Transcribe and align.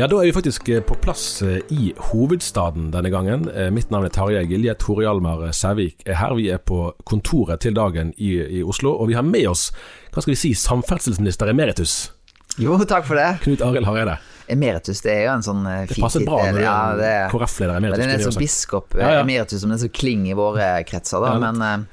Ja, 0.00 0.06
Da 0.06 0.16
er 0.16 0.24
vi 0.24 0.32
faktisk 0.32 0.68
eh, 0.68 0.80
på 0.80 0.94
plass 0.94 1.42
eh, 1.42 1.58
i 1.68 1.92
hovedstaden 1.96 2.90
denne 2.90 3.10
gangen. 3.10 3.50
Eh, 3.52 3.70
Mitt 3.70 3.90
navn 3.90 4.04
er 4.04 4.08
Tarjei 4.08 4.46
Gilje. 4.48 4.74
Tore 4.80 5.04
Hjalmar 5.04 5.52
Sævik 5.52 6.06
er 6.06 6.14
her. 6.14 6.34
Vi 6.38 6.48
er 6.48 6.56
på 6.56 6.94
kontoret 7.04 7.60
til 7.60 7.74
dagen 7.76 8.14
i, 8.16 8.30
i 8.40 8.62
Oslo. 8.62 8.94
Og 8.96 9.08
vi 9.08 9.14
har 9.18 9.22
med 9.22 9.44
oss 9.50 9.66
hva 10.12 10.22
skal 10.24 10.32
vi 10.32 10.38
si, 10.40 10.54
samferdselsminister 10.56 11.52
emeritus. 11.52 12.12
Jo, 12.56 12.78
takk 12.88 13.04
for 13.04 13.20
det. 13.20 13.42
Knut 13.44 13.60
Arild 13.60 13.84
Hareide. 13.86 14.16
Emeritus 14.48 15.04
det 15.04 15.12
er 15.12 15.22
jo 15.28 15.34
en 15.36 15.44
sånn 15.46 15.62
fin 15.68 15.92
Det 15.92 16.00
passer 16.02 16.24
bra 16.26 16.40
når 16.48 16.64
ja, 16.64 16.72
er 16.90 16.96
det, 16.98 17.12
KrF-leder 17.30 17.76
emeritus. 17.76 18.00
Den 18.00 18.10
er 18.10 18.18
en 18.18 18.32
sånn 18.32 18.40
biskop 18.40 18.96
Ja, 18.98 19.12
ja. 19.14 19.20
emeritus, 19.20 19.60
som 19.62 19.70
den 19.70 19.78
som 19.84 19.92
klinger 19.94 20.32
i 20.32 20.38
våre 20.40 20.70
kretser, 20.88 21.20
da. 21.22 21.36
Ja, 21.36 21.52
men 21.52 21.86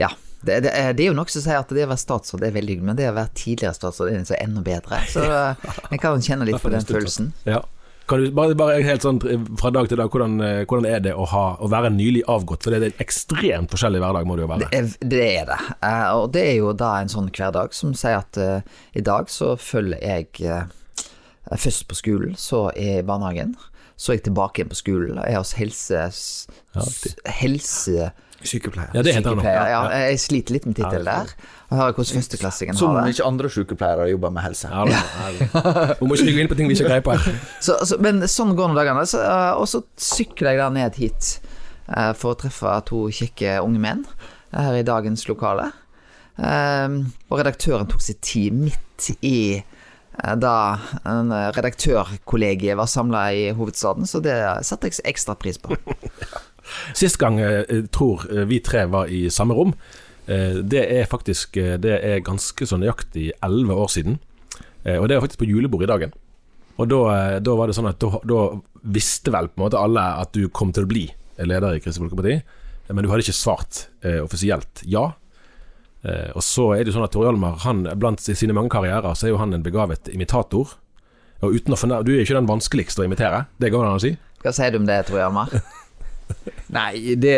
ja. 0.00 0.08
Det, 0.42 0.62
det, 0.64 0.72
er- 0.74 0.96
det 0.96 1.04
er 1.04 1.12
jo 1.12 1.18
noe 1.18 1.30
som 1.30 1.44
sier 1.44 1.60
at 1.60 1.70
det 1.70 1.84
å 1.86 1.90
være 1.92 2.02
statsråd 2.02 2.42
det 2.42 2.50
er 2.50 2.56
veldig 2.56 2.74
hyggelig, 2.76 2.88
men 2.88 2.98
det 2.98 3.10
å 3.10 3.14
være 3.18 3.34
tidligere 3.38 3.76
statsråd 3.78 4.10
det 4.10 4.16
er 4.20 4.26
så 4.32 4.40
enda 4.40 4.64
bedre. 4.66 4.98
Så 5.12 5.22
uh, 5.30 5.70
jeg 5.92 6.02
kan 6.02 6.26
kjenne 6.26 6.48
litt 6.48 6.62
på 6.62 6.72
den 6.72 6.84
følelsen. 6.88 7.30
Ja. 7.48 7.62
Kan 8.10 8.18
du 8.18 8.32
bare, 8.34 8.54
bare 8.58 8.80
helt 8.82 9.04
sånn 9.04 9.20
fra 9.60 9.70
dag 9.72 9.86
til 9.88 10.00
dag, 10.00 10.10
hvordan, 10.10 10.34
eh, 10.42 10.62
hvordan 10.68 10.88
er 10.90 11.02
det 11.04 11.12
å, 11.14 11.22
ha, 11.30 11.42
å 11.62 11.68
være 11.70 11.92
nylig 11.94 12.24
avgått? 12.28 12.64
For 12.66 12.74
det 12.74 12.80
er 12.80 12.86
en 12.90 13.04
ekstremt 13.04 13.70
forskjellig 13.72 14.02
hverdag, 14.02 14.26
må 14.26 14.36
det 14.36 14.42
jo 14.42 14.48
være. 14.50 14.66
Det 14.68 14.80
er 14.80 14.88
det. 15.12 15.20
Er 15.22 15.46
det. 15.52 15.58
Eh, 15.86 16.06
og 16.18 16.26
det 16.34 16.42
er 16.48 16.56
jo 16.58 16.72
da 16.76 16.90
en 17.00 17.12
sånn 17.12 17.30
hverdag 17.32 17.76
som 17.78 17.94
sier 17.96 18.18
at 18.18 18.40
uh, 18.42 18.80
i 18.98 19.04
dag 19.06 19.30
så 19.32 19.52
følger 19.54 20.02
jeg 20.02 20.28
uh, 20.50 20.66
først 21.54 21.86
på 21.88 22.00
skolen, 22.00 22.34
så 22.36 22.66
er 22.74 22.96
jeg 22.96 23.04
i 23.04 23.08
barnehagen. 23.12 23.54
Så 23.94 24.12
er 24.12 24.18
jeg 24.18 24.26
tilbake 24.32 24.60
igjen 24.60 24.74
på 24.74 24.80
skolen. 24.82 25.22
Er 25.22 25.38
hos 25.38 25.54
helse... 25.60 26.04
ja, 26.74 26.86
helse 27.38 28.10
Sykepleier. 28.42 28.90
Ja, 28.96 29.02
det 29.06 29.12
heter 29.14 29.30
han 29.30 29.38
sykepleier. 29.38 29.68
Ja, 29.72 29.80
jeg 30.08 30.20
sliter 30.22 30.56
litt 30.56 30.66
med 30.66 30.76
tittelen 30.78 31.06
der. 31.06 31.32
Og 31.72 31.78
hører 31.78 31.94
hvordan 31.96 32.18
førsteklassingen 32.18 32.76
Som 32.76 32.92
har 32.96 33.06
det. 33.06 33.14
ikke 33.14 33.26
andre 33.28 33.50
sykepleiere 33.54 34.08
jobber 34.10 34.32
med 34.34 34.42
helse. 34.44 34.68
Ja. 34.68 35.02
Vi 36.00 36.08
må 36.10 36.18
ikke 36.18 36.34
gå 36.36 36.42
inn 36.44 36.50
på 36.50 36.58
ting 36.58 36.68
vi 36.68 36.76
ikke 36.76 36.88
greier 36.90 37.04
på 37.06 37.14
her. 37.16 37.38
Så, 37.66 37.78
så, 37.88 37.98
men 38.02 38.20
sånn 38.28 38.52
går 38.58 38.72
nå 38.72 38.78
dagene. 38.78 39.04
Så, 39.08 39.22
eh, 39.22 39.52
og 39.56 39.68
så 39.70 39.80
sykler 39.96 40.52
jeg 40.56 40.60
da 40.62 40.68
ned 40.74 40.98
hit 41.00 41.30
eh, 41.88 42.12
for 42.18 42.34
å 42.34 42.40
treffe 42.42 42.74
to 42.90 43.06
kjekke 43.14 43.60
unge 43.64 43.80
menn 43.82 44.04
her 44.52 44.76
i 44.80 44.84
dagens 44.84 45.24
lokale. 45.30 45.70
Eh, 46.36 46.98
og 47.30 47.38
redaktøren 47.40 47.88
tok 47.88 48.02
sitt 48.04 48.20
tid 48.26 48.56
midt 48.66 49.12
i 49.24 49.36
eh, 49.62 50.34
da 50.36 50.54
en 51.08 51.32
redaktørkollegiet 51.56 52.76
var 52.76 52.90
samla 52.90 53.26
i 53.32 53.46
hovedstaden, 53.56 54.04
så 54.10 54.20
det 54.24 54.36
satte 54.68 54.90
jeg 54.90 55.00
ekstra 55.14 55.38
pris 55.40 55.56
på. 55.62 55.78
Sist 56.94 57.18
gang 57.18 57.38
eh, 57.40 57.64
jeg 57.68 57.90
tror 57.94 58.24
eh, 58.30 58.44
vi 58.48 58.60
tre 58.64 58.84
var 58.90 59.06
i 59.10 59.24
samme 59.30 59.54
rom, 59.54 59.74
eh, 60.26 60.60
det 60.62 60.84
er 61.00 61.06
faktisk 61.10 61.54
Det 61.82 61.96
er 62.04 62.20
ganske 62.26 62.66
så 62.66 62.78
nøyaktig 62.78 63.30
elleve 63.42 63.74
år 63.84 63.90
siden. 63.90 64.18
Eh, 64.84 64.98
Og 65.00 65.08
det 65.08 65.16
var 65.18 65.26
faktisk 65.26 65.42
på 65.44 65.50
julebord 65.50 65.82
i 65.82 65.90
dagen. 65.90 66.12
Og 66.78 66.88
da, 66.88 67.38
da 67.44 67.54
var 67.54 67.68
det 67.68 67.74
sånn 67.76 67.90
at 67.90 67.98
da, 68.00 68.08
da 68.24 68.60
visste 68.82 69.30
vel 69.30 69.48
på 69.52 69.60
en 69.60 69.66
måte 69.68 69.78
alle 69.78 70.00
at 70.22 70.32
du 70.32 70.48
kom 70.48 70.72
til 70.72 70.84
å 70.86 70.88
bli 70.90 71.04
leder 71.38 71.74
i 71.76 71.80
Kristelig 71.82 72.08
Folkeparti, 72.08 72.38
men 72.92 73.04
du 73.04 73.10
hadde 73.10 73.22
ikke 73.26 73.36
svart 73.36 73.86
eh, 74.04 74.18
offisielt 74.24 74.80
ja. 74.88 75.12
Eh, 76.02 76.30
og 76.34 76.42
så 76.42 76.72
er 76.74 76.82
det 76.82 76.90
jo 76.90 76.96
sånn 76.96 77.04
at 77.06 77.12
Tor 77.14 77.24
Hjalmar, 77.28 77.60
han, 77.62 77.84
blant 78.00 78.20
sine 78.24 78.56
mange 78.56 78.72
karrierer, 78.74 79.14
så 79.14 79.28
er 79.28 79.34
jo 79.34 79.38
han 79.42 79.54
en 79.54 79.62
begavet 79.62 80.08
imitator. 80.12 80.72
Og 81.42 81.54
uten 81.58 81.74
å 81.74 81.78
fornær- 81.78 82.02
Du 82.04 82.10
er 82.12 82.20
jo 82.22 82.24
ikke 82.26 82.38
den 82.40 82.50
vanskeligste 82.50 83.02
å 83.02 83.06
imitere, 83.06 83.44
det 83.60 83.70
går 83.70 83.84
det 83.84 83.90
an 83.92 84.00
å 84.00 84.02
si. 84.02 84.16
Hva 84.42 84.52
sier 84.56 84.72
du 84.74 84.78
om 84.80 84.86
det, 84.88 84.98
Tor 85.06 85.20
Hjalmar? 85.22 85.52
Nei, 86.72 87.16
det, 87.20 87.36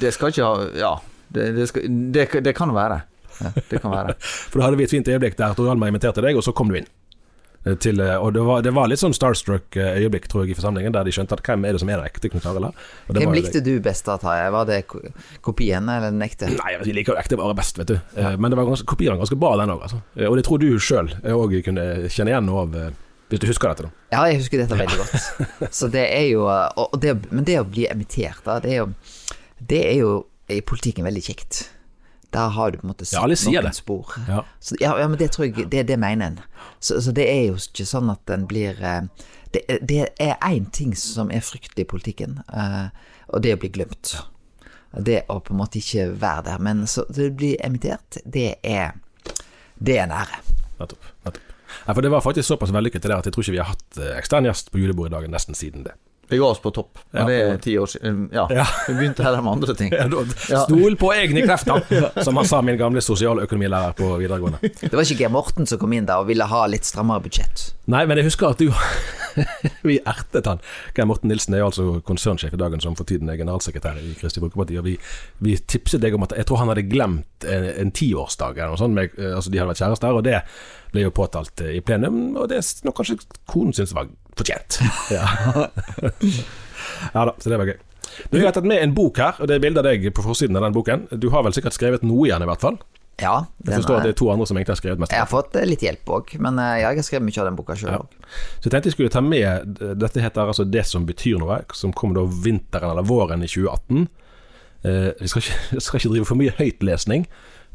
det 0.00 0.12
skal 0.16 0.32
ikke 0.32 0.48
ha 0.48 0.68
Ja, 0.78 0.94
det, 1.32 1.50
det, 1.56 1.68
skal, 1.70 1.86
det, 2.14 2.28
det 2.44 2.56
kan 2.56 2.72
være. 2.74 3.02
Ja, 3.42 3.52
det 3.56 3.82
kan 3.82 3.92
være. 3.94 4.16
For 4.50 4.60
da 4.60 4.66
hadde 4.68 4.80
vi 4.80 4.88
et 4.88 4.94
fint 4.94 5.08
øyeblikk 5.08 5.38
der 5.38 5.54
Tor 5.56 5.70
Hjalmar 5.70 5.92
inviterte 5.92 6.24
deg, 6.24 6.36
og 6.36 6.44
så 6.46 6.54
kom 6.56 6.72
du 6.72 6.80
inn. 6.80 6.90
Eh, 7.64 7.76
Til, 7.78 8.00
eh, 8.00 8.16
og 8.18 8.32
det 8.34 8.42
var, 8.46 8.62
det 8.64 8.72
var 8.74 8.88
litt 8.90 9.00
sånn 9.02 9.14
starstruck 9.14 9.76
eh, 9.78 10.00
øyeblikk, 10.02 10.26
tror 10.30 10.44
jeg, 10.44 10.54
i 10.54 10.58
forsamlingen, 10.58 10.94
der 10.94 11.06
de 11.06 11.14
skjønte 11.14 11.36
at 11.38 11.44
hvem 11.46 11.66
er 11.68 11.76
det 11.76 11.82
som 11.82 11.92
er 11.92 12.00
den 12.00 12.10
ekte 12.10 12.30
Knut 12.32 12.48
Arild 12.50 12.68
her? 12.68 12.88
Hvem 13.12 13.36
likte 13.36 13.62
du 13.64 13.72
best 13.84 14.08
da, 14.08 14.18
Tarjei? 14.22 14.50
Var 14.54 14.68
det 14.70 14.80
kopiene 14.90 15.14
kopien 15.46 15.92
eller 15.94 16.10
den 16.10 16.26
ekte? 16.26 16.50
Nei, 16.56 16.74
vi 16.82 16.96
liker 16.98 17.14
jo 17.14 17.20
ekte 17.22 17.38
bare 17.40 17.56
best, 17.58 17.78
vet 17.78 17.92
du. 17.92 17.96
Ja. 18.18 18.34
Men 18.36 18.52
det 18.52 18.58
var 18.58 18.68
ganske, 18.70 18.88
kopien 18.90 19.14
var 19.14 19.22
ganske 19.22 19.38
bra, 19.38 19.54
den 19.62 19.74
òg, 19.76 19.86
altså. 19.86 20.02
Og 20.28 20.38
det 20.38 20.46
tror 20.48 20.62
du 20.62 20.68
sjøl 20.82 21.12
òg 21.36 21.56
kunne 21.66 21.86
kjenne 22.10 22.34
igjen 22.34 22.48
noe 22.50 22.66
av, 22.66 22.76
hvis 23.32 23.40
du 23.42 23.48
husker 23.48 23.72
dette, 23.72 23.88
da. 23.88 24.06
Ja, 24.12 24.22
jeg 24.28 24.42
husker 24.42 24.60
dette 24.62 24.76
veldig 24.78 24.98
godt. 25.00 25.70
Så 25.78 25.88
det 25.92 26.04
er 26.12 26.26
jo 26.30 26.44
det, 27.00 27.14
Men 27.32 27.46
det 27.48 27.58
å 27.60 27.66
bli 27.68 27.86
emittert, 27.90 28.42
da, 28.46 28.58
det 28.62 28.74
er 28.76 28.82
jo 28.82 28.90
Det 29.72 29.78
er 29.88 29.96
jo 30.02 30.10
i 30.52 30.58
politikken 30.60 31.06
veldig 31.06 31.22
kjekt. 31.24 31.62
Da 32.32 32.46
har 32.52 32.72
du 32.72 32.78
på 32.80 32.86
en 32.86 32.90
måte 32.92 33.06
Ja, 33.12 33.22
noen 33.28 33.64
det. 33.68 33.74
spor. 33.76 34.10
Ja. 34.28 34.42
Så, 34.60 34.76
ja, 34.80 34.94
ja, 35.00 35.06
men 35.08 35.18
det 35.20 35.30
tror 35.32 35.46
jeg 35.48 35.68
Det, 35.72 35.86
det 35.88 35.98
mener 36.00 36.26
en. 36.26 36.40
Så, 36.80 37.00
så 37.04 37.12
det 37.12 37.26
er 37.28 37.46
jo 37.50 37.56
ikke 37.60 37.86
sånn 37.88 38.10
at 38.12 38.20
den 38.28 38.46
blir 38.50 38.76
eh, 38.80 39.02
Det, 39.52 39.62
det 39.84 40.02
er 40.20 40.36
én 40.48 40.68
ting 40.72 40.94
som 40.96 41.30
er 41.32 41.44
fryktelig 41.44 41.84
i 41.86 41.88
politikken, 41.88 42.38
eh, 42.52 42.88
og 43.28 43.42
det 43.44 43.52
er 43.52 43.58
å 43.58 43.62
bli 43.64 43.68
glemt. 43.74 44.14
Det 44.92 45.22
å 45.32 45.38
på 45.44 45.52
en 45.54 45.60
måte 45.60 45.80
ikke 45.80 46.10
være 46.20 46.46
der. 46.50 46.58
Men 46.64 46.84
så 46.88 47.04
det 47.08 47.30
å 47.30 47.36
bli 47.36 47.54
emittert, 47.64 48.18
det 48.24 48.54
er 48.64 48.92
Det 49.78 49.96
er 49.98 50.04
en 50.06 50.16
ære. 50.16 50.40
Nettopp. 50.80 51.04
nettopp. 51.24 51.51
Nei, 51.86 51.94
for 51.94 52.02
Det 52.02 52.12
var 52.12 52.24
faktisk 52.24 52.48
såpass 52.48 52.72
vellykket 52.74 53.08
det 53.08 53.16
at 53.16 53.28
jeg 53.28 53.34
tror 53.36 53.46
ikke 53.46 53.56
vi 53.56 53.62
har 53.62 53.72
hatt 53.74 54.00
eh, 54.00 54.16
ekstern 54.18 54.48
gjest 54.48 54.72
på 54.72 54.82
julebordet 54.82 55.12
i 55.12 55.16
dag 55.16 55.30
nesten 55.32 55.58
siden 55.58 55.86
det. 55.86 55.96
Vi 56.32 56.38
ga 56.40 56.48
oss 56.48 56.60
på 56.64 56.72
topp. 56.74 56.98
Ja. 57.12 57.22
Men 57.26 57.28
det 57.28 57.38
er 57.44 57.60
ti 57.66 57.74
år 57.78 57.90
siden. 57.92 58.22
Ja, 58.32 58.46
Ja. 58.50 58.64
vi 58.88 58.94
begynte 58.98 59.24
heller 59.26 59.42
med 59.44 59.52
andre 59.58 59.74
ting. 59.78 59.92
Ja, 60.52 60.64
Stol 60.66 60.96
på 61.00 61.12
egne 61.14 61.44
krefter, 61.46 61.84
som 62.26 62.36
han 62.40 62.48
sa 62.48 62.62
min 62.64 62.78
gamle 62.80 63.00
sosialøkonomilærer 63.04 63.94
på 63.98 64.14
videregående. 64.20 64.58
Det 64.80 64.92
var 64.92 65.04
ikke 65.04 65.20
Geir 65.22 65.32
Morten 65.34 65.68
som 65.68 65.78
kom 65.82 65.92
inn 65.96 66.08
der 66.08 66.24
og 66.24 66.30
ville 66.32 66.48
ha 66.48 66.64
litt 66.72 66.88
strammere 66.88 67.22
budsjett. 67.28 67.68
Nei, 67.92 68.04
men 68.08 68.18
jeg 68.20 68.30
husker 68.32 68.52
at 68.54 68.62
du 68.62 68.70
Vi 69.88 69.94
ertet 70.04 70.46
han. 70.46 70.58
Geir 70.96 71.06
Morten 71.08 71.30
Nilsen 71.32 71.54
er 71.56 71.62
jo 71.62 71.68
altså 71.70 71.86
konsernsjef 72.04 72.52
i 72.52 72.60
dagen, 72.60 72.82
som 72.84 72.96
for 72.98 73.08
tiden 73.08 73.30
er 73.32 73.38
generalsekretær 73.40 73.96
i 74.00 74.12
Kristelig 74.20 74.44
Folkeparti. 74.44 74.76
Og 74.80 74.84
vi, 74.84 74.96
vi 75.44 75.56
tipset 75.56 76.02
deg 76.04 76.16
om 76.18 76.26
at 76.26 76.34
jeg 76.36 76.48
tror 76.48 76.60
han 76.60 76.68
hadde 76.72 76.84
glemt 76.90 77.46
en, 77.48 77.64
en 77.84 77.92
tiårsdag 77.96 78.58
eller 78.60 78.74
noe 78.74 78.80
sånt. 78.82 78.96
Med, 78.98 79.14
eh, 79.18 79.32
altså 79.38 79.52
de 79.52 79.60
hadde 79.62 79.72
vært 79.72 79.80
kjærester, 79.84 80.18
og 80.20 80.26
det 80.28 80.42
ble 80.92 81.06
jo 81.06 81.14
påtalt 81.16 81.64
eh, 81.64 81.78
i 81.78 81.80
plenum. 81.84 82.20
Og 82.36 82.50
det 82.52 82.60
er 82.60 82.68
nok 82.88 82.98
kanskje 83.00 83.18
konen 83.48 83.72
syntes 83.76 83.96
var 83.96 84.10
fortjent. 84.38 84.80
Ja. 85.16 85.26
ja 87.14 87.24
da, 87.28 87.34
så 87.38 87.52
det 87.52 87.58
var 87.60 87.68
gøy. 87.72 87.78
Du 88.32 88.38
har 88.42 88.52
tatt 88.52 88.66
med 88.68 88.82
en 88.84 88.92
bok 88.96 89.18
her, 89.22 89.38
og 89.40 89.48
det 89.48 89.56
er 89.56 89.62
bilde 89.64 89.80
av 89.80 89.86
deg 89.88 90.10
på 90.14 90.24
forsiden 90.24 90.56
av 90.58 90.66
den 90.66 90.74
boken. 90.76 91.06
Du 91.16 91.30
har 91.32 91.44
vel 91.46 91.54
sikkert 91.56 91.76
skrevet 91.76 92.04
noe 92.04 92.26
i 92.28 92.32
den, 92.32 92.44
i 92.44 92.48
hvert 92.50 92.60
fall? 92.64 92.76
Ja, 93.20 93.44
Jeg 93.62 93.76
forstår 93.76 94.00
at 94.00 94.06
det 94.06 94.14
er 94.14 94.18
to 94.18 94.30
andre 94.32 94.46
som 94.48 94.56
egentlig 94.56 94.72
har 94.72 94.80
skrevet 94.80 95.00
mest. 95.02 95.12
jeg 95.12 95.20
har 95.20 95.28
fått 95.30 95.54
eh, 95.60 95.66
litt 95.68 95.82
hjelp 95.84 96.08
òg, 96.16 96.32
men 96.42 96.56
eh, 96.58 96.78
jeg 96.80 96.96
har 96.98 97.06
skrevet 97.06 97.26
mye 97.28 97.42
av 97.42 97.48
den 97.50 97.58
boka 97.58 97.76
sjøl 97.78 97.92
Ja. 97.92 97.98
Så 98.56 98.66
jeg 98.66 98.72
tenkte 98.72 98.88
jeg 98.88 98.96
skulle 98.96 99.12
ta 99.12 99.20
med 99.22 99.76
Dette 100.00 100.22
heter 100.24 100.48
altså 100.48 100.64
Det 100.64 100.82
som 100.88 101.04
betyr 101.06 101.36
noe, 101.38 101.60
som 101.76 101.92
kom 101.92 102.16
da 102.16 102.24
vinteren 102.24 102.94
eller 102.94 103.06
våren 103.06 103.44
i 103.44 103.50
2018. 103.52 104.08
Eh, 104.88 105.10
vi 105.20 105.30
skal 105.30 105.44
ikke, 105.44 105.80
skal 105.84 106.00
ikke 106.00 106.12
drive 106.16 106.30
for 106.32 106.40
mye 106.40 106.56
høytlesning. 106.58 107.28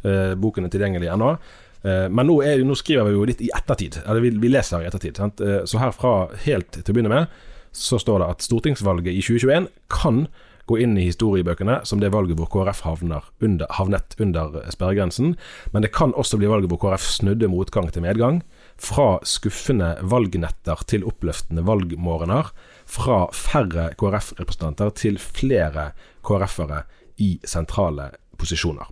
Eh, 0.04 0.34
boken 0.42 0.68
er 0.68 0.74
tilgjengelig 0.74 1.14
ennå. 1.14 1.36
Eh, 1.84 2.08
men 2.10 2.30
nå, 2.30 2.40
er, 2.46 2.64
nå 2.66 2.76
skriver 2.78 3.10
vi 3.10 3.16
jo 3.16 3.28
litt 3.28 3.44
i 3.46 3.52
ettertid. 3.56 4.02
Eller 4.06 4.24
vi, 4.24 4.34
vi 4.42 4.52
leser 4.52 4.84
i 4.84 4.90
ettertid. 4.90 5.20
Sant? 5.20 5.44
Eh, 5.44 5.64
så 5.70 5.82
herfra 5.82 6.18
helt 6.48 6.80
til 6.80 6.92
å 6.92 6.98
begynne 6.98 7.14
med, 7.14 7.40
så 7.76 8.00
står 8.02 8.24
det 8.24 8.30
at 8.34 8.46
stortingsvalget 8.46 9.14
i 9.14 9.24
2021 9.24 9.72
kan 9.94 10.26
gå 10.68 10.78
inn 10.84 10.98
i 11.00 11.06
historiebøkene 11.08 11.80
som 11.88 12.02
det 12.02 12.12
valget 12.12 12.40
hvor 12.40 12.50
KrF 12.52 12.82
under, 12.88 13.68
havnet 13.78 14.18
under 14.20 14.58
sperregrensen. 14.74 15.36
Men 15.72 15.86
det 15.86 15.94
kan 15.96 16.14
også 16.14 16.40
bli 16.42 16.50
valget 16.52 16.74
hvor 16.74 16.82
KrF 16.82 17.06
snudde 17.08 17.50
motgang 17.52 17.88
til 17.94 18.04
medgang. 18.04 18.42
Fra 18.76 19.18
skuffende 19.26 19.94
valgnetter 20.04 20.84
til 20.92 21.08
oppløftende 21.08 21.64
valgmorgener. 21.68 22.52
Fra 22.86 23.26
færre 23.32 23.90
KrF-representanter 24.00 24.92
til 25.00 25.20
flere 25.22 25.92
KrF-ere 26.28 26.84
i 27.24 27.38
sentrale 27.48 28.12
posisjoner. 28.38 28.92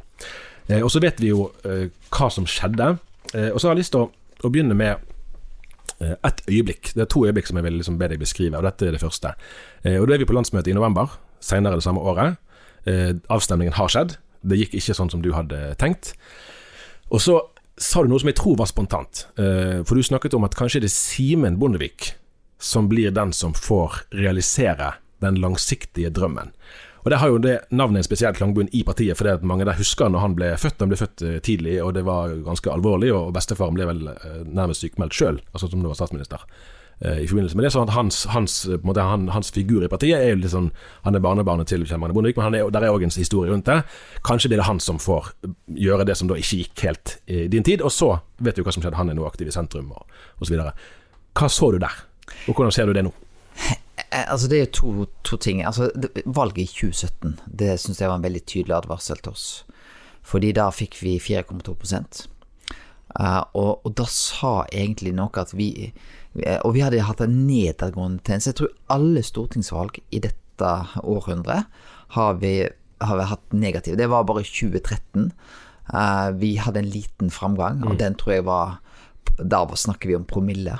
Eh, 0.69 0.81
og 0.81 0.91
så 0.91 1.01
vet 1.03 1.19
vi 1.21 1.31
jo 1.31 1.49
eh, 1.67 1.89
hva 2.13 2.29
som 2.33 2.47
skjedde. 2.49 2.95
Eh, 3.33 3.51
og 3.51 3.59
så 3.59 3.67
har 3.67 3.75
jeg 3.75 3.83
lyst 3.83 3.95
til 3.95 4.05
å, 4.05 4.09
å 4.43 4.51
begynne 4.51 4.77
med 4.77 5.11
et 5.95 6.41
øyeblikk. 6.51 6.89
Det 6.91 7.05
er 7.05 7.07
to 7.07 7.21
øyeblikk 7.23 7.47
som 7.47 7.55
jeg 7.55 7.63
vil 7.63 7.77
liksom 7.79 7.95
be 8.01 8.09
deg 8.11 8.19
beskrive, 8.19 8.57
og 8.59 8.65
dette 8.67 8.89
er 8.89 8.97
det 8.97 8.99
første. 8.99 9.29
Og 9.87 10.07
Da 10.09 10.15
er 10.15 10.19
vi 10.19 10.25
på 10.27 10.35
landsmøtet 10.35 10.73
i 10.73 10.75
november, 10.75 11.13
senere 11.39 11.79
det 11.79 11.85
samme 11.85 12.03
året. 12.03 12.35
Avstemningen 13.31 13.77
har 13.77 13.93
skjedd. 13.93 14.17
Det 14.43 14.57
gikk 14.59 14.75
ikke 14.75 14.97
sånn 14.97 15.13
som 15.13 15.21
du 15.23 15.29
hadde 15.31 15.61
tenkt. 15.79 16.11
Og 17.15 17.23
så 17.23 17.37
sa 17.79 18.03
du 18.03 18.11
noe 18.11 18.19
som 18.19 18.27
jeg 18.27 18.35
tror 18.41 18.59
var 18.59 18.67
spontant. 18.67 19.23
For 19.39 19.95
du 19.95 20.03
snakket 20.03 20.35
om 20.35 20.43
at 20.43 20.59
kanskje 20.59 20.83
det 20.83 20.91
er 20.91 20.97
Simen 20.97 21.61
Bondevik 21.63 22.11
som 22.59 22.91
blir 22.91 23.15
den 23.15 23.31
som 23.31 23.55
får 23.55 24.01
realisere 24.19 24.97
den 25.23 25.39
langsiktige 25.39 26.11
drømmen. 26.11 26.51
Og 27.05 27.11
Det 27.11 27.17
har 27.21 27.29
jo 27.29 27.37
det 27.37 27.59
navnet 27.69 28.01
en 28.01 28.05
spesiell 28.07 28.33
klangbunn 28.33 28.71
i 28.73 28.81
partiet, 28.83 29.13
fordi 29.17 29.35
at 29.35 29.43
mange 29.45 29.65
der 29.67 29.77
husker 29.77 30.09
når 30.09 30.23
han 30.23 30.35
ble 30.35 30.47
født. 30.57 30.79
Han 30.81 30.89
ble 30.89 30.97
født 30.97 31.21
eh, 31.21 31.35
tidlig, 31.45 31.75
og 31.83 31.93
det 31.93 32.01
var 32.05 32.33
ganske 32.47 32.71
alvorlig, 32.73 33.11
og 33.13 33.33
bestefaren 33.35 33.77
ble 33.77 33.85
vel 33.85 34.07
eh, 34.09 34.39
nærmest 34.49 34.81
sykemeldt 34.81 35.13
sjøl, 35.13 35.37
altså 35.53 35.69
som 35.69 35.83
det 35.83 35.91
var 35.91 35.99
statsminister. 35.99 36.41
eh, 37.05 37.19
I 37.21 37.27
forbindelse 37.29 37.59
med 37.59 37.67
det, 37.67 37.71
så 37.75 37.83
at 37.83 37.93
hans, 37.93 38.23
hans, 38.33 38.55
måte, 38.81 39.05
han, 39.05 39.27
hans 39.29 39.51
figur 39.53 39.85
i 39.85 39.87
partiet 39.91 40.17
er 40.17 40.33
jo 40.33 40.39
litt 40.41 40.53
sånn 40.55 40.71
Han 41.03 41.15
er 41.15 41.21
barnebarnet 41.21 41.69
til 41.69 41.85
Kjell 41.85 42.01
Magne 42.01 42.17
Bondevik, 42.17 42.37
men 42.41 42.47
han 42.47 42.57
er, 42.57 42.71
der 42.73 42.87
er 42.87 42.95
òg 42.95 43.05
en 43.05 43.13
historie 43.13 43.51
rundt 43.53 43.69
det. 43.69 43.83
Kanskje 44.25 44.49
blir 44.49 44.63
det 44.63 44.65
han 44.71 44.81
som 44.81 44.97
får 44.97 45.29
gjøre 45.77 46.07
det 46.09 46.17
som 46.17 46.27
da 46.27 46.39
ikke 46.41 46.63
gikk 46.63 46.87
helt 46.87 47.19
i 47.27 47.45
din 47.47 47.63
tid. 47.63 47.85
Og 47.85 47.93
så 47.93 48.15
vet 48.41 48.57
du 48.57 48.63
hva 48.65 48.73
som 48.73 48.81
skjedde, 48.81 48.97
han 48.97 49.13
er 49.13 49.19
nå 49.19 49.29
aktiv 49.29 49.45
i 49.45 49.53
sentrum 49.53 49.93
og 49.93 50.09
osv. 50.41 50.57
Hva 51.37 51.53
så 51.53 51.69
du 51.69 51.77
der, 51.77 52.01
og 52.47 52.55
hvordan 52.55 52.73
ser 52.73 52.89
du 52.89 52.97
det 52.97 53.05
nå? 53.05 53.13
Eh, 54.15 54.25
Altså 54.31 54.47
Det 54.47 54.57
er 54.57 54.65
jo 54.65 54.71
to, 54.71 55.05
to 55.23 55.37
ting. 55.37 55.63
Altså 55.65 55.89
det, 55.95 56.23
Valget 56.25 56.57
i 56.63 56.65
2017 56.65 57.39
Det 57.59 57.79
synes 57.79 58.01
jeg 58.01 58.09
var 58.09 58.15
en 58.19 58.23
veldig 58.23 58.45
tydelig 58.45 58.75
advarsel 58.77 59.19
til 59.21 59.31
oss. 59.35 59.65
Fordi 60.25 60.51
da 60.57 60.69
fikk 60.73 60.97
vi 61.03 61.17
4,2 61.21 61.75
uh, 63.19 63.43
og, 63.53 63.85
og 63.85 63.91
da 63.97 64.05
sa 64.09 64.53
egentlig 64.73 65.13
noe 65.13 65.29
at 65.37 65.53
vi 65.53 65.91
vi- 66.33 66.57
Og 66.63 66.73
vi 66.73 66.81
hadde 66.81 67.01
hatt 67.05 67.21
en 67.21 67.45
nedadgående 67.47 68.23
tendens. 68.23 68.47
Jeg 68.47 68.55
tror 68.55 68.73
alle 68.89 69.21
stortingsvalg 69.23 69.99
i 70.11 70.19
dette 70.19 70.71
århundret 71.03 71.65
har 72.15 72.33
vi, 72.41 72.67
har 73.01 73.17
vi 73.17 73.23
hatt 73.29 73.53
negativ. 73.53 73.95
Det 73.97 74.09
var 74.09 74.23
bare 74.23 74.43
2013. 74.43 75.31
Uh, 75.93 76.31
vi 76.39 76.55
hadde 76.57 76.79
en 76.79 76.89
liten 76.89 77.29
framgang, 77.29 77.85
og 77.85 77.99
den 77.99 78.15
tror 78.15 78.33
jeg 78.33 78.45
var 78.45 78.79
Da 79.37 79.65
snakker 79.75 80.07
vi 80.07 80.15
om 80.15 80.25
promille. 80.25 80.77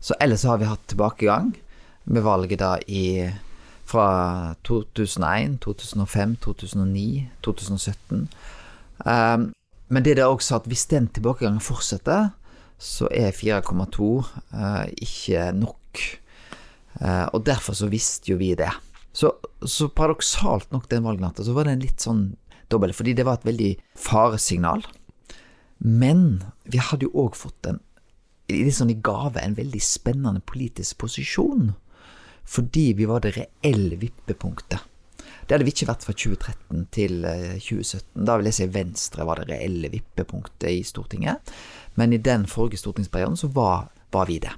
Så 0.00 0.14
ellers 0.20 0.42
har 0.42 0.58
vi 0.58 0.64
hatt 0.64 0.86
tilbakegang 0.88 1.54
med 2.04 2.22
valget 2.24 2.60
da 2.62 2.76
i 2.88 3.30
fra 3.90 4.54
2001, 4.64 5.58
2005, 5.60 6.36
2009, 6.44 7.28
2017. 7.42 8.28
Um, 9.06 9.52
men 9.90 10.04
det 10.06 10.18
er 10.18 10.28
også 10.28 10.60
at 10.60 10.68
hvis 10.70 10.86
den 10.90 11.08
tilbakegangen 11.10 11.62
fortsetter, 11.64 12.30
så 12.78 13.08
er 13.10 13.34
4,2 13.34 14.04
uh, 14.04 14.86
ikke 14.96 15.50
nok. 15.56 16.04
Uh, 17.00 17.26
og 17.34 17.44
derfor 17.46 17.74
så 17.74 17.90
visste 17.90 18.32
jo 18.32 18.38
vi 18.38 18.54
det. 18.54 18.70
Så, 19.12 19.32
så 19.66 19.88
paradoksalt 19.88 20.70
nok 20.72 20.86
den 20.90 21.04
valgnatta, 21.04 21.44
så 21.44 21.52
var 21.52 21.66
det 21.66 21.74
en 21.74 21.84
litt 21.84 22.04
sånn 22.04 22.24
dobbel, 22.70 22.94
fordi 22.94 23.16
det 23.18 23.26
var 23.26 23.40
et 23.40 23.48
veldig 23.48 23.70
faresignal. 23.98 24.84
Men 25.82 26.44
vi 26.70 26.78
hadde 26.78 27.08
jo 27.08 27.26
òg 27.26 27.38
fått 27.38 27.66
en 27.66 27.80
litt 28.50 28.76
sånn 28.76 28.92
i 28.92 28.98
gave 29.02 29.42
en 29.42 29.56
veldig 29.58 29.80
spennende 29.82 30.42
politisk 30.46 31.00
posisjon. 31.02 31.72
Fordi 32.50 32.90
vi 32.98 33.06
var 33.06 33.22
det 33.24 33.36
reelle 33.36 33.98
vippepunktet. 34.00 34.86
Det 35.46 35.54
hadde 35.56 35.66
vi 35.66 35.72
ikke 35.74 35.88
vært 35.88 36.04
fra 36.06 36.14
2013 36.14 36.82
til 36.94 37.24
eh, 37.26 37.56
2017. 37.58 38.24
Da 38.26 38.36
vil 38.38 38.48
jeg 38.50 38.56
si 38.58 38.66
Venstre 38.74 39.26
var 39.26 39.40
det 39.40 39.48
reelle 39.50 39.90
vippepunktet 39.90 40.68
i 40.70 40.82
Stortinget. 40.86 41.52
Men 41.98 42.14
i 42.14 42.20
den 42.22 42.46
forrige 42.50 42.78
stortingsperioden 42.82 43.38
så 43.38 43.50
var, 43.54 43.88
var 44.14 44.30
vi 44.30 44.38
det. 44.42 44.52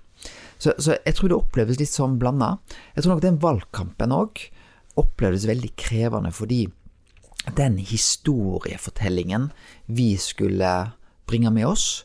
Så, 0.58 0.74
så 0.78 0.98
jeg 0.98 1.16
tror 1.16 1.32
det 1.32 1.38
oppleves 1.38 1.80
litt 1.80 1.92
sånn 1.92 2.18
blanda. 2.20 2.54
Jeg 2.94 3.04
tror 3.04 3.14
nok 3.14 3.24
den 3.24 3.40
valgkampen 3.42 4.14
òg 4.14 4.44
opplevdes 5.00 5.48
veldig 5.48 5.72
krevende 5.80 6.32
fordi 6.36 6.66
den 7.56 7.78
historiefortellingen 7.80 9.48
vi 9.88 10.12
skulle 10.20 10.92
bringe 11.26 11.50
med 11.50 11.66
oss, 11.66 12.04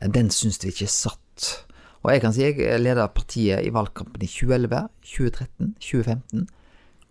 den 0.00 0.32
syns 0.34 0.58
vi 0.64 0.72
ikke 0.72 0.90
satt. 0.90 1.66
Og 2.02 2.10
jeg 2.12 2.22
kan 2.24 2.34
si 2.34 2.42
jeg 2.42 2.80
leda 2.82 3.06
partiet 3.14 3.62
i 3.66 3.70
valgkampen 3.74 4.22
i 4.24 4.28
2011, 4.30 4.88
2013, 5.06 5.74
2015. 5.78 6.48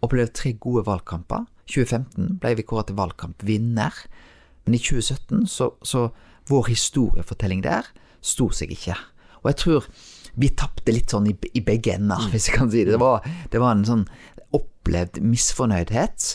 Opplevde 0.03 0.33
tre 0.35 0.51
gode 0.59 0.83
valgkamper. 0.87 1.45
2015 1.71 2.39
ble 2.41 2.55
vi 2.59 2.65
kåret 2.67 2.89
til 2.89 2.97
valgkampvinner. 2.99 4.01
Men 4.65 4.75
i 4.75 4.81
2017 4.81 5.47
så, 5.47 5.71
så 5.83 6.09
Vår 6.49 6.71
historiefortelling 6.71 7.61
der 7.63 7.85
sto 8.25 8.47
seg 8.51 8.71
ikke. 8.73 8.95
Og 9.43 9.51
jeg 9.51 9.57
tror 9.61 9.85
vi 10.41 10.49
tapte 10.57 10.91
litt 10.91 11.13
sånn 11.13 11.27
i, 11.29 11.35
i 11.53 11.61
begge 11.63 11.93
ender, 11.95 12.25
hvis 12.33 12.49
jeg 12.49 12.57
kan 12.57 12.71
si 12.73 12.81
det. 12.83 12.95
Det 12.95 12.99
var, 12.99 13.21
det 13.53 13.61
var 13.61 13.75
en 13.77 13.85
sånn 13.87 14.03
opplevd 14.57 15.21
misfornøydhet. 15.23 16.25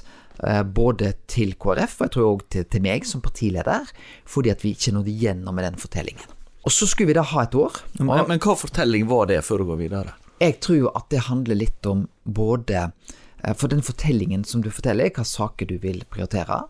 eh, 0.47 0.63
Både 0.63 1.13
til 1.27 1.57
KrF 1.59 1.99
og 1.99 2.07
jeg 2.07 2.15
tror 2.15 2.31
òg 2.31 2.47
til, 2.55 2.65
til 2.71 2.85
meg 2.87 3.05
som 3.09 3.21
partileder, 3.25 3.91
fordi 4.25 4.55
at 4.55 4.65
vi 4.65 4.73
ikke 4.77 4.95
nådde 4.95 5.13
igjennom 5.13 5.59
med 5.59 5.67
den 5.69 5.81
fortellingen. 5.83 6.36
Og 6.67 6.75
så 6.75 6.89
skulle 6.91 7.13
vi 7.13 7.19
da 7.19 7.23
ha 7.23 7.45
et 7.47 7.55
år. 7.55 7.79
Men, 8.01 8.27
men 8.27 8.43
hva 8.43 8.57
fortelling 8.59 9.07
var 9.07 9.29
det, 9.31 9.39
før 9.47 9.63
du 9.63 9.69
går 9.71 9.85
videre? 9.87 10.17
jeg 10.43 10.59
tror 10.61 10.79
jo 10.79 10.93
at 10.97 11.09
det 11.13 11.27
handler 11.31 11.59
litt 11.59 11.87
om 11.89 12.07
både 12.25 12.91
eh, 13.43 13.55
For 13.57 13.73
den 13.73 13.85
fortellingen 13.85 14.45
som 14.45 14.63
du 14.63 14.71
forteller, 14.71 15.13
hva 15.15 15.25
saker 15.25 15.71
du 15.71 15.77
vil 15.81 16.03
prioritere, 16.11 16.65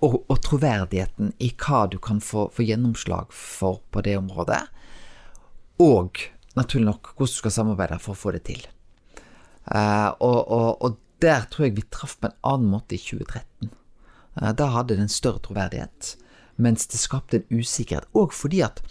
og, 0.00 0.20
og 0.30 0.36
troverdigheten 0.44 1.34
i 1.42 1.50
hva 1.58 1.86
du 1.90 1.98
kan 2.02 2.20
få, 2.24 2.48
få 2.54 2.64
gjennomslag 2.64 3.32
for 3.34 3.80
på 3.90 4.04
det 4.06 4.16
området. 4.20 4.62
Og 5.82 6.22
naturlig 6.56 6.86
nok 6.86 7.12
hvordan 7.16 7.34
du 7.34 7.38
skal 7.40 7.54
samarbeide 7.56 7.98
for 8.00 8.14
å 8.14 8.20
få 8.20 8.32
det 8.36 8.44
til. 8.46 8.62
Uh, 9.66 10.14
og, 10.22 10.38
og, 10.46 10.68
og 10.86 10.96
der 11.22 11.44
tror 11.50 11.66
jeg 11.66 11.76
vi 11.76 11.84
traff 11.92 12.16
på 12.20 12.30
en 12.30 12.38
annen 12.46 12.70
måte 12.72 12.96
i 12.96 13.02
2013. 13.02 13.72
Uh, 14.38 14.52
da 14.56 14.70
hadde 14.76 14.94
det 14.94 15.04
en 15.04 15.12
større 15.12 15.42
troverdighet, 15.44 16.14
mens 16.60 16.86
det 16.90 17.00
skapte 17.00 17.40
en 17.40 17.60
usikkerhet. 17.60 18.08
Og 18.16 18.34
fordi 18.36 18.62
at 18.66 18.82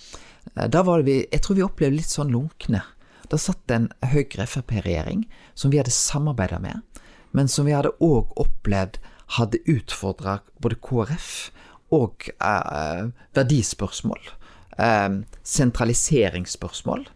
eh, 0.56 0.68
da 0.68 0.84
var 0.88 1.06
vi 1.08 1.22
Jeg 1.32 1.44
tror 1.46 1.60
vi 1.60 1.66
opplevde 1.66 2.00
litt 2.00 2.14
sånn 2.14 2.34
lunkne. 2.34 2.84
Da 3.30 3.38
satt 3.38 3.62
det 3.70 3.76
en 3.76 3.92
Høyre-Frp-regjering 4.10 5.28
som 5.54 5.72
vi 5.72 5.78
hadde 5.78 5.94
samarbeida 5.94 6.58
med, 6.60 6.82
men 7.32 7.48
som 7.48 7.68
vi 7.70 7.76
hadde 7.78 7.94
òg 8.02 8.34
opplevd 8.42 8.98
hadde 9.38 9.62
utfordra 9.70 10.40
både 10.58 10.80
KrF 10.82 11.30
og 11.94 12.30
eh, 12.42 13.10
verdispørsmål. 13.38 14.32
Eh, 14.78 15.10
sentraliseringsspørsmål. 15.44 17.10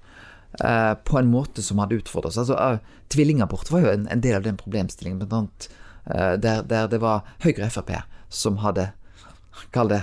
eh, 0.63 0.93
på 0.93 1.17
en 1.17 1.31
måte 1.31 1.61
som 1.61 1.79
hadde 1.79 1.95
utfordra 1.95 2.29
oss. 2.29 2.37
Altså, 2.37 2.53
eh, 2.53 2.77
Tvillingabort 3.09 3.71
var 3.71 3.79
jo 3.79 3.89
en, 3.89 4.07
en 4.07 4.21
del 4.21 4.35
av 4.35 4.43
den 4.43 4.57
problemstillingen, 4.57 5.19
blant 5.19 5.33
annet 5.33 5.69
der, 6.43 6.63
der 6.67 6.87
det 6.91 6.99
var 6.99 7.21
Høyre 7.39 7.69
og 7.69 7.71
Frp 7.71 7.91
som 8.27 8.57
hadde, 8.59 8.89
kall 9.71 9.87
det, 9.87 10.01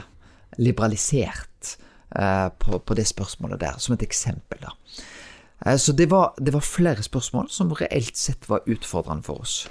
liberalisert 0.61 1.77
eh, 2.17 2.49
på, 2.61 2.79
på 2.79 2.97
det 2.99 3.07
spørsmålet 3.09 3.61
der, 3.63 3.79
som 3.83 3.97
et 3.97 4.05
eksempel, 4.07 4.61
da. 4.63 4.75
Eh, 5.67 5.77
Så 5.81 5.93
det 5.97 6.11
var, 6.11 6.35
det 6.39 6.53
var 6.55 6.65
flere 6.65 7.03
spørsmål 7.03 7.51
som 7.53 7.73
reelt 7.77 8.17
sett 8.17 8.49
var 8.49 8.67
utfordrende 8.69 9.25
for 9.27 9.41
oss. 9.45 9.67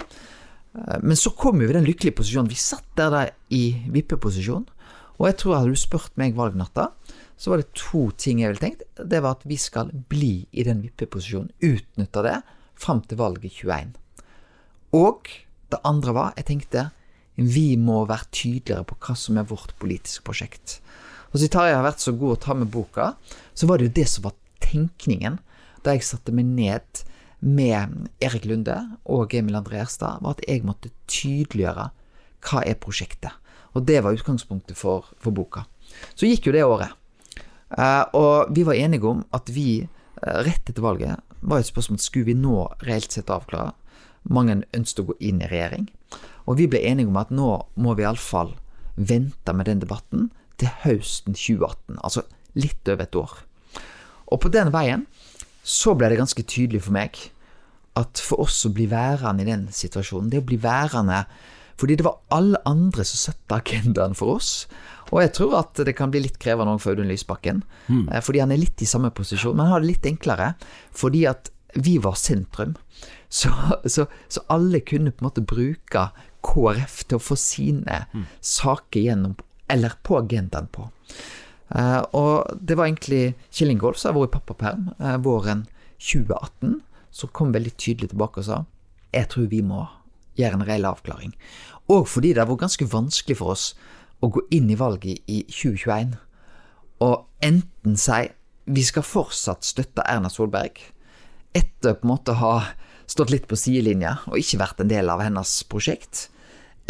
Eh, 0.74 0.98
Men 1.02 1.16
så 1.16 1.30
kom 1.30 1.58
vi 1.58 1.68
i 1.70 1.72
den 1.78 1.86
lykkelige 1.86 2.16
posisjonen. 2.20 2.50
Vi 2.50 2.58
satt 2.58 2.86
der, 2.96 3.10
der 3.10 3.30
i 3.50 3.64
vippeposisjon. 3.90 4.66
Og 5.20 5.26
jeg 5.28 5.36
tror 5.36 5.58
hadde 5.58 5.74
du 5.74 5.76
spurt 5.76 6.14
meg 6.16 6.36
valgnatta, 6.38 6.90
så 7.40 7.50
var 7.52 7.60
det 7.60 7.74
to 7.76 8.06
ting 8.16 8.40
jeg 8.40 8.52
ville 8.52 8.60
tenkt. 8.62 8.82
Det 8.96 9.20
var 9.22 9.36
at 9.36 9.44
vi 9.48 9.56
skal 9.60 9.90
bli 10.12 10.46
i 10.52 10.64
den 10.64 10.80
vippeposisjonen, 10.84 11.50
utnytte 11.60 12.22
det 12.24 12.38
fram 12.80 13.02
til 13.04 13.20
valget 13.20 13.52
21. 13.62 13.92
Og 14.96 15.28
Det 15.70 15.78
andre 15.86 16.12
var, 16.16 16.32
jeg 16.34 16.46
tenkte, 16.48 16.80
vi 17.36 17.76
må 17.80 18.02
være 18.08 18.28
tydeligere 18.34 18.86
på 18.88 18.98
hva 19.00 19.16
som 19.16 19.38
er 19.40 19.48
vårt 19.48 19.74
politiske 19.80 20.24
prosjekt. 20.26 20.78
Og 21.30 21.38
siden 21.38 21.54
Tarjei 21.54 21.76
har 21.76 21.86
vært 21.86 22.02
så 22.02 22.14
god 22.16 22.34
å 22.34 22.40
ta 22.42 22.56
med 22.58 22.72
boka, 22.74 23.12
så 23.54 23.68
var 23.70 23.78
det 23.78 23.88
jo 23.88 23.96
det 24.00 24.08
som 24.10 24.26
var 24.26 24.36
tenkningen 24.64 25.38
da 25.84 25.94
jeg 25.94 26.06
satte 26.06 26.34
meg 26.36 26.48
ned 26.50 27.04
med 27.40 28.10
Erik 28.20 28.44
Lunde 28.44 28.76
og 29.08 29.32
Emil 29.34 29.56
André 29.56 29.80
Erstad, 29.80 30.20
var 30.20 30.36
at 30.36 30.44
jeg 30.44 30.66
måtte 30.66 30.92
tydeliggjøre 31.08 31.88
hva 32.44 32.62
er 32.66 32.80
prosjektet. 32.80 33.32
Og 33.72 33.86
det 33.86 34.00
var 34.04 34.16
utgangspunktet 34.16 34.76
for, 34.76 35.08
for 35.22 35.32
boka. 35.32 35.64
Så 36.18 36.28
gikk 36.28 36.48
jo 36.48 36.54
det 36.56 36.66
året. 36.66 36.92
Eh, 37.70 38.04
og 38.18 38.50
vi 38.54 38.64
var 38.66 38.78
enige 38.78 39.08
om 39.08 39.22
at 39.36 39.50
vi, 39.54 39.82
eh, 39.86 40.38
rett 40.44 40.68
etter 40.68 40.82
valget, 40.82 41.22
var 41.40 41.60
et 41.60 41.70
spørsmål 41.70 42.00
skulle 42.02 42.28
vi 42.32 42.36
nå 42.36 42.66
reelt 42.84 43.12
sett 43.14 43.30
avklare. 43.32 43.72
Mange 44.28 44.60
ønsket 44.76 45.04
å 45.04 45.10
gå 45.10 45.16
inn 45.30 45.40
i 45.40 45.48
regjering. 45.50 45.88
Og 46.46 46.58
vi 46.60 46.68
ble 46.70 46.82
enige 46.86 47.10
om 47.10 47.18
at 47.20 47.32
nå 47.34 47.50
må 47.80 47.94
vi 47.96 48.04
iallfall 48.04 48.54
vente 48.96 49.54
med 49.56 49.68
den 49.70 49.82
debatten 49.82 50.28
til 50.60 50.72
høsten 50.82 51.36
2018. 51.36 52.00
Altså 52.04 52.26
litt 52.58 52.88
over 52.90 53.06
et 53.06 53.16
år. 53.16 53.36
Og 54.30 54.42
på 54.42 54.52
den 54.52 54.72
veien 54.74 55.06
så 55.66 55.94
ble 55.94 56.10
det 56.10 56.18
ganske 56.20 56.44
tydelig 56.46 56.84
for 56.86 56.96
meg 56.96 57.18
at 57.98 58.20
for 58.22 58.44
oss 58.44 58.62
å 58.66 58.72
bli 58.74 58.86
værende 58.90 59.44
i 59.44 59.48
den 59.48 59.66
situasjonen, 59.74 60.30
det 60.30 60.42
å 60.42 60.46
bli 60.46 60.60
værende 60.60 61.24
fordi 61.80 61.96
det 61.96 62.04
var 62.04 62.18
alle 62.36 62.58
andre 62.68 63.06
som 63.08 63.32
satte 63.32 63.56
agendaen 63.56 64.12
for 64.12 64.36
oss. 64.36 64.66
Og 65.10 65.22
jeg 65.22 65.32
tror 65.38 65.54
at 65.62 65.80
det 65.86 65.94
kan 65.96 66.10
bli 66.12 66.20
litt 66.26 66.36
krevende 66.42 66.74
òg 66.74 66.82
for 66.82 66.92
Audun 66.92 67.08
Lysbakken. 67.08 67.62
Mm. 67.88 68.02
Fordi 68.20 68.42
han 68.42 68.52
er 68.52 68.60
litt 68.60 68.84
i 68.84 68.88
samme 68.88 69.08
posisjon, 69.16 69.56
men 69.56 69.64
han 69.64 69.78
har 69.78 69.80
det 69.80 69.88
litt 69.94 70.08
enklere. 70.10 70.50
Fordi 70.92 71.22
at 71.30 71.48
vi 71.74 71.98
var 72.02 72.18
sentrum. 72.18 72.76
Så, 73.28 73.50
så, 73.86 74.06
så 74.28 74.42
alle 74.50 74.80
kunne 74.80 75.12
på 75.12 75.22
en 75.22 75.28
måte 75.28 75.44
bruke 75.46 76.08
KrF 76.46 77.04
til 77.06 77.20
å 77.20 77.22
få 77.22 77.36
sine 77.38 78.04
saker 78.40 79.04
gjennom, 79.04 79.36
eller 79.70 79.94
på 80.02 80.18
agendaen 80.18 80.70
på. 80.72 80.88
Uh, 81.70 82.02
og 82.18 82.56
det 82.58 82.74
var 82.74 82.88
egentlig 82.88 83.36
Kjell 83.54 83.70
Ingolf 83.70 84.00
som 84.00 84.10
har 84.10 84.18
vært 84.18 84.32
i 84.32 84.38
pappaperm 84.40 84.88
uh, 84.98 85.14
våren 85.22 85.68
2018, 86.02 86.80
som 87.14 87.32
kom 87.36 87.52
veldig 87.54 87.76
tydelig 87.78 88.10
tilbake 88.10 88.42
og 88.42 88.48
sa 88.48 88.62
jeg 89.10 89.26
tror 89.30 89.46
vi 89.50 89.58
må 89.66 89.84
gjøre 90.38 90.60
en 90.60 90.66
reell 90.66 90.86
avklaring. 90.86 91.32
Og 91.90 92.06
fordi 92.10 92.32
det 92.34 92.42
har 92.42 92.50
vært 92.50 92.64
ganske 92.64 92.86
vanskelig 92.90 93.38
for 93.38 93.54
oss 93.54 93.64
å 94.22 94.30
gå 94.30 94.42
inn 94.54 94.68
i 94.70 94.78
valget 94.78 95.22
i 95.30 95.40
2021 95.50 96.14
og 97.00 97.24
enten 97.44 97.96
si 97.98 98.28
vi 98.70 98.82
skal 98.84 99.06
fortsatt 99.06 99.64
støtte 99.66 100.04
Erna 100.06 100.28
Solberg, 100.30 100.76
etter 101.56 101.96
på 101.98 102.06
en 102.06 102.12
måte 102.12 102.34
å 102.34 102.40
ha 102.40 102.54
stått 103.10 103.32
litt 103.32 103.48
på 103.50 103.58
sidelinja 103.58 104.18
og 104.30 104.38
ikke 104.38 104.60
vært 104.60 104.82
en 104.82 104.90
del 104.92 105.10
av 105.10 105.22
hennes 105.24 105.54
prosjekt, 105.70 106.28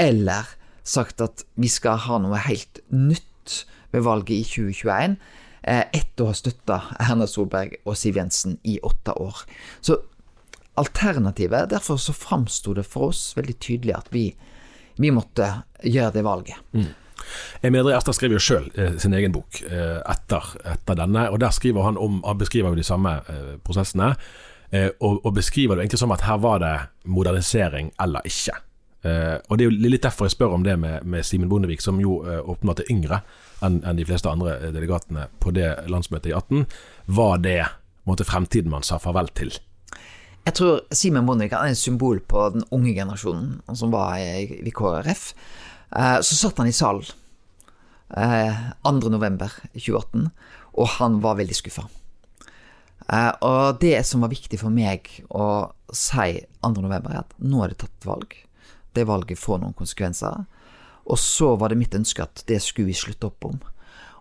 eller 0.00 0.49
sagt 0.87 1.23
at 1.25 1.45
vi 1.61 1.69
skal 1.71 2.00
ha 2.07 2.19
noe 2.21 2.40
helt 2.45 2.83
nytt 2.93 3.64
ved 3.95 4.05
valget 4.07 4.37
i 4.37 4.45
2021, 4.47 5.17
eh, 5.62 5.85
etter 5.97 6.25
å 6.25 6.31
ha 6.31 6.37
støtta 6.37 6.81
Erna 7.00 7.29
Solberg 7.31 7.81
og 7.85 7.99
Siv 7.99 8.21
Jensen 8.21 8.59
i 8.64 8.79
åtte 8.87 9.17
år. 9.17 9.45
Så 9.81 9.99
alternativet, 10.81 11.71
derfor 11.71 11.99
så 12.00 12.14
framsto 12.17 12.75
det 12.76 12.87
for 12.88 13.11
oss 13.11 13.31
veldig 13.37 13.57
tydelig 13.61 13.97
at 13.97 14.11
vi, 14.14 14.31
vi 15.00 15.12
måtte 15.14 15.50
gjøre 15.85 16.14
det 16.19 16.26
valget. 16.26 16.61
Emil 17.61 17.83
André 17.83 17.97
Erstad 17.97 18.17
skriver 18.17 18.38
jo 18.38 18.45
sjøl 18.45 18.69
eh, 18.81 18.95
sin 19.00 19.14
egen 19.17 19.35
bok 19.35 19.61
eh, 19.67 19.99
etter, 20.09 20.55
etter 20.73 20.99
denne, 20.99 21.26
og 21.31 21.40
der 21.43 21.83
han 21.85 21.99
om 22.00 22.23
Han 22.25 22.38
beskriver 22.38 22.73
jo 22.73 22.81
de 22.81 22.87
samme 22.87 23.19
eh, 23.29 23.57
prosessene, 23.64 24.14
og, 24.70 25.24
og 25.26 25.32
beskriver 25.34 25.74
det 25.74 25.82
egentlig 25.82 25.98
som 25.98 26.12
at 26.14 26.22
her 26.22 26.36
var 26.38 26.60
det 26.62 26.74
modernisering 27.10 27.88
eller 27.98 28.26
ikke. 28.28 28.54
Eh, 29.02 29.38
og 29.48 29.56
det 29.56 29.64
er 29.64 29.70
jo 29.70 29.88
litt 29.88 30.04
derfor 30.04 30.28
jeg 30.28 30.34
spør 30.34 30.56
om 30.58 30.64
det 30.64 30.76
med, 30.80 31.06
med 31.08 31.24
Simen 31.24 31.48
Bondevik, 31.48 31.80
som 31.80 32.00
jo 32.02 32.18
eh, 32.28 32.40
åpenbart 32.44 32.82
er 32.82 32.90
yngre 32.92 33.22
enn 33.64 33.78
en 33.84 33.96
de 33.96 34.04
fleste 34.04 34.28
andre 34.28 34.58
eh, 34.58 34.72
delegatene 34.74 35.26
på 35.40 35.54
det 35.56 35.70
landsmøtet 35.88 36.32
i 36.32 36.36
18. 36.36 36.66
Var 37.16 37.40
det 37.44 37.60
måte, 38.08 38.26
fremtiden 38.28 38.72
man 38.72 38.84
sa 38.84 39.00
farvel 39.00 39.32
til? 39.36 39.54
Jeg 40.44 40.56
tror 40.56 40.84
Simen 40.96 41.28
Bondevik 41.28 41.56
er 41.56 41.72
et 41.72 41.80
symbol 41.80 42.20
på 42.20 42.46
den 42.56 42.66
unge 42.76 42.92
generasjonen 42.96 43.60
som 43.76 43.92
var 43.94 44.18
i, 44.20 44.60
i 44.60 44.74
KrF. 44.74 45.32
Eh, 45.96 46.18
så 46.20 46.36
satt 46.36 46.60
han 46.60 46.68
i 46.68 46.76
salen 46.76 47.08
eh, 48.16 48.68
2. 48.84 48.98
november 49.08 49.56
2018, 49.72 50.28
og 50.76 50.92
han 50.98 51.22
var 51.24 51.40
veldig 51.40 51.56
skuffa. 51.56 51.88
Eh, 53.11 53.33
og 53.47 53.81
det 53.83 53.99
som 54.07 54.23
var 54.23 54.33
viktig 54.33 54.61
for 54.61 54.73
meg 54.75 55.09
å 55.35 55.71
si 55.90 56.40
2. 56.62 56.73
november, 56.79 57.11
er 57.11 57.25
at 57.25 57.35
nå 57.43 57.64
er 57.64 57.73
det 57.73 57.81
tatt 57.83 58.07
valg. 58.07 58.37
Det 58.95 59.07
valget 59.09 59.40
får 59.40 59.62
noen 59.62 59.76
konsekvenser. 59.76 60.45
Og 61.11 61.19
så 61.19 61.55
var 61.59 61.73
det 61.73 61.81
mitt 61.81 61.97
ønske 61.97 62.23
at 62.23 62.45
det 62.47 62.61
skulle 62.62 62.90
vi 62.90 62.99
slutte 62.99 63.31
opp 63.31 63.49
om. 63.49 63.59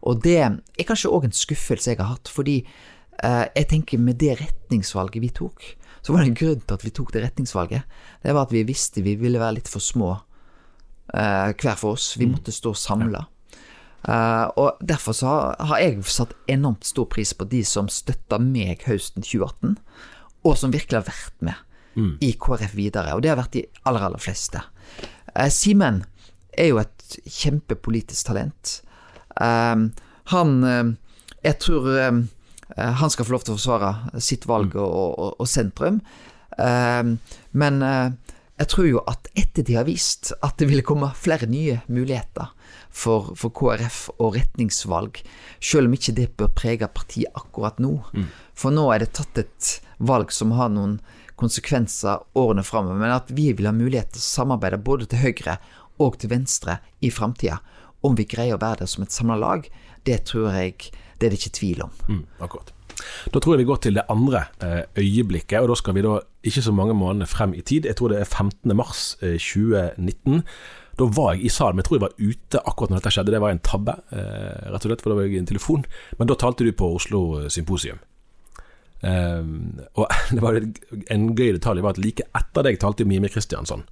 Og 0.09 0.21
det 0.23 0.37
er 0.41 0.87
kanskje 0.87 1.11
òg 1.11 1.27
en 1.27 1.35
skuffelse 1.35 1.91
jeg 1.91 1.99
har 1.99 2.13
hatt, 2.15 2.31
fordi 2.31 2.61
eh, 2.63 3.45
jeg 3.45 3.69
tenker 3.73 4.01
med 4.01 4.17
det 4.21 4.37
retningsvalget 4.39 5.21
vi 5.21 5.31
tok, 5.35 5.73
så 6.01 6.15
var 6.15 6.23
det 6.23 6.31
en 6.31 6.39
grunn 6.39 6.61
til 6.63 6.77
at 6.77 6.85
vi 6.85 6.93
tok 6.95 7.11
det 7.13 7.25
retningsvalget. 7.25 7.97
Det 8.23 8.33
var 8.33 8.47
at 8.47 8.55
vi 8.55 8.63
visste 8.67 9.03
vi 9.05 9.17
ville 9.19 9.41
være 9.41 9.59
litt 9.59 9.69
for 9.69 9.83
små 9.83 10.13
eh, 10.15 11.51
hver 11.51 11.75
for 11.75 11.97
oss. 11.97 12.13
Vi 12.17 12.29
måtte 12.31 12.55
stå 12.55 12.73
samla. 12.73 13.25
Eh, 14.07 14.45
og 14.55 14.79
derfor 14.79 15.15
så 15.15 15.31
har, 15.59 15.79
jeg 15.81 16.03
satt 16.07 16.35
enormt 16.51 16.87
stor 16.87 17.09
pris 17.11 17.33
på 17.35 17.47
de 17.51 17.63
som 17.67 17.89
støtta 17.91 18.39
meg 18.41 18.85
høsten 18.87 19.25
2018, 19.25 19.75
og 20.47 20.55
som 20.57 20.73
virkelig 20.73 21.01
har 21.01 21.09
vært 21.09 21.43
med 21.43 21.65
i 22.23 22.31
KrF 22.39 22.77
videre. 22.77 23.15
Og 23.15 23.23
det 23.23 23.33
har 23.33 23.39
vært 23.41 23.57
de 23.57 23.65
aller, 23.89 24.05
aller 24.07 24.21
fleste. 24.23 24.61
Uh, 25.33 25.49
Simen 25.51 26.05
er 26.55 26.71
jo 26.71 26.79
et 26.79 27.17
kjempepolitisk 27.27 28.29
talent. 28.29 28.79
Uh, 29.35 29.89
han 30.31 30.97
Jeg 31.41 31.55
tror 31.59 31.87
han 32.77 33.09
skal 33.09 33.25
få 33.25 33.33
lov 33.33 33.43
til 33.43 33.55
å 33.55 33.57
forsvare 33.57 34.19
sitt 34.21 34.43
valg 34.45 34.75
og, 34.75 34.91
og, 34.93 35.29
og 35.39 35.47
sentrum. 35.47 36.01
Men 36.59 37.79
jeg 38.59 38.67
tror 38.69 38.85
jo 38.85 39.01
at 39.09 39.29
etter 39.33 39.65
de 39.65 39.77
har 39.79 39.87
vist 39.87 40.33
at 40.45 40.59
det 40.59 40.67
ville 40.69 40.85
komme 40.85 41.09
flere 41.17 41.47
nye 41.49 41.79
muligheter 41.87 42.51
for, 42.89 43.33
for 43.39 43.53
KrF 43.55 44.01
og 44.17 44.35
retningsvalg, 44.37 45.21
selv 45.59 45.89
om 45.89 45.95
ikke 45.97 46.15
det 46.17 46.27
bør 46.39 46.51
prege 46.55 46.89
partiet 46.93 47.35
akkurat 47.37 47.79
nå. 47.83 47.95
For 48.57 48.75
nå 48.75 48.89
er 48.93 49.03
det 49.03 49.13
tatt 49.19 49.41
et 49.41 49.73
valg 49.99 50.33
som 50.35 50.55
har 50.57 50.71
noen 50.73 50.99
konsekvenser 51.39 52.25
årene 52.39 52.65
framover, 52.67 52.99
men 52.99 53.15
at 53.15 53.31
vi 53.31 53.51
vil 53.55 53.69
ha 53.69 53.75
mulighet 53.75 54.11
til 54.13 54.23
å 54.23 54.27
samarbeide 54.27 54.81
både 54.83 55.07
til 55.09 55.23
høyre 55.23 55.59
og 55.99 56.17
til 56.19 56.33
venstre 56.33 56.79
i 57.03 57.11
framtida. 57.11 57.61
Om 58.03 58.15
vi 58.19 58.27
greier 58.31 58.55
å 58.55 58.61
være 58.61 58.83
der 58.83 58.91
som 58.91 59.05
et 59.05 59.15
samla 59.15 59.39
lag, 59.39 59.67
det 60.07 60.23
tror 60.27 60.51
jeg 60.55 60.91
det 61.19 61.27
er 61.27 61.33
det 61.33 61.39
ikke 61.41 61.57
tvil 61.59 61.87
om. 61.87 61.95
Mm, 62.07 62.21
akkurat. 62.39 62.73
Da 63.33 63.39
tror 63.39 63.55
jeg 63.55 63.63
vi 63.63 63.69
går 63.69 63.81
til 63.83 63.95
det 63.97 64.05
andre 64.11 64.43
eh, 64.63 64.83
øyeblikket, 64.99 65.61
og 65.61 65.71
da 65.71 65.79
skal 65.79 65.95
vi 65.97 66.03
da 66.05 66.19
ikke 66.43 66.65
så 66.65 66.73
mange 66.75 66.95
måneder 66.97 67.29
frem 67.29 67.53
i 67.53 67.61
tid. 67.61 67.85
Jeg 67.85 67.97
tror 67.99 68.13
det 68.13 68.19
er 68.19 68.29
15. 68.29 68.75
mars 68.77 69.17
eh, 69.21 69.37
2019. 69.37 70.43
Da 70.99 71.07
var 71.15 71.33
jeg 71.33 71.47
i 71.47 71.53
salen, 71.53 71.77
men 71.77 71.83
jeg 71.83 71.89
tror 71.89 71.97
jeg 71.97 72.05
var 72.07 72.19
ute 72.19 72.61
akkurat 72.67 72.91
når 72.91 73.01
dette 73.01 73.15
skjedde. 73.15 73.33
Det 73.35 73.41
var 73.41 73.55
en 73.55 73.63
tabbe, 73.63 73.95
eh, 74.11 74.67
rett 74.67 74.83
og 74.83 74.89
slett, 74.89 75.03
for 75.03 75.13
da 75.13 75.19
var 75.19 75.27
jeg 75.27 75.37
i 75.37 75.43
en 75.43 75.51
telefon. 75.53 75.85
Men 76.19 76.31
da 76.31 76.35
talte 76.39 76.67
du 76.67 76.71
på 76.75 76.93
Oslo 76.99 77.49
Symposium. 77.49 78.01
Um, 78.99 79.79
og 79.95 80.09
det 80.35 80.41
var 80.43 80.57
en 80.59 81.29
gøy 81.31 81.53
detalj 81.55 81.79
var 81.85 81.95
at 81.95 82.01
like 82.03 82.25
etter 82.35 82.65
deg 82.67 82.81
talte 82.81 83.07
Mime 83.07 83.31
Kristiansson. 83.31 83.85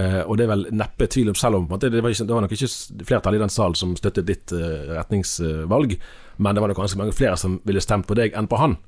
Uh, 0.00 0.20
og 0.24 0.38
det 0.38 0.46
er 0.46 0.52
vel 0.52 0.66
neppe 0.72 1.08
tvil 1.10 1.32
om, 1.32 1.36
selv 1.36 1.58
om 1.58 1.66
det, 1.68 1.90
var 1.92 2.12
ikke, 2.12 2.24
det 2.24 2.36
var 2.36 2.44
nok 2.44 2.54
ikke 2.56 3.04
flertall 3.08 3.36
i 3.36 3.42
den 3.42 3.52
salen 3.52 3.76
som 3.76 3.96
støttet 3.98 4.28
ditt 4.28 4.54
uh, 4.56 4.94
retningsvalg, 4.96 5.96
men 6.38 6.56
det 6.56 6.62
var 6.62 6.72
nok 6.72 6.80
ganske 6.80 7.00
mange 7.00 7.16
flere 7.16 7.36
som 7.40 7.58
ville 7.68 7.82
stemt 7.84 8.08
på 8.08 8.16
deg 8.18 8.36
enn 8.38 8.48
på 8.48 8.60
han. 8.60 8.78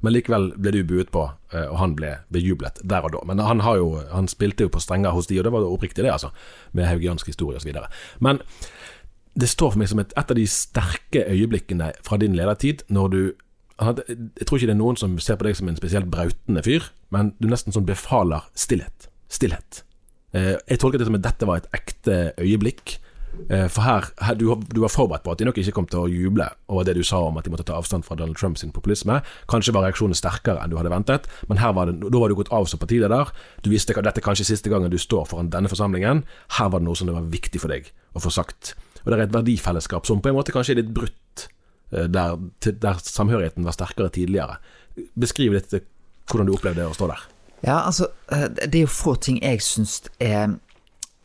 Men 0.00 0.14
likevel 0.14 0.50
ble 0.56 0.72
du 0.72 0.80
buet 0.88 1.10
på, 1.12 1.26
uh, 1.54 1.66
og 1.66 1.76
han 1.80 1.96
ble 1.98 2.14
bejublet 2.32 2.80
der 2.84 3.08
og 3.08 3.16
da. 3.16 3.24
Men 3.28 3.42
han, 3.44 3.64
har 3.66 3.80
jo, 3.80 3.98
han 4.12 4.30
spilte 4.30 4.68
jo 4.68 4.72
på 4.72 4.82
strenger 4.84 5.16
hos 5.16 5.28
de, 5.28 5.40
og 5.40 5.48
det 5.48 5.54
var 5.56 5.66
oppriktig 5.66 6.04
det, 6.04 6.12
altså. 6.12 6.32
Med 6.76 6.88
haugiansk 6.88 7.32
historie 7.32 7.60
osv. 7.60 7.76
Men 8.20 8.40
det 9.40 9.50
står 9.50 9.74
for 9.74 9.80
meg 9.80 9.90
som 9.90 10.00
et, 10.02 10.14
et 10.18 10.32
av 10.32 10.38
de 10.38 10.46
sterke 10.50 11.24
øyeblikkene 11.28 11.92
fra 12.06 12.18
din 12.20 12.36
ledertid, 12.36 12.84
når 12.88 13.08
du 13.08 13.22
Jeg 13.80 14.44
tror 14.44 14.58
ikke 14.58 14.66
det 14.68 14.74
er 14.74 14.76
noen 14.76 14.96
som 15.00 15.14
ser 15.24 15.38
på 15.40 15.46
deg 15.46 15.54
som 15.56 15.68
en 15.70 15.78
spesielt 15.78 16.10
brautende 16.12 16.60
fyr, 16.60 16.90
men 17.08 17.30
du 17.40 17.46
nesten 17.48 17.72
sånn 17.72 17.86
befaler 17.88 18.44
stillhet. 18.52 19.08
Stillhet. 19.32 19.80
Eh, 20.36 20.56
jeg 20.68 20.80
tolket 20.80 21.02
det 21.02 21.08
som 21.08 21.18
at 21.18 21.24
dette 21.26 21.48
var 21.48 21.60
et 21.60 21.70
ekte 21.76 22.18
øyeblikk. 22.40 22.98
Eh, 23.48 23.68
for 23.70 23.86
her, 23.86 24.08
her 24.26 24.34
du, 24.34 24.48
du 24.74 24.80
var 24.82 24.92
forberedt 24.92 25.24
på 25.24 25.32
at 25.32 25.40
de 25.40 25.46
nok 25.46 25.58
ikke 25.62 25.74
kom 25.74 25.86
til 25.90 26.02
å 26.02 26.10
juble 26.10 26.48
over 26.70 26.86
det 26.86 26.96
du 26.98 27.02
sa 27.06 27.20
om 27.28 27.38
at 27.38 27.46
de 27.46 27.52
måtte 27.52 27.64
ta 27.68 27.76
avstand 27.78 28.04
fra 28.06 28.16
Donald 28.18 28.38
Trumps 28.38 28.64
populisme. 28.74 29.20
Kanskje 29.50 29.74
var 29.76 29.86
reaksjonen 29.86 30.18
sterkere 30.18 30.62
enn 30.62 30.72
du 30.72 30.76
hadde 30.78 30.92
ventet, 30.92 31.28
men 31.48 31.62
her 31.62 31.74
var 31.76 31.90
det, 31.90 31.98
da 32.10 32.22
var 32.22 32.32
du 32.32 32.38
gått 32.38 32.52
av 32.54 32.68
som 32.70 32.82
partileder. 32.82 33.32
Du 33.64 33.70
visste 33.72 33.96
at 33.96 34.06
dette 34.06 34.24
kanskje 34.24 34.48
siste 34.50 34.72
gangen 34.72 34.92
du 34.92 34.98
står 35.00 35.28
foran 35.30 35.52
denne 35.54 35.70
forsamlingen. 35.70 36.24
Her 36.58 36.70
var 36.74 36.82
det 36.82 36.90
noe 36.90 36.98
som 36.98 37.10
det 37.10 37.16
var 37.16 37.30
viktig 37.30 37.62
for 37.62 37.72
deg 37.72 37.90
å 38.14 38.22
få 38.22 38.34
sagt. 38.34 38.74
Og 39.04 39.10
det 39.10 39.16
er 39.16 39.26
et 39.28 39.38
verdifellesskap 39.38 40.08
som 40.08 40.20
på 40.20 40.32
en 40.32 40.38
måte 40.38 40.54
kanskje 40.54 40.76
er 40.76 40.82
litt 40.82 40.94
brutt, 40.94 41.48
eh, 41.94 42.10
der, 42.10 42.36
der 42.70 43.02
samhørigheten 43.06 43.66
var 43.66 43.78
sterkere 43.78 44.12
tidligere. 44.12 44.58
Beskriv 45.14 45.54
litt 45.56 45.78
hvordan 46.30 46.50
du 46.50 46.56
opplevde 46.58 46.82
det 46.82 46.90
å 46.90 46.96
stå 46.96 47.14
der. 47.14 47.29
Ja, 47.62 47.86
altså, 47.86 48.08
eh, 48.32 48.48
det 48.48 48.74
er 48.74 48.86
jo 48.86 48.92
få 48.92 49.14
ting 49.20 49.40
jeg 49.42 49.60
syns 49.60 50.00
er 50.20 50.56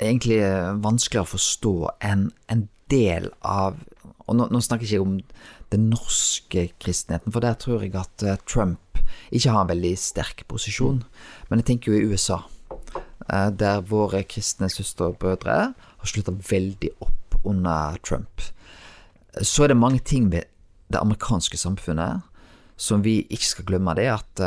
egentlig 0.03 0.41
eh, 0.43 0.73
vanskeligere 0.83 1.23
å 1.23 1.31
forstå 1.31 1.75
enn 2.03 2.29
en 2.51 2.65
del 2.91 3.31
av 3.41 3.79
Og 4.25 4.33
nå, 4.33 4.47
nå 4.49 4.57
snakker 4.61 4.89
jeg 4.89 4.97
ikke 4.97 5.05
om 5.05 5.17
den 5.69 5.83
norske 5.91 6.63
kristenheten, 6.81 7.29
for 7.29 7.45
der 7.45 7.53
tror 7.61 7.83
jeg 7.83 7.93
at 7.93 8.23
eh, 8.25 8.39
Trump 8.49 8.97
ikke 9.29 9.51
har 9.53 9.61
en 9.61 9.69
veldig 9.69 9.91
sterk 10.01 10.41
posisjon. 10.49 11.03
Men 11.47 11.61
jeg 11.61 11.67
tenker 11.69 11.93
jo 11.93 11.99
i 11.99 12.09
USA, 12.09 12.39
der 13.29 13.83
våre 13.85 14.23
kristne 14.25 14.65
søstre 14.73 15.11
og 15.11 15.19
brødre 15.21 15.57
har 15.77 16.09
slutta 16.09 16.33
veldig 16.49 16.89
opp 17.05 17.37
under 17.45 17.99
Trump. 18.01 18.41
Så 19.45 19.63
er 19.63 19.73
det 19.73 19.77
mange 19.77 20.01
ting 20.01 20.31
ved 20.33 20.49
det 20.89 20.97
amerikanske 20.97 21.61
samfunnet 21.61 22.25
som 22.81 23.05
vi 23.05 23.19
ikke 23.29 23.51
skal 23.51 23.69
glemme. 23.69 23.93
Det 23.93 24.09
er 24.09 24.17
at 24.17 24.43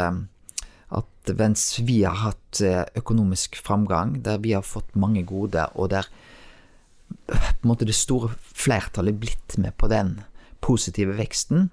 at 0.95 1.33
mens 1.37 1.65
vi 1.85 2.01
har 2.05 2.17
hatt 2.23 2.61
eh, 2.65 2.85
økonomisk 2.97 3.59
framgang, 3.61 4.23
der 4.25 4.41
vi 4.45 4.55
har 4.57 4.65
fått 4.65 4.97
mange 4.97 5.25
gode, 5.29 5.67
og 5.75 5.91
der 5.93 6.09
på 7.29 7.65
en 7.65 7.71
måte 7.71 7.89
det 7.89 7.97
store 7.97 8.31
flertallet 8.39 9.15
er 9.15 9.21
blitt 9.21 9.57
med 9.61 9.77
på 9.81 9.89
den 9.93 10.21
positive 10.65 11.17
veksten, 11.19 11.69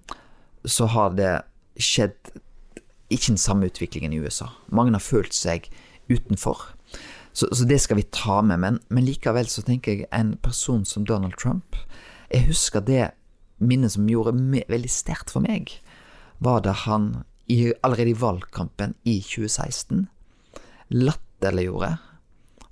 så 0.66 0.88
har 0.92 1.16
det 1.16 1.34
skjedd 1.80 2.16
ikke 3.12 3.36
den 3.36 3.42
samme 3.42 3.70
utviklingen 3.70 4.14
i 4.16 4.20
USA. 4.20 4.50
Mange 4.68 4.96
har 4.96 5.04
følt 5.04 5.36
seg 5.36 5.70
utenfor. 6.10 6.72
Så, 7.36 7.50
så 7.52 7.68
det 7.68 7.82
skal 7.84 8.00
vi 8.00 8.08
ta 8.16 8.42
med. 8.42 8.60
Men, 8.64 8.80
men, 8.90 9.06
likevel 9.06 9.48
så 9.52 9.64
tenker 9.66 9.92
jeg 9.92 10.10
en 10.16 10.36
person 10.44 10.86
som 10.88 11.06
Donald 11.06 11.36
Trump 11.42 11.76
Jeg 12.32 12.48
husker 12.48 12.82
det 12.82 13.12
minnet 13.60 13.94
som 13.94 14.08
gjorde 14.10 14.36
veldig 14.68 14.92
sterkt 14.92 15.32
for 15.32 15.46
meg, 15.46 15.78
var 16.44 16.64
da 16.66 16.74
han 16.76 17.24
i, 17.48 17.74
allerede 17.84 18.10
i 18.10 18.20
valgkampen 18.20 18.96
i 19.04 19.20
2016 19.22 20.08
latterliggjorde 20.96 21.96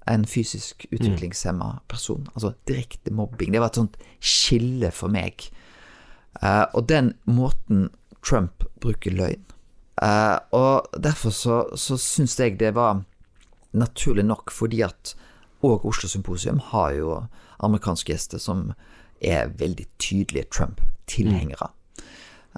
en 0.08 0.26
fysisk 0.28 0.86
utviklingshemma 0.92 1.80
person. 1.88 2.28
Altså 2.36 2.54
direkte 2.68 3.14
mobbing. 3.14 3.54
Det 3.54 3.62
var 3.62 3.72
et 3.72 3.80
sånt 3.80 3.98
skille 4.20 4.92
for 4.92 5.14
meg. 5.14 5.46
Uh, 6.42 6.66
og 6.74 6.88
den 6.90 7.14
måten 7.30 7.90
Trump 8.26 8.64
bruker 8.82 9.14
løgn 9.14 9.44
uh, 10.02 10.40
Og 10.50 10.88
derfor 10.98 11.30
så, 11.30 11.58
så 11.78 11.98
syns 12.02 12.40
jeg 12.40 12.58
det 12.60 12.72
var 12.74 13.04
naturlig 13.72 14.26
nok, 14.26 14.52
fordi 14.52 14.82
at 14.82 15.14
òg 15.64 15.86
Oslo 15.86 16.10
Symposium 16.10 16.60
har 16.74 16.96
jo 16.98 17.20
amerikanske 17.64 18.12
gjester 18.12 18.42
som 18.42 18.72
er 19.22 19.54
veldig 19.58 19.86
tydelige 20.00 20.50
Trump-tilhengere. 20.52 21.70
Mm. 21.70 21.83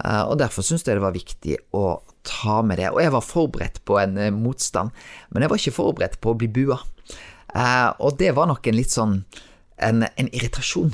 Eh, 0.03 0.23
og 0.27 0.37
Derfor 0.41 0.65
syns 0.65 0.83
jeg 0.85 0.97
det 0.97 1.03
var 1.03 1.15
viktig 1.15 1.57
å 1.75 1.85
ta 2.25 2.59
med 2.65 2.81
det. 2.81 2.91
Og 2.91 3.01
jeg 3.03 3.13
var 3.15 3.25
forberedt 3.25 3.81
på 3.87 3.99
en 4.01 4.19
eh, 4.19 4.33
motstand, 4.33 4.93
men 5.31 5.45
jeg 5.45 5.51
var 5.51 5.61
ikke 5.61 5.77
forberedt 5.77 6.19
på 6.23 6.33
å 6.33 6.39
bli 6.39 6.49
bua. 6.51 6.79
Eh, 7.55 7.89
og 8.03 8.17
det 8.19 8.33
var 8.35 8.49
nok 8.51 8.67
en 8.67 8.79
litt 8.79 8.93
sånn 8.93 9.19
en, 9.75 10.05
en 10.07 10.31
irritasjon. 10.31 10.93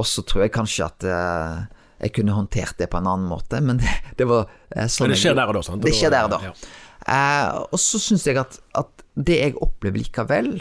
og 0.00 0.06
så 0.08 0.22
tror 0.24 0.46
jeg 0.46 0.52
kanskje 0.54 0.86
at 0.86 1.04
jeg 2.00 2.14
kunne 2.16 2.32
håndtert 2.32 2.78
det 2.80 2.88
på 2.90 2.96
en 2.96 3.10
annen 3.10 3.28
måte, 3.28 3.60
men 3.60 3.76
det, 3.82 3.92
det 4.16 4.26
var 4.26 4.48
sånn 4.88 5.04
Men 5.04 5.12
det 5.12 5.20
skjer 5.20 5.36
der 5.36 5.52
og 5.52 5.58
da, 5.58 5.62
sant? 5.66 5.84
Det 5.84 5.92
skjer 5.94 6.14
der 6.14 6.26
og 6.26 6.32
da. 6.32 6.38
Ja. 6.48 6.54
og 7.68 7.76
så 7.78 8.00
syns 8.00 8.24
jeg 8.24 8.40
at, 8.40 8.56
at 8.80 9.04
det 9.20 9.36
jeg 9.36 9.58
opplever 9.60 10.00
likevel, 10.00 10.54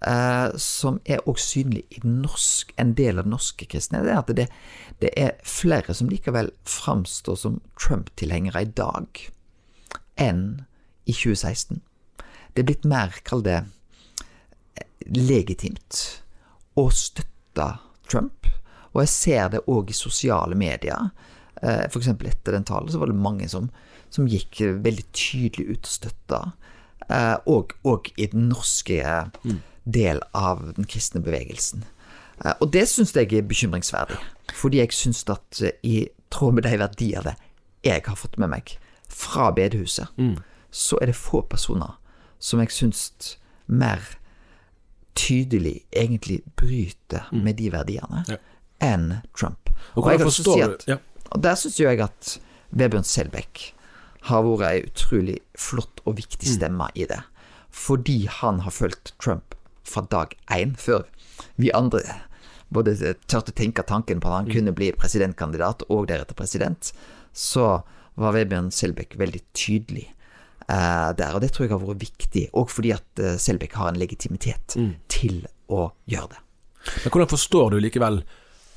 Uh, 0.00 0.56
som 0.56 0.96
er 1.04 1.20
òg 1.28 1.36
synlig 1.36 1.82
i 1.92 1.98
norsk, 2.08 2.70
en 2.80 2.94
del 2.96 3.20
av 3.20 3.26
den 3.26 3.34
norske 3.34 3.66
kristne, 3.68 4.00
det 4.00 4.14
er 4.14 4.22
at 4.22 4.30
det, 4.32 4.46
det 5.02 5.10
er 5.12 5.34
flere 5.44 5.92
som 5.92 6.08
likevel 6.08 6.48
framstår 6.64 7.36
som 7.36 7.58
Trump-tilhengere 7.76 8.62
i 8.64 8.70
dag 8.80 9.20
enn 10.16 10.64
i 11.04 11.12
2016. 11.12 11.82
Det 12.56 12.62
er 12.62 12.70
blitt 12.70 12.88
mer, 12.88 13.20
kall 13.28 13.44
det, 13.44 13.60
legitimt 15.04 16.00
å 16.80 16.88
støtte 16.88 17.68
Trump. 18.08 18.48
Og 18.94 19.04
jeg 19.04 19.12
ser 19.12 19.52
det 19.52 19.66
òg 19.68 19.92
i 19.92 20.00
sosiale 20.00 20.56
medier. 20.56 21.10
For 21.60 22.00
eksempel 22.00 22.30
etter 22.30 22.56
den 22.56 22.64
talen 22.64 22.88
så 22.88 23.00
var 23.02 23.12
det 23.12 23.20
mange 23.20 23.48
som, 23.52 23.68
som 24.08 24.28
gikk 24.28 24.62
veldig 24.80 25.06
tydelig 25.12 25.74
ut 25.74 25.82
og 25.84 25.92
støtta. 25.92 26.40
Uh, 27.10 27.36
og, 27.50 27.74
og, 27.84 28.08
i 28.16 28.28
den 28.32 28.48
norske 28.48 29.02
mm 29.44 29.58
del 29.92 30.22
av 30.36 30.62
den 30.76 30.88
kristne 30.88 31.22
bevegelsen. 31.24 31.84
Eh, 32.44 32.54
og 32.60 32.70
det 32.74 32.86
syns 32.90 33.14
jeg 33.16 33.32
er 33.36 33.46
bekymringsverdig, 33.46 34.18
fordi 34.56 34.80
jeg 34.82 34.96
syns 34.96 35.24
at 35.28 35.62
eh, 35.62 35.76
i 35.82 35.96
tråd 36.32 36.56
med 36.58 36.68
de 36.68 36.78
verdiene 36.80 37.34
jeg 37.84 38.04
har 38.06 38.16
fått 38.18 38.38
med 38.40 38.52
meg 38.52 38.76
fra 39.10 39.50
bedehuset, 39.56 40.08
mm. 40.16 40.36
så 40.70 40.98
er 41.00 41.10
det 41.10 41.18
få 41.18 41.42
personer 41.48 41.96
som 42.40 42.60
jeg 42.62 42.72
syns 42.72 43.02
mer 43.66 44.00
tydelig 45.18 45.82
egentlig 45.92 46.40
bryter 46.56 47.28
mm. 47.32 47.42
med 47.44 47.58
de 47.58 47.72
verdiene 47.72 48.24
ja. 48.28 48.38
enn 48.84 49.20
Trump. 49.36 49.72
Og, 49.94 50.06
og, 50.06 50.32
si 50.32 50.60
at, 50.62 50.86
ja. 50.88 50.96
og 51.30 51.42
der 51.44 51.58
syns 51.58 51.80
jeg 51.80 52.00
at 52.04 52.38
Vebjørn 52.70 53.06
Selbekk 53.06 53.70
har 54.28 54.44
vært 54.46 54.66
ei 54.68 54.82
utrolig 54.86 55.38
flott 55.58 56.02
og 56.04 56.18
viktig 56.20 56.46
mm. 56.46 56.54
stemme 56.54 56.88
mm. 56.88 56.96
i 57.02 57.08
det. 57.10 57.20
Fordi 57.70 58.18
han 58.40 58.62
har 58.64 58.74
fulgt 58.74 59.14
Trump 59.22 59.49
fra 59.90 60.06
dag 60.10 60.34
én, 60.54 60.76
før 60.78 61.06
vi 61.60 61.72
andre 61.76 62.02
både 62.70 62.94
tørte 63.26 63.54
tenke 63.56 63.82
tanken 63.86 64.20
på 64.22 64.30
at 64.30 64.36
han 64.40 64.48
mm. 64.48 64.52
kunne 64.54 64.74
bli 64.76 64.92
presidentkandidat 64.94 65.82
og 65.90 66.06
deretter 66.10 66.38
president, 66.38 66.92
så 67.34 67.80
var 68.20 68.34
Vebjørn 68.36 68.70
Selbekk 68.74 69.16
veldig 69.18 69.40
tydelig 69.56 70.06
eh, 70.68 71.10
der. 71.18 71.34
Og 71.34 71.42
det 71.42 71.50
tror 71.54 71.66
jeg 71.66 71.74
har 71.74 71.82
vært 71.82 72.04
viktig, 72.04 72.44
òg 72.54 72.70
fordi 72.70 72.94
at 72.94 73.22
eh, 73.22 73.38
Selbekk 73.42 73.74
har 73.80 73.90
en 73.90 74.00
legitimitet 74.00 74.76
mm. 74.78 74.92
til 75.10 75.42
å 75.70 75.88
gjøre 76.10 76.36
det. 76.36 76.44
Men 77.02 77.12
hvordan 77.12 77.32
forstår 77.34 77.74
du 77.74 77.80
likevel 77.82 78.22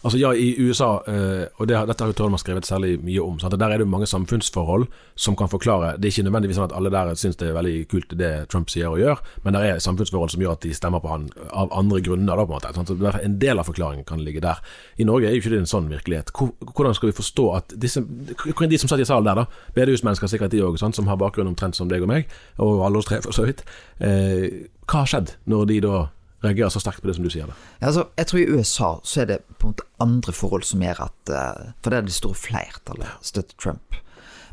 Altså 0.04 0.20
ja, 0.20 0.34
I 0.36 0.54
USA, 0.60 0.98
uh, 1.08 1.46
og 1.62 1.68
det, 1.70 1.78
dette 1.88 2.04
har 2.04 2.12
jo 2.12 2.16
Tolman 2.18 2.42
skrevet 2.42 2.68
særlig 2.68 2.98
mye 3.00 3.24
om, 3.24 3.38
sant? 3.40 3.56
der 3.60 3.72
er 3.72 3.80
det 3.80 3.88
mange 3.88 4.08
samfunnsforhold 4.10 4.90
som 5.16 5.38
kan 5.40 5.48
forklare 5.48 5.94
Det 5.98 6.10
er 6.10 6.12
ikke 6.12 6.26
nødvendigvis 6.28 6.58
sånn 6.60 6.68
at 6.68 6.76
alle 6.76 6.92
der 6.92 7.14
syns 7.20 7.40
det 7.40 7.48
er 7.48 7.56
veldig 7.56 7.76
kult 7.92 8.16
det 8.20 8.32
Trump 8.52 8.72
sier 8.72 8.92
og 8.92 9.00
gjør, 9.00 9.22
men 9.46 9.56
det 9.56 9.62
er 9.68 9.84
samfunnsforhold 9.84 10.34
som 10.34 10.44
gjør 10.44 10.58
at 10.58 10.66
de 10.66 10.74
stemmer 10.76 11.04
på 11.04 11.12
han 11.12 11.30
av 11.52 11.72
andre 11.72 12.02
grunner. 12.04 12.34
Da, 12.34 12.44
på 12.44 12.52
en 12.52 12.58
måte. 12.58 12.74
Sant? 12.76 13.22
En 13.24 13.38
del 13.40 13.62
av 13.62 13.70
forklaringen 13.70 14.04
kan 14.08 14.22
ligge 14.24 14.44
der. 14.44 14.60
I 15.00 15.08
Norge 15.08 15.30
er 15.30 15.38
jo 15.38 15.44
ikke 15.44 15.54
det 15.54 15.62
en 15.64 15.70
sånn 15.70 15.88
virkelighet. 15.92 16.34
Hvordan 16.34 16.98
skal 16.98 17.12
vi 17.12 17.18
forstå 17.22 17.46
at 17.56 17.76
disse 17.80 18.04
De 18.04 18.80
som 18.80 18.90
satt 18.92 19.02
i 19.04 19.08
salen 19.08 19.28
der, 19.28 19.44
da, 19.44 19.70
bedehusmennesker 19.76 20.32
sikkert 20.32 20.52
de 20.52 20.64
òg, 20.66 20.80
som 20.82 21.08
har 21.08 21.20
bakgrunn 21.22 21.52
omtrent 21.52 21.78
som 21.78 21.88
deg 21.92 22.04
og 22.04 22.12
meg, 22.12 22.28
og 22.60 22.84
alle 22.86 23.00
oss 23.00 23.08
tre 23.08 23.22
for 23.24 23.36
så 23.36 23.48
vidt. 23.48 23.64
Uh, 24.02 24.68
hva 24.84 25.04
har 25.04 25.12
skjedd 25.14 25.36
når 25.50 25.70
de 25.72 25.80
da 25.86 25.96
reagerer 26.44 26.70
så 26.70 26.82
sterkt 26.84 27.02
på 27.02 27.10
det 27.10 27.16
som 27.18 27.26
du 27.26 27.32
sier. 27.32 27.52
Ja, 27.80 27.88
altså, 27.90 28.08
jeg 28.20 28.30
tror 28.30 28.42
i 28.42 28.48
USA 28.52 28.90
så 29.08 29.24
er 29.24 29.30
det 29.32 29.40
på 29.58 29.68
en 29.68 29.76
måte 29.76 29.88
andre 30.04 30.36
forhold 30.36 30.66
som 30.68 30.84
gjør 30.84 31.06
at 31.08 31.32
uh, 31.32 31.70
For 31.82 31.92
det 31.92 32.00
er 32.00 32.10
det 32.10 32.16
store 32.16 32.40
flertallet 32.40 33.26
støtter 33.26 33.60
Trump. 33.60 34.00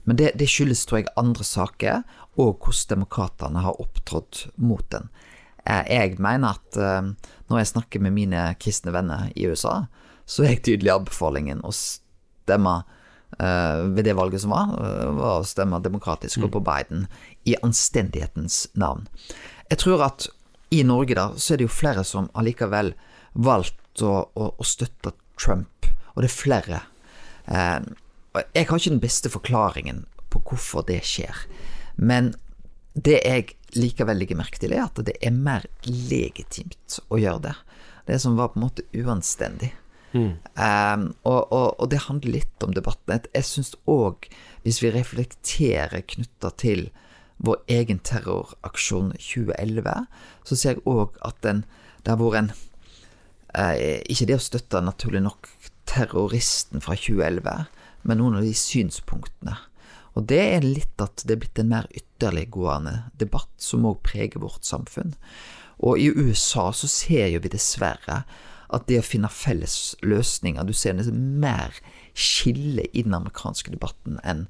Men 0.08 0.16
det, 0.16 0.32
det, 0.40 0.48
skyldes, 0.48 0.86
tror 0.88 1.02
jeg, 1.02 1.10
andre 1.20 1.44
saker, 1.44 2.04
og 2.40 2.62
hvordan 2.62 2.94
demokratene 2.94 3.64
har 3.64 3.82
opptrådt 3.82 4.46
mot 4.56 4.86
den. 4.94 5.10
Uh, 5.66 5.82
jeg 5.90 6.16
mener 6.22 6.56
at 6.56 6.78
uh, 6.78 7.34
når 7.50 7.62
jeg 7.62 7.72
snakker 7.74 8.06
med 8.06 8.16
mine 8.16 8.46
kristne 8.62 8.94
venner 8.94 9.28
i 9.34 9.50
USA, 9.50 9.84
så 10.30 10.46
er 10.46 10.54
jeg 10.54 10.64
tydelig 10.70 10.94
anbefalingen 10.94 11.62
å 11.66 11.74
stemme 11.74 12.80
ved 13.40 14.02
det 14.04 14.16
valget 14.18 14.42
som 14.42 14.50
var, 14.50 14.72
var 15.14 15.36
å 15.38 15.46
stemme 15.46 15.78
demokratisk 15.80 16.40
mm. 16.40 16.44
og 16.48 16.50
på 16.56 16.62
Biden, 16.66 17.04
i 17.46 17.54
anstendighetens 17.62 18.64
navn. 18.74 19.04
Jeg 19.70 19.78
tror 19.84 20.02
at 20.02 20.26
i 20.70 20.82
Norge 20.86 21.16
da, 21.18 21.30
så 21.36 21.54
er 21.54 21.60
det 21.60 21.68
jo 21.68 21.74
flere 21.74 22.04
som 22.06 22.28
allikevel 22.38 22.92
valgt 23.32 24.02
å, 24.02 24.12
å, 24.34 24.52
å 24.54 24.66
støtte 24.66 25.14
Trump, 25.40 25.88
og 26.14 26.22
det 26.22 26.30
er 26.30 26.36
flere. 26.36 26.82
Eh, 27.50 27.80
jeg 28.54 28.68
har 28.68 28.78
ikke 28.78 28.94
den 28.94 29.02
beste 29.02 29.32
forklaringen 29.32 30.04
på 30.30 30.42
hvorfor 30.46 30.86
det 30.86 31.00
skjer, 31.06 31.44
men 31.98 32.34
det 32.94 33.18
jeg 33.22 33.56
likevel 33.78 34.18
legger 34.18 34.38
merke 34.38 34.58
til, 34.60 34.74
er 34.74 34.86
at 34.86 34.98
det 35.06 35.16
er 35.22 35.34
mer 35.34 35.66
legitimt 35.86 36.98
å 37.08 37.18
gjøre 37.20 37.44
det. 37.50 37.56
Det 38.10 38.18
som 38.22 38.38
var 38.38 38.50
på 38.50 38.58
en 38.58 38.66
måte 38.66 38.86
uanstendig. 38.96 39.70
Mm. 40.10 40.32
Um, 40.58 41.04
og, 41.22 41.52
og, 41.54 41.66
og, 41.78 41.84
det 41.92 42.02
handler 42.08 42.40
litt 42.40 42.64
om 42.66 42.74
debatten. 42.74 43.28
Jeg 43.30 43.46
syns 43.46 43.76
òg, 43.90 44.26
hvis 44.64 44.80
vi 44.82 44.90
reflekterer 44.94 46.02
knytta 46.02 46.50
til 46.58 46.88
vår 47.40 47.62
egen 47.72 48.00
terroraksjon 48.04 49.14
2011, 49.16 50.06
så 50.44 50.58
ser 50.58 50.76
jeg 50.76 50.84
òg 50.88 51.16
at 51.26 51.38
den, 51.44 51.64
det 52.04 52.12
har 52.12 52.20
vært 52.20 52.40
en 52.42 52.50
eh, 53.56 54.00
Ikke 54.12 54.28
det 54.28 54.36
å 54.36 54.44
støtte, 54.44 54.82
naturlig 54.84 55.22
nok, 55.24 55.48
terroristen 55.90 56.84
fra 56.84 56.94
2011, 56.98 57.64
men 58.06 58.20
noen 58.20 58.38
av 58.38 58.46
de 58.46 58.52
synspunktene. 58.56 59.56
Og 60.18 60.26
det 60.30 60.40
er 60.56 60.66
litt 60.66 61.02
at 61.02 61.22
det 61.24 61.36
er 61.36 61.42
blitt 61.44 61.62
en 61.62 61.70
mer 61.70 61.88
ytterliggående 61.94 62.94
debatt 63.20 63.52
som 63.62 63.86
òg 63.88 64.02
preger 64.06 64.42
vårt 64.42 64.66
samfunn. 64.66 65.14
Og 65.80 66.00
i 66.00 66.10
USA 66.12 66.70
så 66.76 66.90
ser 66.90 67.30
jo 67.32 67.42
vi 67.44 67.52
dessverre 67.52 68.22
at 68.70 68.86
det 68.86 69.00
å 69.00 69.06
finne 69.06 69.30
felles 69.32 69.96
løsninger 70.06 70.66
Du 70.66 70.74
ser 70.76 70.94
nesten 70.94 71.40
mer 71.42 71.74
skille 72.14 72.84
i 72.92 73.02
den 73.02 73.16
amerikanske 73.16 73.72
debatten 73.72 74.20
enn 74.26 74.44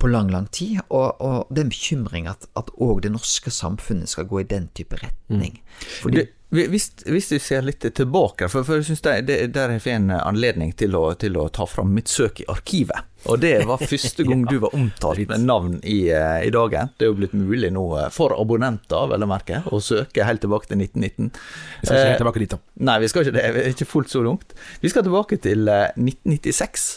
på 0.00 0.10
lang, 0.10 0.32
lang 0.32 0.48
tid. 0.54 0.80
Og, 0.88 1.20
og 1.20 1.50
det 1.50 1.62
er 1.62 1.68
en 1.68 1.72
bekymring 1.76 2.28
at 2.30 2.74
òg 2.80 3.04
det 3.04 3.14
norske 3.14 3.52
samfunnet 3.54 4.10
skal 4.10 4.28
gå 4.30 4.42
i 4.42 4.50
den 4.50 4.70
type 4.76 4.98
retning. 5.00 5.60
Fordi 6.00 6.22
Det, 6.24 6.28
hvis, 6.50 6.88
hvis 7.06 7.28
du 7.30 7.36
ser 7.38 7.62
litt 7.62 7.84
tilbake, 7.94 8.48
for, 8.50 8.66
for 8.66 8.80
jeg 8.80 8.88
synes 8.88 9.04
det, 9.04 9.12
det, 9.28 9.36
der 9.54 9.70
har 9.70 9.76
jeg 9.78 10.00
en 10.00 10.10
anledning 10.16 10.72
til 10.74 10.96
å, 10.98 11.04
til 11.14 11.36
å 11.38 11.44
ta 11.54 11.62
fram 11.70 11.92
mitt 11.94 12.10
søk 12.10 12.42
i 12.42 12.46
arkivet. 12.50 13.06
Og 13.30 13.38
det 13.38 13.52
var 13.68 13.78
første 13.78 14.24
gang 14.28 14.42
du 14.48 14.56
var 14.64 14.74
omtalt 14.74 15.22
med 15.30 15.44
navn 15.46 15.76
i, 15.86 16.08
eh, 16.10 16.40
i 16.48 16.50
dagen. 16.50 16.90
Det 16.98 17.06
er 17.06 17.12
jo 17.12 17.18
blitt 17.20 17.36
mulig 17.38 17.70
nå 17.76 17.84
eh, 18.00 18.08
for 18.14 18.34
abonnenter, 18.34 19.06
vel 19.12 19.26
å 19.26 19.30
merke, 19.30 19.62
å 19.70 19.78
søke 19.84 20.26
helt 20.26 20.42
tilbake 20.42 20.72
til 20.72 20.82
1919. 20.82 21.30
Vi 21.30 21.86
skal 21.86 22.00
ikke 22.00 22.08
helt 22.08 22.22
tilbake 22.24 22.42
dit, 22.42 22.56
da. 22.56 22.60
Nei, 22.90 22.98
vi 23.04 23.12
skal 23.12 23.26
ikke 23.26 23.36
det. 23.38 23.46
Vi 23.54 23.62
er 23.62 23.76
ikke 23.76 23.90
fullt 23.92 24.10
så 24.10 24.24
langt. 24.26 24.58
Vi 24.82 24.90
skal 24.90 25.06
tilbake 25.06 25.38
til 25.46 25.70
eh, 25.70 25.86
1996. 25.94 26.90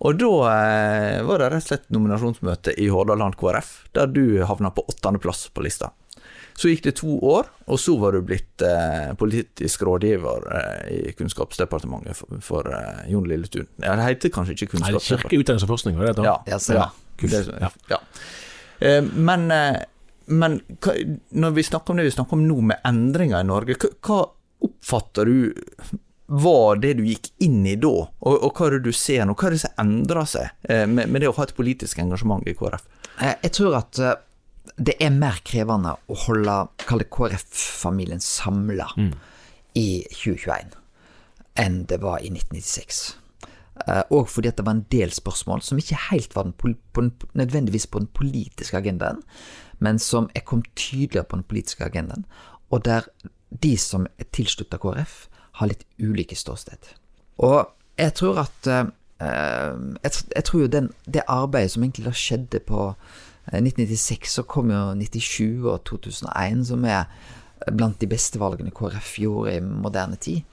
Og 0.00 0.16
da 0.16 0.28
eh, 0.48 1.22
var 1.28 1.42
det 1.42 1.48
rett 1.52 1.64
og 1.64 1.68
slett 1.68 1.90
nominasjonsmøte 1.92 2.72
i 2.80 2.86
Hordaland 2.88 3.36
KrF, 3.40 3.72
der 3.96 4.06
du 4.08 4.22
havna 4.48 4.70
på 4.72 4.84
åttendeplass 4.88 5.48
på 5.52 5.64
lista. 5.66 5.90
Så 6.60 6.68
gikk 6.68 6.82
det 6.84 6.94
to 6.98 7.14
år, 7.24 7.46
og 7.72 7.78
så 7.80 7.94
var 8.00 8.12
du 8.16 8.22
blitt 8.26 8.64
eh, 8.66 9.12
politisk 9.20 9.84
rådgiver 9.86 10.48
eh, 10.56 10.88
i 10.92 11.12
Kunnskapsdepartementet 11.16 12.16
for, 12.18 12.40
for 12.44 12.68
eh, 12.72 13.04
Jon 13.12 13.28
Lilletun. 13.28 13.68
Ja, 13.80 13.94
det 13.96 14.08
heter 14.08 14.32
kanskje 14.34 14.56
ikke 14.56 14.70
Kunnskapsdepartementet. 14.74 15.30
Kirke, 15.30 15.40
utdannelse 15.44 15.68
og 15.68 15.72
forskning, 15.74 15.96
var 16.00 16.10
det 16.10 16.16
da? 16.18 16.26
Ja, 16.26 16.36
ja, 16.48 16.58
det- 17.20 17.60
Ja. 17.60 17.70
ja. 17.94 18.00
Eh, 18.80 19.00
Men, 19.04 19.50
eh, 19.52 19.80
men 20.32 20.60
hva, 20.80 20.96
når 21.32 21.56
vi 21.56 21.62
snakker 21.66 21.90
om 21.94 21.96
det 22.00 22.08
vi 22.08 22.16
snakker 22.16 22.36
om 22.38 22.44
nå, 22.48 22.60
med 22.72 22.80
endringer 22.88 23.40
i 23.40 23.48
Norge, 23.48 23.76
hva, 23.80 23.90
hva 24.08 24.20
oppfatter 24.68 25.24
du 25.24 25.54
var 26.30 26.78
det 26.78 26.92
du 27.00 27.02
gikk 27.06 27.32
inn 27.42 27.64
i 27.66 27.74
da, 27.82 27.90
og, 28.06 28.34
og 28.46 28.52
hva 28.54 28.68
er 28.68 28.76
det 28.78 28.84
du 28.86 28.92
ser 28.94 29.24
nå? 29.26 29.34
Hva 29.34 29.48
er 29.48 29.56
det 29.56 29.62
som 29.64 29.80
endrer 29.82 30.28
seg 30.30 30.68
eh, 30.70 30.84
med, 30.86 31.10
med 31.10 31.24
det 31.24 31.30
å 31.30 31.34
ha 31.34 31.46
et 31.48 31.54
politisk 31.56 31.98
engasjement 31.98 32.46
i 32.46 32.54
KrF? 32.54 32.84
Eh, 33.18 33.34
Jeg 33.42 33.54
tror 33.56 33.74
at 33.80 33.98
eh, 33.98 34.14
det 34.78 34.94
er 35.02 35.10
mer 35.10 35.40
krevende 35.44 35.96
å 36.06 36.18
holde 36.26 36.54
kall 36.86 37.02
det 37.02 37.08
KrF-familien 37.10 38.22
samla 38.22 38.86
i 39.74 39.88
2021 40.12 40.76
enn 41.60 41.80
det 41.90 41.98
var 42.00 42.22
i 42.22 42.30
1996. 42.30 43.00
Eh, 43.88 44.02
Og 44.14 44.28
fordi 44.30 44.52
at 44.52 44.60
det 44.60 44.66
var 44.68 44.76
en 44.78 44.86
del 44.92 45.10
spørsmål 45.12 45.64
som 45.66 45.82
ikke 45.82 45.98
helt 46.10 46.36
var 46.36 46.46
den, 46.46 46.54
på 46.54 47.02
den, 47.02 47.10
nødvendigvis 47.34 47.88
på 47.90 48.04
den 48.04 48.08
politiske 48.14 48.78
agendaen, 48.78 49.18
men 49.82 49.98
som 49.98 50.30
er 50.36 50.46
kommet 50.46 50.70
tydeligere 50.78 51.26
på 51.26 51.40
den 51.40 51.48
politiske 51.50 51.84
agendaen, 51.90 52.24
og 52.70 52.84
der 52.86 53.08
de 53.50 53.74
som 53.80 54.06
er 54.20 54.28
tilslutta 54.30 54.78
KrF, 54.78 55.24
har 55.58 55.70
litt 55.70 55.84
ulike 55.98 56.36
ståsted. 56.38 56.92
Og 57.42 57.68
jeg 58.00 58.14
tror 58.16 58.42
at 58.44 58.70
eh, 58.70 58.86
eh, 59.24 59.74
jeg, 60.04 60.44
tror 60.44 60.64
jo 60.64 60.72
den, 60.72 60.90
det 61.06 61.26
arbeidet 61.28 61.74
som 61.74 61.84
egentlig 61.84 62.06
da 62.08 62.14
skjedde 62.16 62.62
på 62.68 62.90
eh, 62.90 63.60
1996, 63.60 64.34
så 64.36 64.44
kom 64.48 64.72
jo 64.72 64.82
97 64.96 65.66
og 65.66 65.80
2001, 65.88 66.66
som 66.72 66.84
er 66.84 67.08
blant 67.76 68.00
de 68.00 68.08
beste 68.08 68.40
valgene 68.40 68.72
KrF 68.72 69.16
gjorde 69.20 69.56
i 69.58 69.64
moderne 69.64 70.16
tid. 70.16 70.44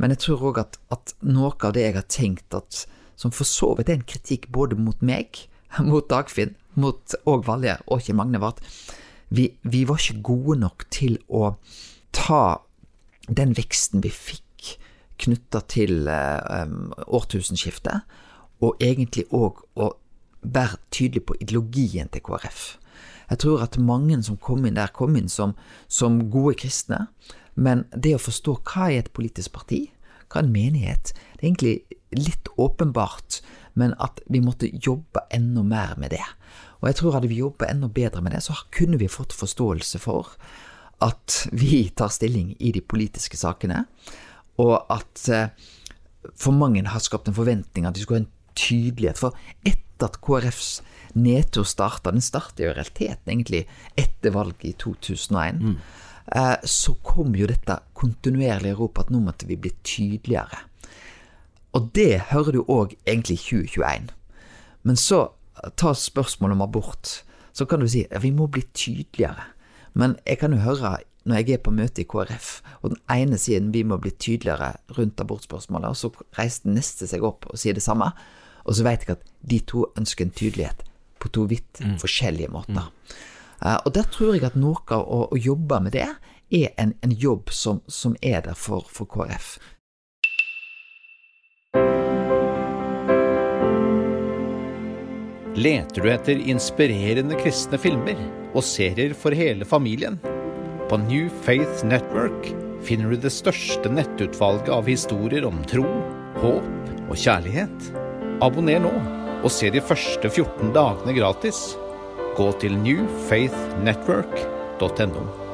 Men 0.00 0.12
jeg 0.12 0.24
tror 0.26 0.50
òg 0.50 0.60
at, 0.64 0.78
at 0.92 1.16
noe 1.24 1.52
av 1.64 1.74
det 1.76 1.86
jeg 1.86 1.96
har 1.96 2.08
tenkt 2.12 2.56
at 2.56 2.84
som 3.16 3.32
for 3.32 3.48
så 3.48 3.72
vidt 3.76 3.88
er 3.88 3.98
en 3.98 4.08
kritikk 4.08 4.50
både 4.52 4.76
mot 4.76 5.00
meg, 5.04 5.46
mot 5.90 6.04
Dagfinn, 6.08 6.54
mot 6.76 7.16
og 7.24 7.46
Valje 7.48 7.78
og 7.86 8.04
Kjell 8.04 8.18
Magne, 8.18 8.40
var 8.40 8.56
at 8.56 8.64
vi, 9.32 9.50
vi 9.64 9.82
var 9.88 9.98
ikke 10.00 10.22
gode 10.24 10.60
nok 10.60 10.84
til 10.92 11.16
å 11.26 11.56
ta 12.14 12.60
den 13.28 13.54
veksten 13.56 14.02
vi 14.04 14.12
fikk 14.12 14.76
knytta 15.22 15.62
til 15.70 16.08
eh, 16.12 16.66
årtusenskiftet, 17.06 18.04
og 18.64 18.80
egentlig 18.82 19.26
òg 19.34 19.62
å 19.76 19.92
være 20.46 20.78
tydelig 20.94 21.24
på 21.28 21.36
ideologien 21.40 22.10
til 22.12 22.22
KrF. 22.24 22.76
Jeg 23.30 23.42
tror 23.42 23.64
at 23.64 23.78
mange 23.82 24.18
som 24.22 24.38
kom 24.38 24.64
inn 24.68 24.78
der, 24.78 24.92
kom 24.94 25.16
inn 25.18 25.28
som, 25.32 25.56
som 25.88 26.20
gode 26.30 26.54
kristne, 26.62 27.06
men 27.56 27.84
det 27.90 28.14
å 28.16 28.22
forstå 28.22 28.58
hva 28.68 28.90
er 28.92 29.02
et 29.02 29.12
politisk 29.16 29.56
parti, 29.56 29.86
hva 30.28 30.40
er 30.40 30.46
en 30.46 30.54
menighet, 30.54 31.12
det 31.36 31.42
er 31.42 31.48
egentlig 31.48 32.00
litt 32.16 32.50
åpenbart, 32.60 33.40
men 33.76 33.96
at 34.02 34.22
vi 34.32 34.40
måtte 34.44 34.70
jobbe 34.70 35.24
enda 35.34 35.64
mer 35.66 35.96
med 36.00 36.14
det. 36.14 36.24
Og 36.80 36.90
jeg 36.90 37.00
tror 37.00 37.16
hadde 37.16 37.30
vi 37.30 37.40
jobbet 37.40 37.70
enda 37.70 37.88
bedre 37.92 38.22
med 38.24 38.36
det, 38.36 38.44
så 38.46 38.56
kunne 38.74 39.00
vi 39.00 39.10
fått 39.10 39.34
forståelse 39.36 40.00
for 40.00 40.36
at 41.04 41.42
vi 41.52 41.88
tar 41.96 42.12
stilling 42.14 42.54
i 42.58 42.72
de 42.72 42.80
politiske 42.80 43.36
sakene, 43.36 43.84
og 44.62 44.86
at 44.92 45.28
eh, 45.28 45.50
for 46.34 46.56
mange 46.56 46.84
har 46.88 47.02
skapt 47.04 47.28
en 47.28 47.36
forventning 47.36 47.86
at 47.86 47.96
de 47.96 48.02
skulle 48.02 48.22
ha 48.22 48.24
en 48.24 48.32
tydelighet. 48.56 49.20
For 49.20 49.36
etter 49.66 50.08
at 50.08 50.20
KrFs 50.24 50.70
nedtur 51.16 51.66
starta, 51.68 52.12
den 52.12 52.24
starta 52.24 52.64
jo 52.64 52.72
i 52.72 52.76
realiteten 52.76 53.32
egentlig 53.32 53.64
etter 53.96 54.34
valget 54.34 54.64
i 54.68 54.74
2001, 54.80 55.60
mm. 55.60 55.76
så 56.64 56.96
kom 57.06 57.36
jo 57.38 57.48
dette 57.48 57.78
kontinuerlige 57.96 58.76
ropet 58.76 59.06
at 59.06 59.12
nå 59.14 59.22
måtte 59.24 59.48
vi 59.48 59.60
bli 59.60 59.72
tydeligere. 59.86 60.64
Og 61.76 61.90
det 61.96 62.32
hører 62.32 62.56
du 62.56 62.62
òg 62.72 62.96
egentlig 63.04 63.36
i 63.36 63.44
2021. 63.44 64.12
Men 64.88 64.96
så 64.96 65.26
ta 65.76 65.92
spørsmålet 65.96 66.56
om 66.56 66.64
abort. 66.64 67.20
Så 67.52 67.64
kan 67.68 67.80
du 67.80 67.88
si 67.88 68.04
ja, 68.04 68.20
vi 68.20 68.32
må 68.32 68.48
bli 68.52 68.64
tydeligere. 68.76 69.52
Men 69.96 70.18
jeg 70.28 70.40
kan 70.42 70.54
jo 70.54 70.62
høre 70.64 70.98
når 71.26 71.40
jeg 71.40 71.56
er 71.56 71.62
på 71.66 71.72
møte 71.74 72.04
i 72.04 72.06
KrF, 72.06 72.50
og 72.84 72.92
den 72.92 73.00
ene 73.10 73.38
siden 73.40 73.72
vi 73.74 73.82
må 73.82 73.98
bli 73.98 74.12
tydeligere 74.14 74.76
rundt 74.94 75.20
abortspørsmålet, 75.20 75.88
og 75.90 75.96
så 75.98 76.12
reiser 76.38 76.68
den 76.68 76.76
neste 76.78 77.08
seg 77.10 77.24
opp 77.26 77.48
og 77.50 77.58
sier 77.58 77.74
det 77.74 77.82
samme, 77.82 78.12
og 78.62 78.76
så 78.78 78.86
vet 78.86 79.06
jeg 79.06 79.16
at 79.16 79.24
de 79.50 79.58
to 79.66 79.88
ønsker 79.98 80.26
en 80.26 80.36
tydelighet 80.36 80.84
på 81.22 81.30
to 81.34 81.48
vidt 81.50 81.80
forskjellige 81.98 82.52
måter. 82.52 82.86
Eh, 83.64 83.78
og 83.84 83.90
der 83.96 84.06
tror 84.12 84.36
jeg 84.36 84.46
at 84.46 84.58
noe 84.58 84.78
av 84.92 85.02
å, 85.02 85.20
å 85.32 85.40
jobbe 85.40 85.80
med 85.82 85.96
det 85.96 86.06
er 86.06 86.68
en, 86.78 86.94
en 87.02 87.14
jobb 87.14 87.50
som, 87.50 87.80
som 87.90 88.14
er 88.22 88.44
der 88.46 88.58
for, 88.58 88.86
for 88.92 89.08
KrF. 89.10 89.56
Leter 95.56 96.02
du 96.02 96.10
etter 96.12 96.36
inspirerende 96.52 97.32
kristne 97.40 97.78
filmer 97.80 98.18
og 98.52 98.60
serier 98.66 99.14
for 99.16 99.32
hele 99.32 99.64
familien? 99.64 100.18
På 100.90 100.98
New 101.00 101.30
Faith 101.46 101.84
Network 101.88 102.50
finner 102.84 103.10
du 103.10 103.16
det 103.22 103.30
største 103.32 103.88
nettutvalget 103.88 104.68
av 104.68 104.84
historier 104.84 105.44
om 105.48 105.64
tro, 105.64 105.86
håp 106.42 107.08
og 107.08 107.16
kjærlighet. 107.16 107.92
Abonner 108.44 108.80
nå 108.84 108.92
og 109.40 109.48
se 109.52 109.70
de 109.72 109.80
første 109.80 110.28
14 110.28 110.72
dagene 110.76 111.12
gratis. 111.16 111.76
Gå 112.36 112.52
til 112.60 112.76
newfaithnetwork.no. 112.84 115.45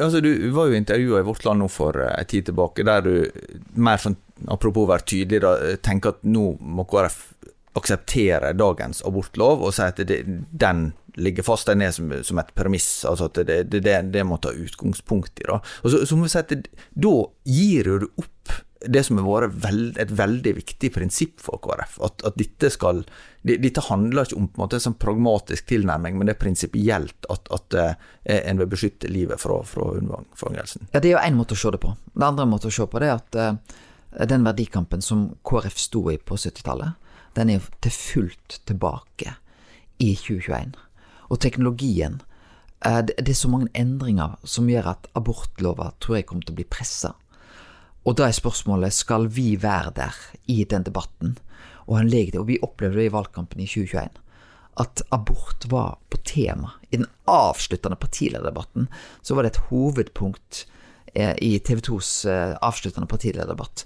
Altså, 0.00 0.20
du 0.24 0.30
var 0.54 0.70
jo 0.70 0.78
intervjua 0.78 1.20
i 1.20 1.26
Vårt 1.26 1.44
Land 1.46 1.64
nå 1.64 1.68
for 1.72 1.98
eh, 2.02 2.12
en 2.18 2.30
tid 2.30 2.48
tilbake, 2.50 2.86
der 2.86 3.04
du 3.04 3.14
mer 3.80 4.02
sånn, 4.02 4.16
apropos 4.50 4.86
å 4.86 4.92
være 4.92 5.08
tydelig, 5.14 5.42
da, 5.44 5.54
tenker 5.84 6.14
at 6.14 6.26
nå 6.26 6.54
må 6.60 6.86
KrF 6.90 7.22
akseptere 7.74 8.52
dagens 8.54 9.02
abortlov 9.06 9.64
og 9.66 9.72
si 9.74 9.82
at 9.82 9.98
det, 10.06 10.20
den 10.54 10.92
ligger 11.18 11.46
fast, 11.46 11.66
den 11.70 11.82
er 11.82 11.94
som, 11.94 12.10
som 12.26 12.38
et 12.42 12.52
premiss, 12.58 12.88
altså 13.06 13.28
at 13.30 13.40
det, 13.46 13.60
det, 13.70 13.82
det, 14.14 14.22
må 14.26 14.38
ta 14.42 14.52
utgangspunkt 14.54 15.42
i. 15.42 15.46
Da 15.48 15.60
Og 15.82 15.90
så, 15.90 16.04
så 16.06 16.18
må 16.18 16.26
vi 16.26 16.32
si 16.34 16.40
at 16.42 16.54
da 16.90 17.14
gir 17.46 17.90
du 18.02 18.08
opp 18.10 18.54
det 18.88 19.02
som 19.06 19.18
har 19.20 19.26
vært 19.48 19.54
veld, 19.64 19.98
et 20.02 20.10
veldig 20.18 20.52
viktig 20.58 20.90
prinsipp 20.94 21.40
for 21.40 21.60
KrF. 21.64 21.96
At, 22.04 22.24
at 22.28 22.36
dette 22.40 22.70
skal 22.70 23.04
det- 23.44 23.60
Dette 23.62 23.80
handler 23.90 24.24
ikke 24.24 24.36
om 24.36 24.48
på 24.48 24.58
en 24.58 24.62
måte 24.64 24.74
en 24.78 24.84
sånn 24.86 24.98
pragmatisk 24.98 25.66
tilnærming, 25.68 26.16
men 26.16 26.26
det 26.26 26.34
er 26.36 26.40
prinsipielt 26.44 27.26
at, 27.30 27.48
at 27.52 27.74
eh, 27.74 27.94
en 28.48 28.58
vil 28.58 28.66
beskytte 28.72 29.08
livet 29.12 29.40
fra, 29.40 29.58
fra 29.68 29.90
unnfangelsen. 29.98 30.88
Ja, 30.94 31.00
det 31.00 31.10
er 31.10 31.16
jo 31.18 31.24
én 31.28 31.36
måte 31.36 31.52
å 31.52 31.60
se 31.60 31.70
det 31.74 31.80
på. 31.82 31.94
Den 32.14 32.22
andre 32.30 32.46
måten 32.48 32.72
å 32.72 32.74
se 32.74 32.86
på 32.88 33.00
det 33.02 33.10
er 33.10 33.18
at 33.18 33.36
eh, 33.36 34.26
den 34.30 34.44
verdikampen 34.46 35.02
som 35.02 35.26
KrF 35.44 35.76
sto 35.78 36.06
i 36.12 36.16
på 36.16 36.36
70-tallet, 36.40 36.94
den 37.34 37.50
er 37.50 37.64
til 37.82 37.90
fullt 37.92 38.60
tilbake 38.66 39.34
i 39.98 40.14
2021. 40.16 40.76
Og 41.30 41.40
teknologien 41.42 42.20
eh, 42.84 43.00
det, 43.02 43.16
det 43.18 43.34
er 43.34 43.40
så 43.42 43.50
mange 43.52 43.68
endringer 43.74 44.36
som 44.44 44.68
gjør 44.70 44.92
at 44.94 45.08
abortlova 45.18 45.92
tror 46.00 46.16
jeg 46.20 46.26
kommer 46.30 46.46
til 46.48 46.54
å 46.56 46.60
bli 46.62 46.68
pressa. 46.70 47.12
Og 48.04 48.16
da 48.18 48.28
er 48.28 48.36
spørsmålet 48.36 48.92
skal 48.92 49.28
vi 49.32 49.54
være 49.60 49.94
der 49.96 50.18
i 50.52 50.64
den 50.68 50.84
debatten 50.84 51.38
og 51.86 51.98
ha 51.98 52.02
en 52.02 52.08
lege 52.08 52.40
Og 52.40 52.48
vi 52.48 52.58
opplevde 52.62 52.96
det 52.96 53.08
i 53.08 53.12
valgkampen 53.12 53.60
i 53.60 53.66
2021 53.68 54.20
at 54.80 55.02
abort 55.14 55.66
var 55.70 55.98
på 56.10 56.18
tema. 56.26 56.72
I 56.90 56.96
den 56.96 57.06
avsluttende 57.30 57.96
partilederdebatten 57.96 58.88
så 59.22 59.34
var 59.34 59.42
det 59.42 59.52
et 59.52 59.62
hovedpunkt 59.70 60.64
eh, 61.14 61.34
i 61.38 61.58
TV 61.58 61.78
2s 61.78 62.28
eh, 62.30 62.56
avsluttende 62.62 63.06
partilederdebatt. 63.06 63.84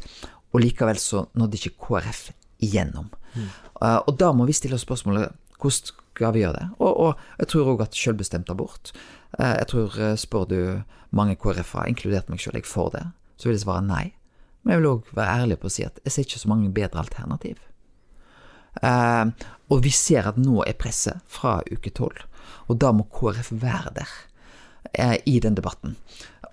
Og 0.52 0.62
likevel 0.64 0.98
så 0.98 1.26
nådde 1.36 1.60
ikke 1.60 1.76
KrF 1.76 2.30
igjennom. 2.64 3.10
Eh, 3.36 3.98
og 3.98 4.16
da 4.16 4.32
må 4.32 4.48
vi 4.48 4.56
stille 4.56 4.78
oss 4.78 4.86
spørsmålet 4.88 5.34
hvordan 5.58 5.92
skal 5.92 6.32
vi 6.34 6.44
gjøre 6.46 6.56
det. 6.56 6.66
Og, 6.78 6.92
og 6.96 7.38
jeg 7.42 7.52
tror 7.52 7.72
òg 7.74 7.84
at 7.84 7.96
selvbestemt 7.98 8.50
abort 8.50 8.92
uh, 9.38 9.54
Jeg 9.58 9.66
tror 9.70 9.96
spør 10.16 10.44
du 10.46 10.58
mange 11.10 11.34
KrF-er, 11.36 11.88
inkludert 11.90 12.30
meg 12.30 12.40
selv, 12.40 12.58
jeg 12.58 12.66
får 12.66 12.90
det, 12.94 13.02
så 13.38 13.48
vil 13.48 13.56
jeg 13.56 13.64
svare 13.64 13.86
nei. 13.86 14.04
Men 14.62 14.74
jeg 14.74 14.82
vil 14.82 14.90
òg 14.90 15.10
være 15.16 15.42
ærlig 15.44 15.60
på 15.62 15.70
å 15.70 15.72
si 15.72 15.86
at 15.86 16.00
jeg 16.04 16.14
ser 16.14 16.26
ikke 16.26 16.42
så 16.42 16.50
mange 16.50 16.70
bedre 16.74 17.00
alternativ. 17.00 17.60
Eh, 18.82 19.24
og 19.72 19.82
vi 19.84 19.92
ser 19.94 20.28
at 20.30 20.38
nå 20.40 20.62
er 20.66 20.78
presset 20.78 21.22
fra 21.30 21.58
uke 21.70 21.92
tolv, 21.94 22.24
og 22.68 22.80
da 22.82 22.92
må 22.94 23.06
KrF 23.14 23.52
være 23.62 23.94
der 24.00 24.14
eh, 24.92 25.16
i 25.26 25.38
den 25.44 25.58
debatten. 25.58 25.96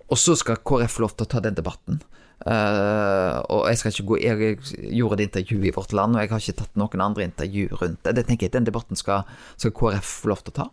Og 0.09 0.19
så 0.21 0.35
skal 0.37 0.61
KrF 0.61 0.97
få 0.97 1.05
lov 1.05 1.15
til 1.15 1.27
å 1.27 1.33
ta 1.35 1.41
den 1.43 1.57
debatten. 1.57 2.03
Uh, 2.45 3.39
og 3.47 3.61
jeg 3.71 3.79
skal 3.79 3.93
ikke 3.93 4.03
gå 4.09 4.17
Jeg 4.19 4.57
gjorde 4.99 5.15
et 5.15 5.29
intervju 5.29 5.63
i 5.65 5.71
Vårt 5.73 5.93
Land, 5.95 6.17
og 6.17 6.21
jeg 6.21 6.29
har 6.29 6.41
ikke 6.43 6.57
tatt 6.59 6.75
noen 6.77 7.01
andre 7.01 7.23
intervju 7.25 7.79
rundt 7.79 8.01
det. 8.03 8.11
Det 8.17 8.25
tenker 8.27 8.45
jeg 8.45 8.53
Den 8.57 8.67
debatten 8.67 8.99
skal, 8.99 9.23
skal 9.55 9.71
KrF 9.73 10.11
få 10.19 10.29
lov 10.33 10.43
til 10.43 10.53
å 10.53 10.57
ta. 10.59 10.65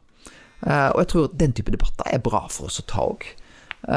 Og 0.93 0.99
jeg 1.01 1.09
tror 1.15 1.31
den 1.39 1.55
type 1.57 1.73
debatter 1.73 2.11
er 2.11 2.21
bra 2.23 2.43
for 2.53 2.69
oss 2.69 2.83
å 2.83 2.87
ta 2.91 3.07
òg. 3.07 3.25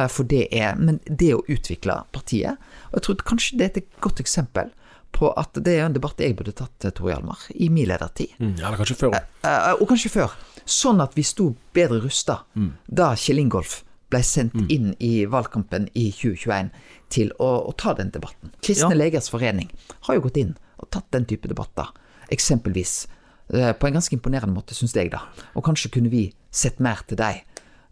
For 0.09 0.23
det 0.23 0.47
er 0.51 0.75
Men 0.75 0.99
det 1.05 1.33
å 1.35 1.43
utvikle 1.47 1.99
partiet 2.11 2.57
Og 2.91 2.95
jeg 2.97 3.03
tror 3.05 3.15
kanskje 3.29 3.57
det 3.59 3.65
er 3.67 3.77
et 3.83 4.01
godt 4.01 4.19
eksempel 4.23 4.71
på 5.15 5.29
at 5.37 5.53
det 5.63 5.77
er 5.77 5.85
en 5.85 5.93
debatt 5.93 6.19
jeg 6.19 6.35
burde 6.35 6.51
tatt, 6.51 6.89
Tor 6.93 7.07
Hjalmar, 7.07 7.37
i 7.55 7.69
min 7.69 7.87
ledertid. 7.87 8.33
Mm, 8.39 8.57
eller 8.59 8.75
kanskje 8.81 8.97
før. 8.99 9.13
Eh, 9.47 9.69
og 9.79 9.87
kanskje 9.87 10.09
før. 10.11 10.33
Sånn 10.67 10.99
at 11.01 11.13
vi 11.15 11.23
sto 11.23 11.55
bedre 11.73 12.01
rusta 12.03 12.41
Mm. 12.55 12.73
da 12.91 13.13
Kjell 13.15 13.39
Ingolf 13.39 13.83
ble 14.11 14.19
sendt 14.27 14.57
inn 14.69 14.93
i 14.99 15.23
valgkampen 15.25 15.87
i 15.95 16.09
2021 16.11 16.69
til 17.09 17.31
å, 17.39 17.47
å 17.69 17.71
ta 17.77 17.93
den 17.93 18.11
debatten. 18.11 18.51
Kristne 18.61 18.91
Ja. 18.91 18.97
legers 19.05 19.29
forening 19.31 19.69
har 20.01 20.15
jo 20.15 20.21
gått 20.27 20.37
inn 20.37 20.57
og 20.83 20.89
tatt 20.91 21.07
den 21.11 21.23
type 21.25 21.47
debatter, 21.47 21.87
eksempelvis. 22.29 23.07
eh, 23.53 23.71
På 23.73 23.87
en 23.87 23.93
ganske 23.93 24.11
imponerende 24.17 24.53
måte, 24.53 24.73
syns 24.75 24.93
jeg, 24.93 25.11
da. 25.11 25.21
Og 25.55 25.63
kanskje 25.63 25.91
kunne 25.93 26.09
vi 26.11 26.33
sett 26.51 26.79
mer 26.79 26.99
til 27.07 27.15
deg. 27.17 27.43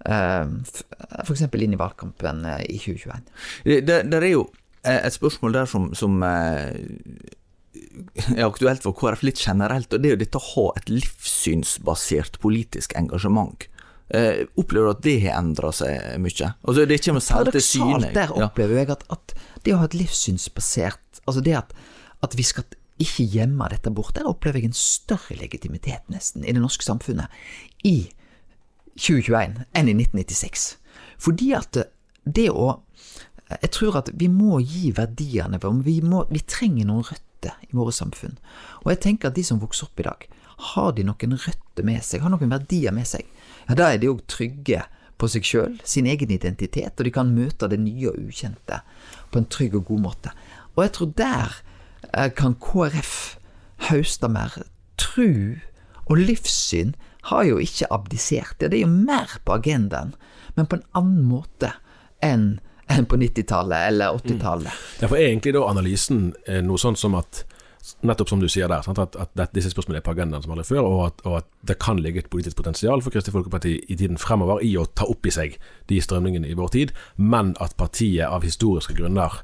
Eh, 0.05 0.49
f- 0.63 0.83
For 1.25 1.33
eksempel 1.35 1.63
inn 1.65 1.73
i 1.75 1.79
valgkampen 1.79 2.43
eh, 2.45 2.65
i 2.69 2.79
2021. 2.81 3.23
Det, 3.87 4.01
det, 4.11 4.19
er 4.19 4.29
jo 4.33 4.45
eh, 4.83 4.99
et 5.07 5.15
spørsmål 5.15 5.55
der 5.59 5.69
som, 5.69 5.89
som 5.97 6.19
eh, 6.27 6.73
er 8.35 8.45
aktuelt 8.47 8.83
for 8.85 8.95
KrF 8.97 9.23
litt 9.27 9.41
generelt, 9.41 9.93
og 9.93 10.01
det 10.03 10.09
er 10.11 10.15
jo 10.17 10.23
dette 10.23 10.39
å 10.41 10.47
ha 10.53 10.65
et 10.79 10.89
livssynsbasert 10.93 12.39
politisk 12.43 12.95
engasjement. 12.99 13.67
Eh, 14.13 14.43
opplever 14.59 14.91
du 14.91 14.93
at 14.93 15.03
det 15.05 15.15
har 15.23 15.39
endra 15.39 15.71
seg 15.73 16.19
mye? 16.21 16.51
Altså, 16.67 16.85
det 16.89 16.99
kommer 17.05 17.23
selv 17.23 17.53
til 17.55 17.63
syne. 17.65 18.11
Der 18.13 18.33
opplever 18.35 18.81
jeg 18.83 18.91
at, 18.93 19.05
at 19.13 19.33
det 19.63 19.73
å 19.73 19.79
ha 19.81 19.87
et 19.89 19.95
livssynsbasert 19.97 20.99
Altså 21.23 21.39
det 21.39 21.53
at, 21.55 21.69
at 22.25 22.33
vi 22.35 22.43
skal 22.43 22.65
ikke 22.99 23.23
gjemme 23.31 23.63
dette 23.71 23.89
bort, 23.95 24.11
der 24.17 24.27
opplever 24.27 24.59
jeg 24.59 24.67
en 24.73 24.75
større 24.75 25.37
legitimitet 25.39 26.03
nesten 26.11 26.43
i 26.43 26.51
det 26.51 26.59
norske 26.59 26.83
samfunnet 26.83 27.31
i 27.87 28.09
2021 28.97 29.63
enn 29.73 29.89
i 29.89 29.95
1996. 29.97 30.65
Fordi 31.21 31.53
at 31.57 31.85
det 32.23 32.49
å 32.51 32.79
Jeg 33.61 33.69
tror 33.75 33.97
at 33.99 34.07
vi 34.17 34.25
må 34.31 34.57
gi 34.63 34.89
verdiene 34.95 35.59
våre. 35.61 35.83
Vi, 35.85 35.99
vi 36.01 36.39
trenger 36.47 36.87
noen 36.89 37.03
røtter 37.05 37.59
i 37.67 37.75
våre 37.75 37.91
samfunn. 37.93 38.39
Og 38.81 38.87
jeg 38.89 39.01
tenker 39.03 39.29
at 39.29 39.35
de 39.35 39.43
som 39.45 39.59
vokser 39.61 39.85
opp 39.85 39.99
i 39.99 40.05
dag, 40.07 40.25
har 40.73 40.95
de 40.97 41.03
noen 41.05 41.35
røtter 41.37 41.85
med 41.85 42.01
seg, 42.01 42.23
har 42.23 42.33
noen 42.33 42.49
verdier 42.49 42.95
med 42.95 43.05
seg, 43.05 43.27
ja, 43.67 43.75
da 43.77 43.91
er 43.91 44.01
de 44.01 44.09
òg 44.09 44.23
trygge 44.31 44.81
på 45.21 45.29
seg 45.29 45.45
sjøl, 45.45 45.77
sin 45.85 46.07
egen 46.09 46.33
identitet, 46.33 46.95
og 46.97 47.05
de 47.05 47.13
kan 47.13 47.35
møte 47.35 47.69
det 47.69 47.79
nye 47.83 48.09
og 48.09 48.19
ukjente 48.25 48.81
på 49.31 49.41
en 49.41 49.49
trygg 49.49 49.77
og 49.77 49.87
god 49.91 50.03
måte. 50.07 50.33
Og 50.73 50.85
jeg 50.85 50.95
tror 50.97 51.13
der 51.19 51.57
eh, 52.09 52.29
kan 52.33 52.57
KrF 52.59 53.13
høste 53.89 54.29
mer. 54.31 54.57
Tru 54.97 55.59
og 56.07 56.19
livssyn 56.19 56.93
har 57.29 57.47
jo 57.47 57.61
ikke 57.61 57.89
abdisert. 57.93 58.57
Det 58.59 58.71
er 58.73 58.83
jo 58.83 58.91
mer 58.91 59.37
på 59.45 59.55
agendaen, 59.55 60.13
men 60.57 60.69
på 60.69 60.79
en 60.79 60.85
annen 60.99 61.25
måte 61.29 61.71
enn 62.23 62.59
på 63.09 63.17
90-tallet 63.17 63.87
eller 63.89 64.19
80-tallet. 64.19 64.83
Derfor 64.99 65.17
er 65.17 65.31
egentlig 65.31 65.55
da 65.55 65.63
analysen 65.69 66.31
eh, 66.45 66.61
noe 66.65 66.79
sånn 66.81 66.99
som 66.99 67.15
at 67.19 67.45
Nettopp 67.99 68.29
som 68.31 68.39
du 68.39 68.45
sier 68.47 68.69
der, 68.71 68.85
at, 68.87 69.15
at 69.19 69.51
disse 69.51 69.73
spørsmålene 69.73 69.99
er 69.99 70.05
på 70.05 70.13
agendaen 70.13 70.43
som 70.45 70.53
aldri 70.55 70.63
før, 70.69 70.85
og 70.87 71.01
at, 71.03 71.17
og 71.27 71.33
at 71.41 71.47
det 71.67 71.75
kan 71.83 71.97
ligge 71.99 72.21
et 72.21 72.29
politisk 72.31 72.55
potensial 72.55 73.03
for 73.03 73.11
Kristelig 73.11 73.35
Folkeparti 73.35 73.73
i 73.91 73.97
tiden 73.99 74.15
fremover 74.19 74.63
i 74.63 74.69
å 74.79 74.85
ta 74.87 75.03
opp 75.11 75.27
i 75.27 75.33
seg 75.35 75.57
de 75.91 75.97
strømningene 75.99 76.47
i 76.47 76.55
vår 76.55 76.71
tid, 76.71 76.93
men 77.19 77.51
at 77.63 77.75
partiet 77.75 78.23
av 78.29 78.47
historiske 78.47 78.95
grunner 78.95 79.35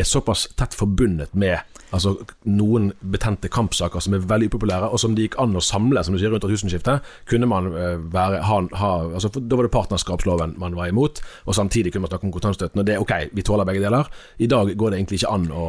er 0.00 0.08
såpass 0.08 0.46
tett 0.58 0.76
forbundet 0.76 1.34
med 1.38 1.58
altså, 1.90 2.14
noen 2.48 2.90
betente 3.00 3.50
kampsaker 3.52 4.02
som 4.04 4.16
er 4.16 4.24
veldig 4.28 4.50
upopulære, 4.52 4.90
og 4.92 5.00
som 5.00 5.14
det 5.16 5.28
gikk 5.28 5.38
an 5.42 5.56
å 5.56 5.64
samle 5.64 6.02
som 6.04 6.14
du 6.14 6.20
sier, 6.20 6.32
rundt 6.32 6.46
årtusenskiftet. 6.46 7.06
Kunne 7.30 7.48
man 7.50 7.70
eh, 7.72 7.98
være, 8.12 8.42
ha, 8.48 8.60
ha 8.80 8.92
altså, 9.08 9.32
Da 9.38 9.58
var 9.58 9.68
det 9.68 9.74
partnerskapsloven 9.74 10.56
man 10.60 10.78
var 10.78 10.92
imot, 10.92 11.22
og 11.46 11.58
samtidig 11.58 11.92
kunne 11.92 12.06
man 12.06 12.14
snakke 12.14 12.28
om 12.28 12.34
kontantstøtten. 12.34 12.82
Og 12.82 12.88
det 12.88 12.96
er 12.96 13.04
ok, 13.04 13.14
vi 13.32 13.46
tåler 13.46 13.68
begge 13.68 13.84
deler. 13.84 14.10
I 14.38 14.50
dag 14.50 14.74
går 14.76 14.92
det 14.92 15.02
egentlig 15.02 15.22
ikke 15.22 15.36
an 15.38 15.52
å 15.52 15.68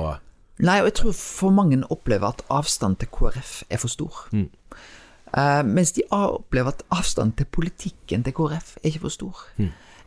Nei, 0.60 0.82
og 0.82 0.90
jeg 0.90 0.96
tror 0.98 1.14
for 1.16 1.56
mange 1.56 1.78
opplever 1.88 2.34
at 2.34 2.42
avstanden 2.52 2.98
til 3.00 3.08
KrF 3.16 3.62
er 3.72 3.80
for 3.80 3.88
stor. 3.88 4.26
Eh, 4.36 5.62
mens 5.64 5.94
de 5.96 6.04
opplever 6.12 6.74
at 6.74 6.84
avstanden 6.92 7.32
til 7.40 7.48
politikken 7.48 8.26
til 8.26 8.36
KrF 8.36 8.74
er 8.82 8.90
ikke 8.90 9.06
for 9.06 9.16
stor. 9.16 9.46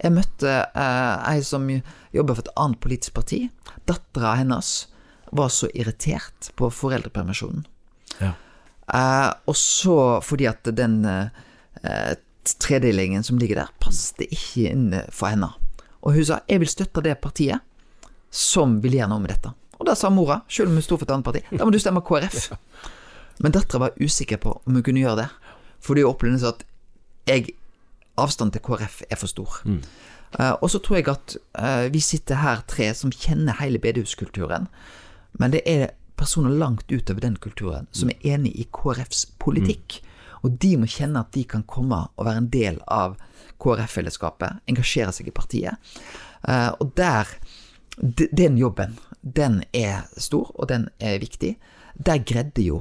Jeg 0.02 0.14
møtte 0.16 0.52
eh, 0.74 1.30
ei 1.30 1.42
som 1.46 1.68
jobber 2.12 2.36
for 2.36 2.44
et 2.44 2.56
annet 2.58 2.80
politisk 2.82 3.14
parti. 3.18 3.44
Dattera 3.86 4.34
hennes 4.40 4.72
var 5.32 5.52
så 5.54 5.70
irritert 5.72 6.50
på 6.58 6.68
foreldrepermisjonen. 6.74 7.64
Ja. 8.18 8.34
Eh, 8.92 9.30
og 9.46 9.56
så 9.56 9.96
fordi 10.26 10.48
at 10.50 10.68
den 10.76 11.04
eh, 11.06 12.14
tredelingen 12.42 13.22
som 13.24 13.38
ligger 13.38 13.62
der, 13.62 13.74
passet 13.82 14.26
ikke 14.26 14.70
inn 14.72 14.88
for 15.14 15.30
henne. 15.30 15.52
Og 16.02 16.16
hun 16.16 16.24
sa 16.24 16.40
'jeg 16.48 16.60
vil 16.60 16.68
støtte 16.68 17.02
det 17.02 17.20
partiet 17.20 17.60
som 18.30 18.80
vil 18.82 18.98
gjøre 18.98 19.08
noe 19.08 19.20
med 19.20 19.30
dette'. 19.30 19.54
Og 19.78 19.86
da 19.86 19.94
sa 19.94 20.10
mora, 20.10 20.42
selv 20.48 20.68
om 20.68 20.74
hun 20.74 20.82
sto 20.82 20.96
for 20.96 21.04
et 21.04 21.10
annet 21.10 21.24
parti, 21.24 21.40
da 21.58 21.64
må 21.64 21.70
du 21.70 21.78
stemme 21.78 22.02
KrF. 22.02 22.52
Men 23.42 23.52
dattera 23.52 23.78
var 23.78 23.96
usikker 24.00 24.36
på 24.36 24.60
om 24.66 24.74
hun 24.74 24.82
kunne 24.82 25.00
gjøre 25.00 25.16
det, 25.16 25.28
fordi 25.80 26.02
hun 26.02 26.10
opplevde 26.10 26.48
at 26.48 26.64
jeg, 27.26 27.54
avstanden 28.22 28.56
til 28.56 28.64
KrF 28.66 29.02
er 29.10 29.20
for 29.20 29.30
stor. 29.30 29.60
Eh, 30.38 30.54
og 30.60 30.70
så 30.70 30.80
tror 30.80 30.98
jeg 30.98 31.08
at 31.12 31.36
uh, 31.60 31.86
vi 31.92 32.00
sitter 32.00 32.40
her 32.40 32.62
tre 32.68 32.88
som 32.96 33.12
kjenner 33.12 33.58
hele 33.60 33.80
bedehuskulturen, 33.82 34.68
men 35.40 35.52
det 35.52 35.62
er 35.68 35.92
personer 36.16 36.54
langt 36.56 36.92
utover 36.92 37.24
den 37.24 37.36
kulturen 37.36 37.88
som 37.92 38.12
er 38.12 38.34
enig 38.34 38.54
i 38.60 38.68
KrFs 38.72 39.26
politikk. 39.42 40.00
Og 40.42 40.56
de 40.62 40.74
må 40.78 40.88
kjenne 40.90 41.20
at 41.22 41.32
de 41.34 41.44
kan 41.48 41.62
komme 41.68 41.98
og 42.16 42.26
være 42.26 42.42
en 42.42 42.50
del 42.52 42.80
av 42.90 43.14
KrF-fellesskapet, 43.62 44.62
engasjere 44.70 45.12
seg 45.14 45.28
i 45.30 45.34
partiet. 45.34 45.92
Uh, 46.42 46.72
og 46.80 46.94
der 46.96 47.28
Den 47.92 48.56
jobben, 48.56 48.94
den 49.20 49.64
er 49.74 50.06
stor, 50.16 50.48
og 50.54 50.68
den 50.68 50.88
er 50.98 51.18
viktig. 51.20 51.58
Der 52.06 52.24
greide 52.24 52.62
jo 52.64 52.78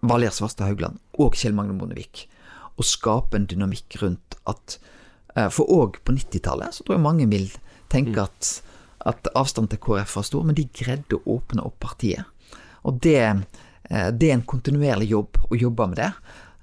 Valgerd 0.00 0.32
Svarstad 0.32 0.70
Haugland 0.70 1.00
og 1.18 1.34
Kjell 1.34 1.54
Magne 1.54 1.74
Bondevik 1.76 2.29
å 2.80 2.86
skape 2.86 3.36
en 3.38 3.46
dynamikk 3.50 4.00
rundt 4.02 4.36
at 4.50 4.78
eh, 5.36 5.48
For 5.52 5.68
òg 5.70 6.00
på 6.04 6.16
90-tallet 6.16 6.74
så 6.76 6.84
tror 6.86 6.96
jeg 6.96 7.04
mange 7.04 7.28
vil 7.30 7.48
tenke 7.92 8.22
at, 8.24 8.50
at 9.10 9.30
avstanden 9.34 9.74
til 9.74 9.82
KrF 9.82 10.16
var 10.18 10.26
stor, 10.28 10.44
men 10.46 10.58
de 10.58 10.68
greide 10.74 11.18
å 11.18 11.36
åpne 11.38 11.64
opp 11.66 11.80
partiet. 11.82 12.26
Og 12.86 13.00
det, 13.04 13.18
eh, 13.20 14.10
det 14.10 14.30
er 14.30 14.36
en 14.38 14.46
kontinuerlig 14.46 15.10
jobb 15.10 15.40
å 15.50 15.58
jobbe 15.58 15.88
med 15.92 16.00
det. 16.02 16.12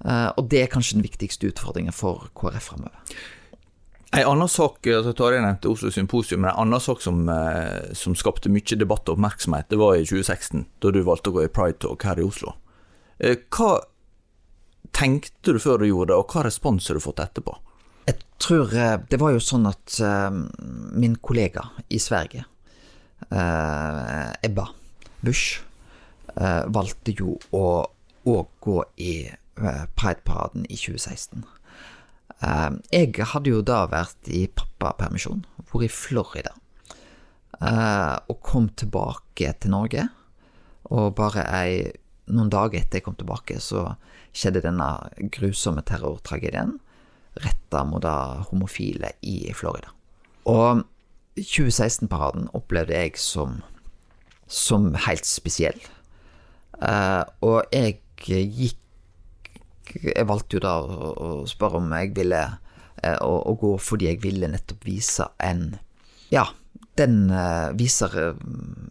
eh, 0.05 0.29
Og 0.37 0.47
det 0.49 0.61
er 0.63 0.71
kanskje 0.71 0.99
den 0.99 1.07
viktigste 1.07 1.51
utfordringen 1.51 1.95
for 1.95 2.29
KrF 2.35 2.71
framover. 2.71 3.17
En 4.15 4.23
annen 4.31 4.47
sak, 4.47 4.87
altså 4.87 5.11
Tarjei 5.11 5.41
nevnte 5.43 5.67
Oslo 5.67 5.91
Symposium, 5.91 6.41
men 6.41 6.53
en 6.53 6.61
annen 6.63 6.79
sak 6.79 7.01
som, 7.03 7.27
som 7.91 8.15
skapte 8.15 8.47
mye 8.49 8.77
debatt 8.79 9.09
og 9.11 9.17
oppmerksomhet, 9.17 9.67
det 9.67 9.77
var 9.81 9.97
i 9.97 10.05
2016, 10.07 10.63
da 10.79 10.93
du 10.95 11.01
valgte 11.03 11.33
å 11.33 11.35
gå 11.35 11.43
i 11.43 11.51
Pride 11.51 11.81
Talk 11.83 12.05
her 12.07 12.21
i 12.21 12.23
Oslo. 12.23 12.53
Hva 13.19 13.73
tenkte 14.95 15.55
du 15.55 15.59
før 15.61 15.81
du 15.81 15.87
gjorde 15.89 16.13
det, 16.13 16.19
og 16.19 16.33
hva 16.33 16.45
respons 16.47 16.87
har 16.89 16.97
du 16.97 17.03
fått 17.03 17.23
etterpå? 17.23 17.55
Jeg 18.07 18.21
tror 18.39 18.71
eh, 18.71 18.95
Det 19.09 19.19
var 19.19 19.33
jo 19.35 19.43
sånn 19.43 19.67
at 19.69 19.99
eh, 20.03 20.29
min 20.97 21.17
kollega 21.23 21.65
i 21.89 21.99
Sverige, 22.01 22.45
eh, 23.29 24.31
Ebba 24.47 24.69
Busch, 25.21 25.63
valgte 26.37 27.15
jo 27.17 27.31
å 27.57 27.61
òg 28.29 28.49
gå 28.61 28.75
i 29.01 29.13
Pride-paraden 29.57 30.67
i 30.69 30.75
2016. 30.77 31.41
Eh, 32.45 32.75
jeg 32.93 33.25
hadde 33.31 33.49
jo 33.49 33.63
da 33.65 33.79
vært 33.89 34.29
i 34.29 34.43
pappapermisjon, 34.45 35.41
vært 35.71 35.87
i 35.87 35.89
Florida, 35.89 36.53
og 37.57 38.37
kom 38.45 38.69
tilbake 38.77 39.55
til 39.57 39.73
Norge. 39.73 40.05
Og 40.93 41.15
bare 41.17 41.47
ei, 41.57 41.71
noen 42.29 42.53
dager 42.53 42.83
etter 42.83 43.01
jeg 43.01 43.07
kom 43.07 43.17
tilbake, 43.17 43.57
så 43.57 43.95
skjedde 44.37 44.61
denne 44.65 44.87
grusomme 45.33 45.81
terrortragedien 45.87 46.75
retta 47.43 47.83
mot 47.85 48.05
homofile 48.49 49.13
i 49.25 49.53
Florida. 49.53 49.91
Og 50.49 50.83
2016-paraden 51.37 52.49
opplevde 52.57 52.97
jeg 52.97 53.17
som, 53.21 53.61
som 54.47 54.89
helt 55.05 55.27
spesiell. 55.27 55.79
Uh, 56.77 57.25
og 57.41 57.63
jeg 57.73 57.99
gikk 58.21 58.83
jeg 59.87 60.27
valgte 60.27 60.57
jo 60.57 60.61
da 60.61 60.73
å, 60.83 61.27
spørre 61.47 61.79
om 61.79 61.93
jeg 61.95 62.11
ville 62.17 62.41
uh, 62.43 63.19
å, 63.23 63.31
å 63.49 63.53
gå 63.57 63.71
fordi 63.81 64.09
jeg 64.09 64.21
ville 64.25 64.49
nettopp 64.51 64.83
vise 64.85 65.29
en 65.41 65.77
Ja, 66.29 66.43
den 66.99 67.31
uh, 67.31 67.71
viser 67.77 68.35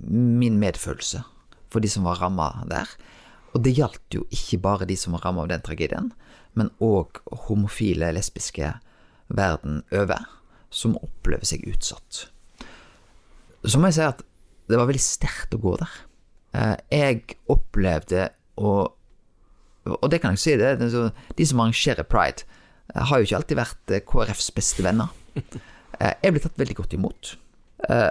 min 0.09 0.56
medfølelse 0.62 1.20
for 1.70 1.85
de 1.85 1.90
som 1.92 2.06
var 2.09 2.22
ramma 2.22 2.48
der. 2.70 2.88
Og 3.57 3.62
det 3.64 3.73
gjaldt 3.79 4.12
jo 4.12 4.27
ikke 4.29 4.59
bare 4.61 4.87
de 4.88 4.97
som 5.01 5.14
var 5.16 5.25
ramma 5.25 5.47
av 5.47 5.49
den 5.49 5.62
tragedien, 5.64 6.11
men 6.57 6.69
òg 6.85 7.23
homofile, 7.47 8.11
lesbiske 8.12 8.75
verden 9.33 9.81
over, 9.97 10.27
som 10.69 10.99
opplever 11.01 11.49
seg 11.49 11.64
utsatt. 11.71 12.27
Så 13.64 13.81
må 13.81 13.88
jeg 13.88 13.97
si 13.97 14.05
at 14.05 14.21
det 14.69 14.77
var 14.77 14.88
veldig 14.90 15.03
sterkt 15.03 15.55
å 15.57 15.61
gå 15.62 15.73
der. 15.81 15.95
Eh, 16.57 16.77
Jeg 16.99 17.38
opplevde 17.53 18.29
å 18.57 18.92
Og 19.87 20.09
det 20.11 20.19
kan 20.19 20.35
jeg 20.35 20.40
si, 20.42 20.55
det, 20.59 20.81
de 21.38 21.45
som 21.47 21.61
arrangerer 21.62 22.03
pride, 22.11 22.42
eh, 22.90 23.05
har 23.07 23.21
jo 23.21 23.27
ikke 23.29 23.37
alltid 23.38 23.59
vært 23.61 23.92
eh, 23.95 24.03
KrFs 24.03 24.49
beste 24.57 24.83
venner. 24.83 25.12
Jeg 25.97 26.33
ble 26.35 26.42
tatt 26.42 26.59
veldig 26.59 26.75
godt 26.77 26.97
imot, 26.99 27.29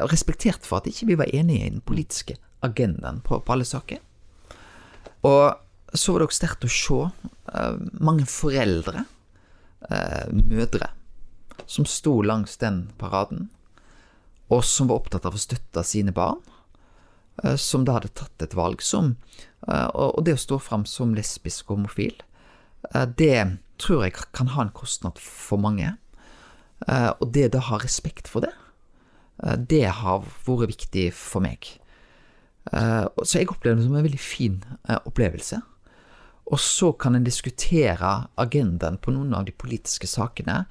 respektert 0.09 0.63
for 0.65 0.79
at 0.79 0.87
ikke 0.89 1.05
vi 1.11 1.17
var 1.19 1.29
enige 1.35 1.67
i 1.67 1.73
den 1.73 1.83
politiske 1.85 2.37
agendaen 2.65 3.19
på, 3.21 3.41
på 3.43 3.53
alle 3.53 3.67
saker. 3.67 3.99
Og 5.25 5.97
så 5.97 6.11
var 6.11 6.21
det 6.21 6.29
også 6.29 6.41
sterkt 6.41 6.67
å 6.67 6.71
se 6.71 6.99
uh, 7.07 7.77
mange 8.03 8.27
foreldre, 8.29 9.05
uh, 9.89 10.25
mødre, 10.31 10.91
som 11.65 11.87
sto 11.89 12.19
langs 12.25 12.59
den 12.61 12.85
paraden, 12.99 13.49
og 14.53 14.61
som 14.67 14.91
var 14.91 15.01
opptatt 15.01 15.25
av 15.25 15.37
å 15.37 15.41
støtte 15.41 15.85
sine 15.87 16.13
barn, 16.15 16.41
uh, 17.43 17.55
som 17.57 17.87
da 17.87 17.97
hadde 17.97 18.13
tatt 18.13 18.45
et 18.45 18.57
valg 18.57 18.83
som 18.85 19.15
Og 19.65 20.19
det 20.21 20.35
å 20.35 20.37
stå 20.37 20.59
fram 20.61 20.83
som 20.85 21.15
lesbisk 21.17 21.71
og 21.71 21.79
homofil, 21.79 22.19
det 23.17 23.57
tror 23.81 24.03
jeg 24.03 24.13
kan 24.29 24.51
ha 24.53 24.61
en 24.61 24.75
kostnad 24.77 25.17
for 25.17 25.57
mange. 25.57 25.95
Og 26.85 27.31
det 27.33 27.47
da 27.55 27.63
ha 27.71 27.79
respekt 27.81 28.29
for 28.29 28.45
det, 28.45 28.51
det 29.57 29.87
har 29.89 30.21
vært 30.45 30.69
viktig 30.69 31.07
for 31.17 31.41
meg. 31.41 31.65
Eh, 32.73 33.05
Så 33.23 33.39
jeg 33.39 33.49
opplever 33.49 33.77
det 33.77 33.85
som 33.85 33.95
en 33.95 34.05
veldig 34.05 34.19
fin 34.21 34.63
eh, 34.89 34.99
opplevelse. 35.05 35.61
Og 36.45 36.59
så 36.59 36.91
kan 36.93 37.15
en 37.15 37.25
diskutere 37.25 38.27
agendaen 38.37 38.97
på 39.01 39.11
noen 39.13 39.33
av 39.33 39.45
de 39.45 39.51
politiske 39.51 40.07
sakene, 40.07 40.65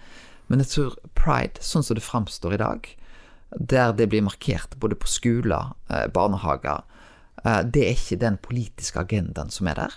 men 0.47 0.61
jeg 0.63 0.71
tror 0.71 0.99
pride, 1.19 1.63
sånn 1.65 1.83
som 1.83 1.97
det 1.99 2.05
framstår 2.05 2.55
i 2.55 2.61
dag, 2.63 2.89
der 3.59 3.95
det 3.97 4.09
blir 4.13 4.23
markert 4.23 4.77
både 4.79 4.99
på 4.99 5.11
skoler, 5.11 5.73
eh, 5.91 6.07
barnehager, 6.15 6.85
eh, 7.45 7.63
det 7.63 7.83
er 7.87 7.97
ikke 7.97 8.21
den 8.23 8.39
politiske 8.39 9.01
agendaen 9.01 9.51
som 9.51 9.67
er 9.67 9.75
der, 9.75 9.95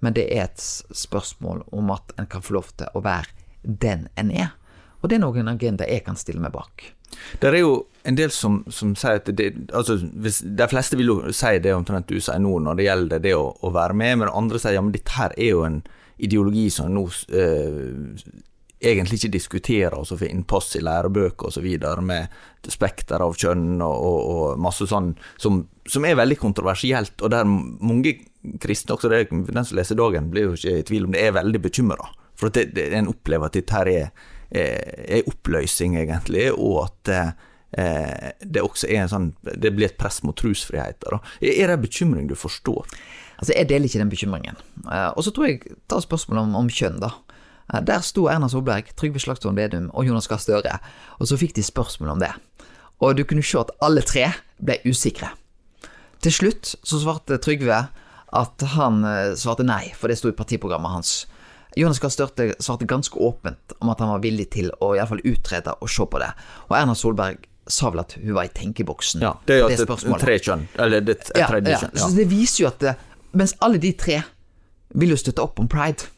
men 0.00 0.14
det 0.14 0.26
er 0.32 0.48
et 0.48 0.58
spørsmål 0.58 1.62
om 1.72 1.90
at 1.90 2.12
en 2.18 2.26
kan 2.26 2.42
få 2.42 2.56
lov 2.56 2.72
til 2.76 2.88
å 2.94 3.02
være 3.04 3.28
den 3.62 4.08
en 4.16 4.30
er. 4.30 4.54
Og 5.02 5.08
det 5.10 5.16
er 5.16 5.24
noen 5.24 5.48
agenda 5.48 5.86
jeg 5.86 6.04
kan 6.04 6.16
stille 6.16 6.40
meg 6.40 6.52
bak. 6.52 6.92
Det 7.40 7.48
er 7.48 7.60
jo 7.60 7.86
en 8.02 8.16
del 8.16 8.30
som, 8.32 8.60
som 8.72 8.94
sier 8.98 9.20
at 9.20 9.28
det, 9.36 9.50
altså, 9.76 9.98
hvis, 10.00 10.40
De 10.40 10.68
fleste 10.70 10.96
vil 10.96 11.10
jo 11.12 11.16
si 11.36 11.56
det 11.62 11.74
omtrent 11.76 12.08
du 12.08 12.20
sier 12.20 12.40
nå 12.40 12.58
når 12.64 12.78
det 12.78 12.86
gjelder 12.86 13.24
det 13.24 13.34
å, 13.36 13.50
å 13.52 13.72
være 13.74 13.96
med, 13.96 14.22
men 14.22 14.32
andre 14.32 14.60
sier 14.60 14.78
ja, 14.78 14.84
men 14.84 14.94
dette 14.94 15.16
her 15.16 15.34
er 15.36 15.50
jo 15.52 15.64
en 15.66 15.82
ideologi 16.20 16.66
som 16.72 16.90
nå 16.92 17.06
eh, 17.32 18.22
egentlig 18.80 19.20
ikke 19.20 19.32
diskuterer, 19.34 19.96
og 19.96 20.08
så 20.08 20.16
får 20.16 20.30
innpass 20.30 20.72
i 20.78 20.84
lærebøker 20.84 21.50
osv. 21.50 21.66
med 22.04 22.40
spekter 22.72 23.20
av 23.20 23.36
kjønn 23.36 23.82
og, 23.84 23.92
og, 23.92 24.18
og 24.32 24.62
masse 24.64 24.88
sånn 24.88 25.12
som, 25.40 25.62
som 25.88 26.08
er 26.08 26.16
veldig 26.20 26.38
kontroversielt, 26.40 27.20
og 27.20 27.32
der 27.32 27.48
mange 27.48 28.16
kristne, 28.60 28.96
også 28.96 29.12
det, 29.12 29.26
den 29.30 29.68
som 29.68 29.76
leser 29.76 30.00
Dagen, 30.00 30.30
blir 30.32 30.48
jo 30.48 30.56
ikke 30.56 30.78
i 30.80 30.88
tvil 30.88 31.08
om 31.08 31.14
det, 31.16 31.26
er 31.26 31.36
veldig 31.36 31.60
bekymra. 31.68 32.08
For 32.40 32.48
at 32.48 32.56
det, 32.56 32.70
det, 32.78 32.88
en 32.96 33.12
opplever 33.12 33.50
at 33.50 33.56
dette 33.58 33.76
her 33.76 33.92
er, 33.92 34.26
er, 34.48 34.92
er 35.20 35.28
oppløsning, 35.28 35.98
egentlig, 36.00 36.48
og 36.56 36.86
at 36.86 37.12
eh, 37.78 38.30
det 38.40 38.62
også 38.64 38.88
er 38.90 39.04
en 39.04 39.12
sånn 39.12 39.28
Det 39.42 39.70
blir 39.74 39.90
et 39.90 39.98
press 40.00 40.22
mot 40.26 40.36
trosfriheten. 40.36 41.20
Er 41.40 41.70
det 41.70 41.76
en 41.76 41.84
bekymring 41.84 42.30
du 42.30 42.36
forstår? 42.38 42.86
Altså, 43.40 43.54
jeg 43.56 43.70
deler 43.70 43.88
ikke 43.88 44.02
den 44.02 44.12
bekymringen. 44.12 44.56
Eh, 44.84 45.10
og 45.16 45.24
så 45.24 45.32
tror 45.32 45.48
jeg 45.48 45.76
ta 45.88 46.00
spørsmålet 46.02 46.48
om, 46.48 46.56
om 46.60 46.68
kjønn, 46.68 47.00
da. 47.00 47.14
Eh, 47.72 47.80
der 47.86 48.04
sto 48.04 48.26
Erna 48.28 48.50
Solberg, 48.52 48.92
Trygve 49.00 49.22
Slagsvold 49.22 49.56
Vedum 49.56 49.88
og 49.94 50.06
Jonas 50.06 50.28
Gahr 50.28 50.42
Støre, 50.42 50.78
og 51.18 51.30
så 51.30 51.38
fikk 51.40 51.56
de 51.56 51.64
spørsmål 51.64 52.16
om 52.16 52.22
det. 52.24 52.32
Og 53.00 53.16
du 53.16 53.24
kunne 53.24 53.44
se 53.46 53.60
at 53.60 53.72
alle 53.80 54.04
tre 54.04 54.26
ble 54.60 54.76
usikre. 54.84 55.32
Til 56.20 56.34
slutt 56.36 56.74
så 56.84 57.00
svarte 57.00 57.40
Trygve 57.40 57.86
at 58.30 58.64
han 58.76 59.04
eh, 59.08 59.34
svarte 59.40 59.66
nei, 59.66 59.86
for 59.96 60.12
det 60.12 60.20
sto 60.20 60.30
i 60.30 60.36
partiprogrammet 60.36 60.98
hans. 60.98 61.14
Jonas 61.78 62.00
Gahr 62.02 62.12
Støre 62.12 62.58
svarte 62.60 62.88
ganske 62.90 63.16
åpent 63.16 63.76
om 63.78 63.92
at 63.92 64.02
han 64.02 64.10
var 64.12 64.24
villig 64.24 64.50
til 64.52 64.72
å 64.82 64.92
i 64.92 64.98
alle 64.98 65.08
fall 65.10 65.24
utrede 65.24 65.76
og 65.78 65.90
se 65.90 66.04
på 66.04 66.20
det. 66.20 66.30
Og 66.68 66.76
Erna 66.76 66.96
Solberg 66.98 67.46
sa 67.72 67.90
vel 67.92 68.02
at 68.02 68.16
hun 68.18 68.34
var 68.36 68.48
i 68.48 68.52
tenkeboksen. 68.54 69.22
Ja, 69.24 69.34
det 69.46 69.56
er 69.56 69.62
jo 69.62 69.68
det 69.72 69.78
spørsmålet. 69.82 70.24
tre 70.24 70.36
kjønn, 70.38 70.66
eller 70.78 71.04
det 71.06 71.16
et 71.20 71.30
tredje 71.34 71.76
kjønn. 71.84 71.98
Så 72.02 72.10
det 72.16 72.26
viser 72.30 72.64
jo 72.64 72.68
at 72.72 72.82
det, 72.84 72.96
Mens 73.30 73.54
alle 73.62 73.78
de 73.78 73.92
tre 73.94 74.16
vil 74.98 75.12
jo 75.12 75.16
støtte 75.20 75.42
opp 75.44 75.60
om 75.62 75.68
pride. 75.70 76.08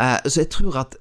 Eh, 0.00 0.16
så 0.26 0.42
jeg 0.42 0.50
tror 0.50 0.80
at 0.80 0.96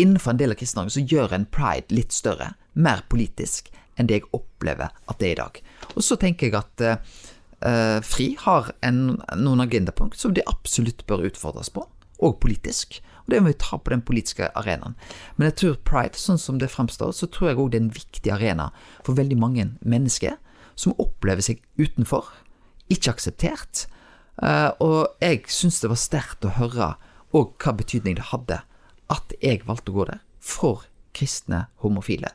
innenfor 0.00 0.32
en 0.32 0.40
del 0.40 0.54
av 0.54 0.58
Kristen-Norge 0.58 0.96
så 0.96 1.04
gjør 1.06 1.36
en 1.36 1.46
pride 1.46 1.94
litt 1.94 2.14
større, 2.14 2.54
mer 2.74 3.04
politisk, 3.10 3.70
enn 3.94 4.10
det 4.10 4.18
jeg 4.18 4.28
opplever 4.34 4.90
at 4.90 5.20
det 5.20 5.28
er 5.28 5.36
i 5.36 5.40
dag. 5.42 5.60
Og 5.94 6.02
så 6.02 6.18
tenker 6.18 6.50
jeg 6.50 6.58
at 6.58 6.82
eh, 6.82 7.14
eh, 7.62 7.98
FRI 8.02 8.28
har 8.42 8.72
en, 8.86 9.20
noen 9.38 9.64
agendapunkt 9.66 10.18
som 10.18 10.34
de 10.34 10.42
absolutt 10.50 11.06
bør 11.06 11.28
utfordres 11.30 11.70
på, 11.74 11.86
og 12.18 12.38
politisk. 12.42 13.00
Og 13.24 13.32
det 13.32 13.40
må 13.40 13.52
vi 13.52 13.58
ta 13.60 13.78
på 13.80 13.92
den 13.92 14.04
politiske 14.04 14.50
arenaen. 14.58 14.96
Men 15.36 15.48
jeg 15.48 15.56
tror 15.60 15.80
pride, 15.88 16.20
sånn 16.20 16.40
som 16.40 16.60
det 16.60 16.72
fremstår, 16.72 17.14
så 17.16 17.26
tror 17.26 17.50
jeg 17.50 17.60
òg 17.60 17.72
det 17.72 17.80
er 17.80 17.86
en 17.86 17.96
viktig 17.96 18.32
arena 18.34 18.68
for 19.02 19.16
veldig 19.16 19.38
mange 19.40 19.68
mennesker 19.80 20.36
som 20.76 20.96
opplever 21.00 21.44
seg 21.44 21.62
utenfor, 21.80 22.28
ikke 22.92 23.14
akseptert. 23.14 23.86
Eh, 24.42 24.70
og 24.82 25.14
jeg 25.22 25.44
syns 25.52 25.80
det 25.80 25.92
var 25.92 26.00
sterkt 26.00 26.46
å 26.46 26.54
høre 26.58 26.94
og 27.34 27.54
hva 27.62 27.74
betydning 27.74 28.18
det 28.18 28.30
hadde 28.30 28.60
at 29.12 29.34
jeg 29.42 29.64
valgte 29.66 29.92
å 29.92 29.98
gå 29.98 30.08
der 30.10 30.22
for 30.42 30.86
kristne 31.16 31.66
homofile. 31.84 32.32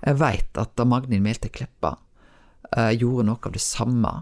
Jeg 0.00 0.18
veit 0.20 0.58
at 0.60 0.74
da 0.78 0.86
Magnhild 0.88 1.24
Melte 1.24 1.50
Kleppa 1.52 1.96
eh, 2.76 2.92
gjorde 2.96 3.28
noe 3.28 3.40
av 3.46 3.54
det 3.54 3.62
samme 3.62 4.12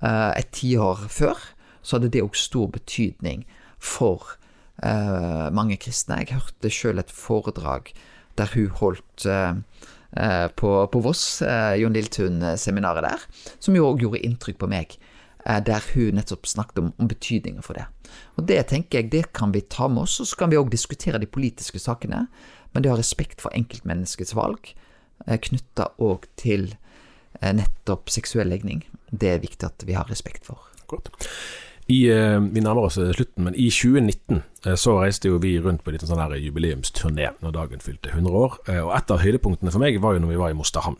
eh, 0.00 0.32
et 0.38 0.50
tiår 0.56 1.06
før, 1.12 1.38
så 1.82 1.96
hadde 1.96 2.12
det 2.14 2.24
òg 2.24 2.36
stor 2.38 2.70
betydning 2.74 3.44
for 3.86 4.34
eh, 4.82 5.46
mange 5.54 5.78
kristne. 5.80 6.18
Jeg 6.24 6.36
hørte 6.40 6.72
sjøl 6.74 7.00
et 7.02 7.12
foredrag 7.14 7.92
der 8.36 8.50
hun 8.52 8.72
holdt 8.80 9.24
eh, 9.30 9.60
eh, 10.20 10.46
på, 10.58 10.72
på 10.92 11.02
Voss, 11.04 11.40
eh, 11.46 11.76
Jon 11.80 11.94
Lilletun-seminaret 11.96 13.06
der, 13.06 13.22
som 13.62 13.78
jo 13.78 13.86
òg 13.92 14.02
gjorde 14.04 14.24
inntrykk 14.26 14.58
på 14.60 14.68
meg. 14.74 14.98
eh, 15.46 15.60
Der 15.64 15.80
hun 15.94 16.18
nettopp 16.18 16.46
snakket 16.50 16.82
om, 16.82 16.90
om 17.00 17.08
betydningen 17.08 17.64
for 17.64 17.78
det. 17.78 17.86
Og 18.36 18.46
Det 18.50 18.60
tenker 18.68 19.00
jeg, 19.00 19.10
det 19.14 19.24
kan 19.32 19.54
vi 19.54 19.62
ta 19.62 19.88
med 19.88 20.04
oss, 20.04 20.18
og 20.20 20.28
så 20.28 20.36
kan 20.42 20.52
vi 20.52 20.58
òg 20.60 20.68
diskutere 20.74 21.22
de 21.22 21.26
politiske 21.30 21.80
sakene. 21.80 22.26
Men 22.74 22.82
det 22.84 22.90
å 22.90 22.96
ha 22.96 23.00
respekt 23.00 23.40
for 23.40 23.54
enkeltmenneskets 23.56 24.34
valg, 24.36 24.74
knytta 25.24 25.88
òg 26.04 26.26
til 26.36 26.74
eh, 27.40 27.52
nettopp 27.56 28.10
seksuell 28.12 28.50
legning, 28.52 28.82
det 29.08 29.30
er 29.32 29.40
viktig 29.40 29.64
at 29.64 29.86
vi 29.88 29.96
har 29.96 30.10
respekt 30.12 30.44
for. 30.44 30.60
Godt. 30.90 31.08
I, 31.86 32.08
eh, 32.10 32.40
vi 32.40 32.60
nærmer 32.60 32.88
oss 32.88 32.96
eh, 32.98 33.12
slutten, 33.14 33.44
men 33.46 33.54
i 33.54 33.68
2019 33.70 34.40
eh, 34.66 34.74
så 34.74 34.96
reiste 34.98 35.30
jo 35.30 35.38
vi 35.42 35.54
rundt 35.62 35.84
på 35.84 35.92
en 35.92 35.94
liten 35.94 36.10
sånn 36.10 36.18
her 36.18 36.34
jubileumsturné 36.34 37.28
når 37.44 37.54
dagen 37.54 37.84
fylte 37.84 38.10
100 38.10 38.40
år. 38.40 38.56
Og 38.82 38.90
et 38.96 39.12
av 39.14 39.22
høydepunktene 39.22 39.70
for 39.70 39.82
meg 39.82 40.00
var 40.02 40.16
jo 40.16 40.24
når 40.24 40.32
vi 40.32 40.40
var 40.40 40.50
i 40.50 40.58
Mosterhamn. 40.58 40.98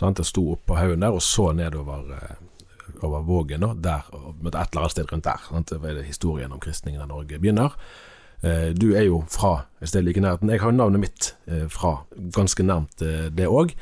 Sant? 0.00 0.22
Jeg 0.22 0.30
sto 0.30 0.46
opp 0.54 0.64
på 0.70 0.78
haugen 0.78 1.04
der 1.04 1.14
og 1.14 1.22
så 1.22 1.50
nedover 1.54 2.08
over 3.04 3.20
Vågen, 3.26 3.66
der, 3.84 4.06
et 4.08 4.48
eller 4.48 4.80
annet 4.80 4.94
sted 4.94 5.12
rundt 5.12 5.28
der. 5.28 5.44
Sant? 5.50 5.74
Det 5.74 5.92
er 5.92 6.00
historien 6.08 6.54
om 6.56 6.62
kristningen 6.62 7.04
av 7.04 7.10
Norge 7.12 7.38
begynner. 7.38 7.76
Du 8.76 8.90
er 8.92 9.06
jo 9.06 9.22
fra 9.32 9.66
et 9.80 9.92
sted 9.92 10.04
like 10.04 10.20
nærheten. 10.20 10.50
Jeg 10.52 10.62
har 10.62 10.72
jo 10.72 10.78
navnet 10.78 11.04
mitt 11.04 11.28
fra 11.72 11.94
ganske 12.34 12.64
nærmt 12.64 13.04
det 13.36 13.46
òg. 13.48 13.76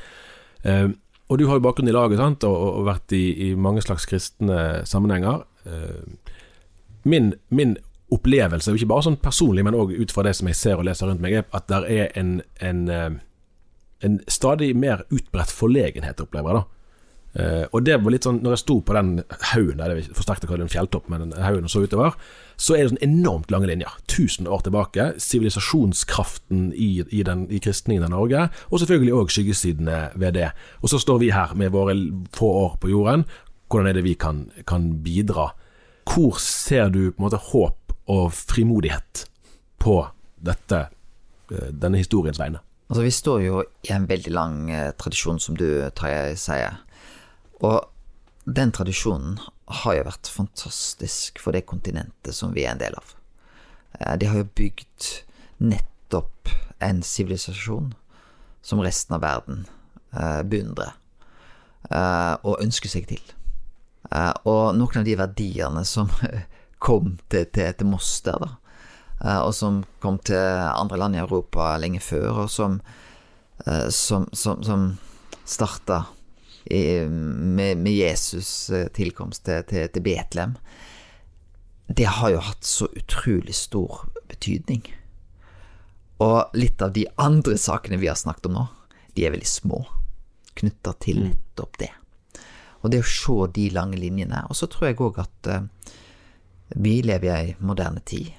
Og 0.66 1.38
du 1.38 1.46
har 1.48 1.58
jo 1.58 1.64
bakgrunn 1.64 1.90
i 1.90 1.94
laget 1.94 2.20
sant? 2.20 2.44
Og 2.44 2.82
vært 2.86 3.14
i, 3.14 3.24
i 3.46 3.54
mange 3.54 3.82
slags 3.84 4.06
kristne 4.10 4.82
sammenhenger. 4.88 5.46
Eh, 5.66 6.32
Min, 7.02 7.32
min 7.50 7.76
opplevelse, 8.14 8.70
ikke 8.76 8.86
bare 8.92 9.02
sånn 9.08 9.16
personlig, 9.18 9.64
men 9.66 9.74
òg 9.74 9.90
ut 9.96 10.12
fra 10.14 10.22
det 10.22 10.36
som 10.38 10.46
jeg 10.46 10.58
ser 10.58 10.78
og 10.78 10.86
leser 10.86 11.08
rundt 11.10 11.22
meg, 11.24 11.40
er 11.40 11.48
at 11.56 11.66
det 11.66 11.80
er 11.90 12.12
en, 12.20 12.36
en, 12.62 12.84
eh, 12.86 13.16
en 14.06 14.20
stadig 14.30 14.68
mer 14.78 15.02
utbredt 15.10 15.50
forlegenhet, 15.50 16.22
opplever 16.22 16.52
jeg 16.52 16.60
da. 16.60 16.64
Uh, 17.32 17.64
og 17.72 17.86
det 17.86 17.94
var 17.96 18.12
litt 18.12 18.26
sånn, 18.26 18.42
når 18.44 18.52
jeg 18.52 18.60
sto 18.60 18.74
på 18.84 18.92
den 18.92 19.12
haugen 19.54 19.78
der, 19.80 19.94
er 19.94 20.08
forsterket 20.12 20.50
kalle 20.50 20.60
det 20.60 20.66
en 20.66 20.72
fjelltopp, 20.74 21.06
men 21.08 21.22
den 21.24 21.38
haugen 21.40 21.70
så 21.72 21.80
utover, 21.80 22.18
så 22.60 22.76
er 22.76 22.82
det 22.82 22.90
sånn 22.90 23.06
enormt 23.06 23.54
lange 23.54 23.70
linjer. 23.70 23.94
Tusen 24.12 24.44
år 24.44 24.60
tilbake. 24.66 25.06
Sivilisasjonskraften 25.16 26.66
i, 26.76 26.90
i, 27.08 27.22
i 27.24 27.60
kristningen 27.64 28.04
av 28.04 28.12
Norge, 28.12 28.42
og 28.68 28.82
selvfølgelig 28.82 29.16
òg 29.16 29.32
skyggesidene 29.32 30.02
ved 30.20 30.36
det. 30.36 30.50
Og 30.84 30.92
så 30.92 31.00
står 31.00 31.22
vi 31.24 31.32
her 31.32 31.56
med 31.56 31.72
våre 31.72 31.96
få 32.36 32.52
år 32.66 32.76
på 32.84 32.92
jorden. 32.92 33.24
Hvordan 33.72 33.88
er 33.88 33.96
det 33.96 34.04
vi 34.04 34.12
kan, 34.20 34.50
kan 34.68 34.90
bidra? 35.02 35.54
Hvor 36.04 36.36
ser 36.36 36.90
du 36.92 37.06
på 37.08 37.22
en 37.22 37.24
måte 37.24 37.40
håp 37.40 37.94
og 38.12 38.32
frimodighet 38.34 39.24
på 39.80 39.96
dette, 40.36 40.88
eh, 41.50 41.70
denne 41.70 41.98
historiens 41.98 42.38
vegne. 42.38 42.60
Altså, 42.88 43.02
vi 43.02 43.10
står 43.10 43.40
jo 43.42 43.62
i 43.88 43.92
en 43.94 44.06
veldig 44.08 44.32
lang 44.32 44.70
eh, 44.70 44.90
tradisjon, 44.98 45.40
som 45.40 45.56
du 45.56 45.66
Tarjei 45.96 46.36
sier. 46.36 46.82
Og 47.62 47.80
den 48.44 48.72
tradisjonen 48.74 49.38
har 49.82 49.96
jo 49.96 50.06
vært 50.10 50.28
fantastisk 50.28 51.40
for 51.40 51.54
det 51.54 51.64
kontinentet 51.66 52.34
som 52.36 52.52
vi 52.52 52.66
er 52.66 52.74
en 52.74 52.82
del 52.82 52.98
av. 52.98 53.14
Eh, 54.00 54.16
de 54.18 54.28
har 54.30 54.42
jo 54.42 54.50
bygd 54.60 55.12
nettopp 55.62 56.50
en 56.82 57.02
sivilisasjon 57.06 57.92
som 58.62 58.82
resten 58.82 59.14
av 59.16 59.22
verden 59.22 59.64
beundrer 60.12 60.92
og 62.44 62.60
ønsker 62.60 62.90
seg 62.90 63.06
til. 63.08 63.22
Eh, 64.10 64.32
og 64.48 64.74
noen 64.76 65.02
av 65.02 65.06
de 65.06 65.16
verdiene 65.18 65.84
som 65.88 66.10
kom 66.86 67.16
til, 67.30 67.46
til, 67.54 67.70
til 67.78 67.90
Moster, 67.90 68.40
da, 68.42 68.50
eh, 69.20 69.40
og 69.40 69.52
som 69.56 69.82
kom 70.02 70.18
til 70.24 70.40
andre 70.40 70.98
land 71.00 71.18
i 71.18 71.22
Europa 71.22 71.74
lenge 71.80 72.02
før, 72.02 72.44
og 72.44 72.50
som, 72.52 72.80
eh, 73.66 73.88
som, 73.94 74.28
som, 74.32 74.64
som 74.64 74.90
starta 75.44 76.04
med, 76.72 77.80
med 77.82 77.90
Jesus 77.90 78.70
tilkomst 78.94 79.42
til, 79.48 79.64
til, 79.66 79.88
til 79.90 80.04
Betlehem, 80.06 80.52
det 81.90 82.06
har 82.06 82.30
jo 82.30 82.44
hatt 82.46 82.64
så 82.64 82.86
utrolig 82.96 83.56
stor 83.58 84.04
betydning. 84.30 84.84
Og 86.22 86.54
litt 86.54 86.80
av 86.86 86.94
de 86.94 87.02
andre 87.20 87.58
sakene 87.58 87.98
vi 88.00 88.08
har 88.08 88.16
snakket 88.16 88.46
om 88.48 88.54
nå, 88.60 88.68
de 89.18 89.26
er 89.26 89.34
veldig 89.34 89.50
små, 89.50 89.82
knytta 90.54 90.94
til 91.02 91.24
nettopp 91.26 91.82
det. 91.82 91.90
Og 92.82 92.90
det 92.90 93.02
å 93.02 93.08
se 93.08 93.48
de 93.54 93.68
lange 93.74 93.98
linjene. 93.98 94.44
Og 94.50 94.58
så 94.58 94.68
tror 94.70 94.88
jeg 94.88 95.00
òg 95.02 95.20
at 95.22 95.50
eh, 95.50 95.66
vi 96.74 97.00
lever 97.04 97.28
i 97.28 97.34
ei 97.34 97.56
moderne 97.62 98.02
tid 98.04 98.32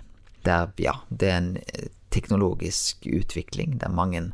der, 0.43 0.71
ja, 0.77 0.97
det 1.09 1.29
er 1.29 1.37
en 1.39 1.53
eh, 1.57 1.89
teknologisk 2.13 3.07
utvikling 3.07 3.79
der 3.81 3.93
mange 3.93 4.27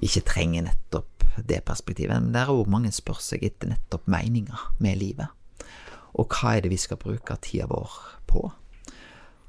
ikke 0.00 0.22
trenger 0.24 0.68
nettopp 0.68 1.26
det 1.48 1.62
perspektivet, 1.66 2.20
men 2.20 2.34
der 2.34 2.50
òg 2.52 2.70
mange 2.70 2.92
spør 2.92 3.20
seg 3.20 3.44
etter 3.44 3.72
nettopp 3.72 4.06
meninga 4.10 4.58
med 4.84 5.00
livet. 5.00 5.32
Og 6.16 6.28
hva 6.32 6.56
er 6.56 6.64
det 6.64 6.72
vi 6.72 6.80
skal 6.80 7.00
bruke 7.00 7.36
tida 7.44 7.68
vår 7.70 7.92
på? 8.28 8.44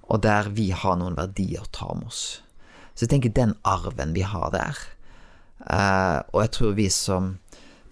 Og 0.03 0.23
der 0.23 0.49
vi 0.55 0.69
har 0.75 0.97
noen 0.99 1.17
verdier 1.19 1.63
å 1.63 1.71
ta 1.75 1.89
med 1.95 2.09
oss. 2.11 2.41
Så 2.93 3.05
jeg 3.05 3.13
tenker 3.13 3.35
den 3.35 3.55
arven 3.67 4.13
vi 4.15 4.23
har 4.27 4.51
der, 4.53 4.79
eh, 5.67 6.19
og 6.31 6.43
jeg 6.43 6.51
tror 6.57 6.75
vi 6.77 6.89
som 6.89 7.37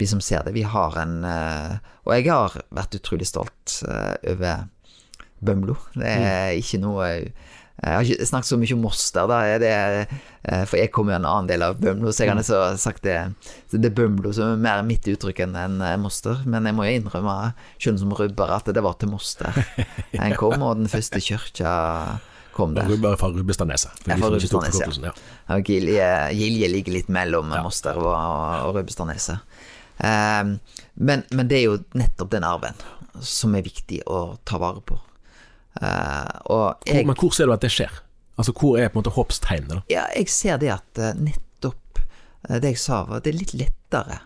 vi 0.02 0.10
som 0.10 0.22
ser 0.24 0.45
det, 0.47 0.56
vi 0.58 0.66
har 0.68 0.97
en 1.02 1.22
eh, 1.28 1.80
Og 2.06 2.16
jeg 2.18 2.30
har 2.32 2.58
vært 2.74 2.97
utrolig 2.97 3.30
stolt 3.30 3.82
eh, 3.88 4.16
over 4.34 4.68
Bømlo. 5.41 5.78
Det 5.97 6.06
er 6.06 6.58
ikke 6.60 6.82
noe 6.82 7.08
jeg 7.82 7.95
har 7.97 8.06
ikke 8.06 8.26
snakket 8.30 8.45
så 8.45 8.58
mye 8.62 8.76
om 8.76 8.84
Moster, 8.86 9.26
da, 9.26 9.38
er 9.49 9.62
det, 9.62 9.70
eh, 10.45 10.64
for 10.70 10.78
jeg 10.78 10.91
kommer 10.93 11.16
jo 11.16 11.18
en 11.18 11.26
annen 11.26 11.47
del 11.49 11.64
av 11.66 11.80
Bømlo, 11.82 12.12
så 12.14 12.28
jeg 12.28 12.30
kan 12.30 12.43
så 12.45 12.60
sagt 12.78 13.02
det, 13.08 13.16
det 13.74 13.89
er 13.89 13.95
Bømlo 13.97 14.30
som 14.38 14.52
er 14.52 14.62
mer 14.62 14.84
mitt 14.86 15.08
uttrykk 15.10 15.41
enn 15.47 15.80
Moster. 16.04 16.43
Men 16.45 16.70
jeg 16.70 16.78
må 16.78 16.86
jo 16.86 16.99
innrømme, 16.99 17.38
selv 17.82 18.04
som 18.04 18.14
rubber, 18.14 18.54
at 18.54 18.70
det 18.70 18.86
var 18.86 18.99
til 19.02 19.10
Moster 19.10 19.58
en 20.22 20.38
kom, 20.38 20.62
og 20.62 20.78
den 20.84 20.91
første 20.93 21.24
kirka 21.26 21.74
kom 22.54 22.76
der. 22.78 22.86
Rubber 22.86 23.18
fra 23.18 23.32
Rubbestadneset. 23.34 24.06
Ja, 24.06 24.20
fra 24.20 24.30
Rubbestadneset, 24.30 25.02
ja. 25.02 25.16
Ja, 25.49 25.60
Gilje, 25.66 26.08
Gilje 26.38 26.70
ligger 26.72 26.99
litt 26.99 27.10
mellom 27.10 27.49
Moster 27.49 27.97
og, 27.97 28.14
og 28.14 28.78
Rubbestadneset. 28.78 29.41
Um, 30.02 30.56
men, 30.95 31.24
men 31.30 31.49
det 31.49 31.60
er 31.60 31.68
jo 31.68 31.78
nettopp 31.93 32.32
den 32.34 32.45
arven 32.47 32.78
som 33.22 33.54
er 33.56 33.66
viktig 33.66 34.02
å 34.10 34.38
ta 34.47 34.58
vare 34.62 34.82
på. 34.86 34.97
Eh, 35.82 36.32
og 36.52 36.88
jeg, 36.88 37.06
men 37.08 37.16
hvor 37.16 37.32
ser 37.36 37.47
du 37.47 37.54
at 37.56 37.64
det 37.64 37.72
skjer? 37.72 38.02
Altså 38.39 38.54
Hvor 38.58 38.80
er 38.80 38.89
på 38.89 38.97
en 38.97 39.04
måte 39.04 39.14
håpstegnet? 39.16 39.84
ja, 39.91 40.04
jeg 40.18 40.28
ser 40.32 40.58
det 40.60 40.72
at 40.74 40.99
eh, 40.99 41.16
nettopp 41.16 42.02
eh, 42.49 42.58
det 42.60 42.74
jeg 42.74 42.82
sa, 42.82 43.04
var 43.08 43.20
at 43.20 43.28
det 43.28 43.34
er 43.34 43.39
litt 43.39 43.54
lettere 43.56 44.18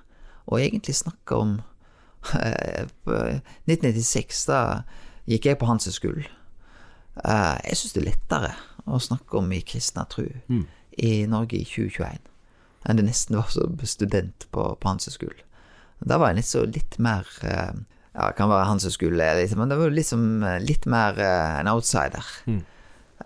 å 0.45 0.57
egentlig 0.61 0.95
snakke 0.97 1.37
om 1.37 1.55
eh, 2.39 2.85
1996, 3.67 4.45
da 4.49 4.61
gikk 5.29 5.49
jeg 5.49 5.59
på 5.61 5.69
Hanseskolen. 5.69 6.29
Jeg 7.15 7.77
syns 7.79 7.93
det 7.95 8.01
er 8.01 8.09
lettere 8.09 8.49
å 8.85 8.97
snakke 9.01 9.37
om 9.39 9.47
i 9.55 9.61
kristna 9.65 10.03
tru 10.11 10.27
i 10.99 11.11
Norge 11.31 11.55
i 11.55 11.63
2021 11.63 12.25
enn 12.85 12.99
det 12.99 13.05
nesten 13.07 13.37
var 13.39 13.47
som 13.49 13.79
student 13.87 14.45
på, 14.53 14.65
på 14.75 14.89
Hanseskolen. 14.91 15.44
Da 15.99 16.17
var 16.19 16.33
jeg 16.35 16.45
så 16.47 16.65
litt 16.67 16.97
mer 17.01 17.27
eh, 17.43 17.75
Ja, 18.15 18.29
det 18.29 18.37
kan 18.37 18.47
være 18.47 18.67
han 18.69 18.79
som 18.79 18.93
skulle, 18.93 19.25
liksom, 19.39 19.59
men 19.59 19.71
det 19.71 19.77
var 19.79 19.91
liksom 19.91 20.21
litt 20.63 20.85
mer 20.87 21.17
eh, 21.19 21.59
en 21.59 21.67
outsider. 21.67 22.23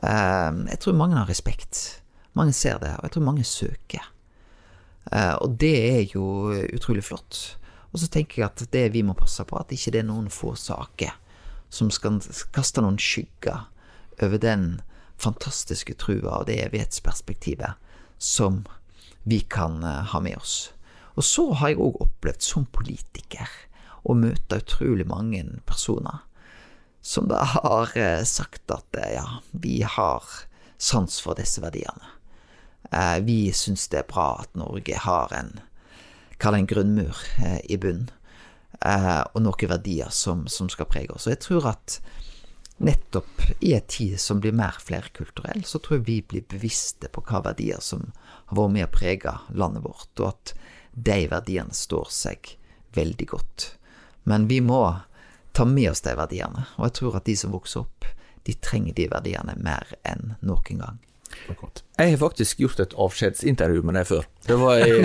Eh, 0.02 0.52
jeg 0.72 0.80
tror 0.82 0.98
mange 0.98 1.18
har 1.18 1.30
respekt. 1.30 2.02
Mange 2.38 2.54
ser 2.54 2.80
det, 2.82 2.96
og 2.98 3.06
jeg 3.06 3.14
tror 3.16 3.26
mange 3.26 3.46
søker. 3.46 4.06
Og 5.10 5.56
det 5.58 5.74
er 5.90 6.04
jo 6.14 6.54
utrolig 6.76 7.02
flott. 7.02 7.38
Og 7.90 7.98
så 7.98 8.10
tenker 8.14 8.44
jeg 8.44 8.46
at 8.46 8.62
det 8.70 8.84
vi 8.94 9.02
må 9.02 9.16
passe 9.18 9.42
på, 9.42 9.58
at 9.58 9.74
ikke 9.74 9.96
det 9.96 10.04
er 10.04 10.06
noen 10.06 10.28
få 10.30 10.54
saker 10.54 11.16
som 11.74 11.90
skal 11.90 12.20
kaste 12.54 12.84
noen 12.86 13.00
skygger 13.02 13.66
over 14.22 14.38
den 14.38 14.68
fantastiske 15.18 15.98
trua 15.98 16.38
og 16.38 16.46
det 16.52 16.60
evighetsperspektivet 16.68 17.82
som 18.22 18.62
vi 19.26 19.42
kan 19.42 19.82
ha 19.84 20.22
med 20.22 20.38
oss. 20.38 20.70
Og 21.20 21.26
så 21.28 21.50
har 21.60 21.74
jeg 21.74 21.82
òg 21.84 22.00
opplevd 22.06 22.46
som 22.46 22.66
politiker 22.72 23.52
å 24.08 24.16
møte 24.16 24.62
utrolig 24.62 25.04
mange 25.10 25.44
personer 25.68 26.24
som 27.02 27.28
da 27.28 27.44
har 27.44 27.98
eh, 27.98 28.24
sagt 28.24 28.72
at 28.72 28.96
eh, 29.00 29.16
ja, 29.16 29.26
vi 29.52 29.82
har 29.84 30.24
sans 30.78 31.20
for 31.24 31.36
disse 31.40 31.62
verdiene. 31.64 32.16
Eh, 32.92 33.20
Vi 33.24 33.52
syns 33.56 33.88
det 33.92 34.04
er 34.04 34.10
bra 34.10 34.42
at 34.44 34.56
Norge 34.56 34.96
har 35.06 35.34
en 35.36 35.60
Kall 36.40 36.56
det 36.56 36.60
en 36.62 36.68
grunnmur 36.72 37.18
i 37.68 37.76
bunnen, 37.76 38.06
og 38.80 39.42
noen 39.44 39.70
verdier 39.74 40.08
som, 40.08 40.46
som 40.48 40.70
skal 40.72 40.88
prege 40.88 41.12
oss. 41.12 41.26
Og 41.28 41.34
jeg 41.34 41.42
tror 41.44 41.66
at 41.74 41.98
nettopp 42.80 43.44
i 43.60 43.74
en 43.76 43.84
tid 43.92 44.16
som 44.24 44.40
blir 44.40 44.56
mer 44.56 44.78
flerkulturell, 44.80 45.66
så 45.68 45.82
tror 45.84 45.98
jeg 45.98 46.06
vi 46.08 46.16
blir 46.24 46.46
bevisste 46.48 47.12
på 47.12 47.26
hva 47.28 47.42
verdier 47.50 47.84
som 47.84 48.06
har 48.22 48.56
vært 48.56 48.76
med 48.78 48.88
å 48.88 48.94
prege 48.94 49.34
landet 49.52 49.84
vårt, 49.84 50.14
og 50.22 50.30
at 50.30 50.54
de 51.06 51.20
verdiene 51.32 51.76
står 51.76 52.10
seg 52.14 52.56
veldig 52.96 53.28
godt. 53.30 53.68
Men 54.30 54.48
vi 54.50 54.60
må 54.62 54.84
ta 55.56 55.66
med 55.66 55.92
oss 55.92 56.04
de 56.06 56.16
verdiene, 56.18 56.66
og 56.78 56.90
jeg 56.90 56.98
tror 57.00 57.20
at 57.20 57.28
de 57.30 57.36
som 57.40 57.54
vokser 57.56 57.86
opp, 57.86 58.08
de 58.48 58.56
trenger 58.64 58.96
de 58.98 59.08
verdiene 59.12 59.56
mer 59.60 59.94
enn 60.08 60.36
noen 60.46 60.82
gang. 60.82 61.00
Jeg 62.00 62.14
har 62.16 62.22
faktisk 62.22 62.62
gjort 62.64 62.80
et 62.82 62.96
avskjedsintervju 62.98 63.84
med 63.86 64.00
deg 64.00 64.08
før. 64.10 64.28
Det 64.48 64.58
var 64.58 64.82
i, 64.82 65.04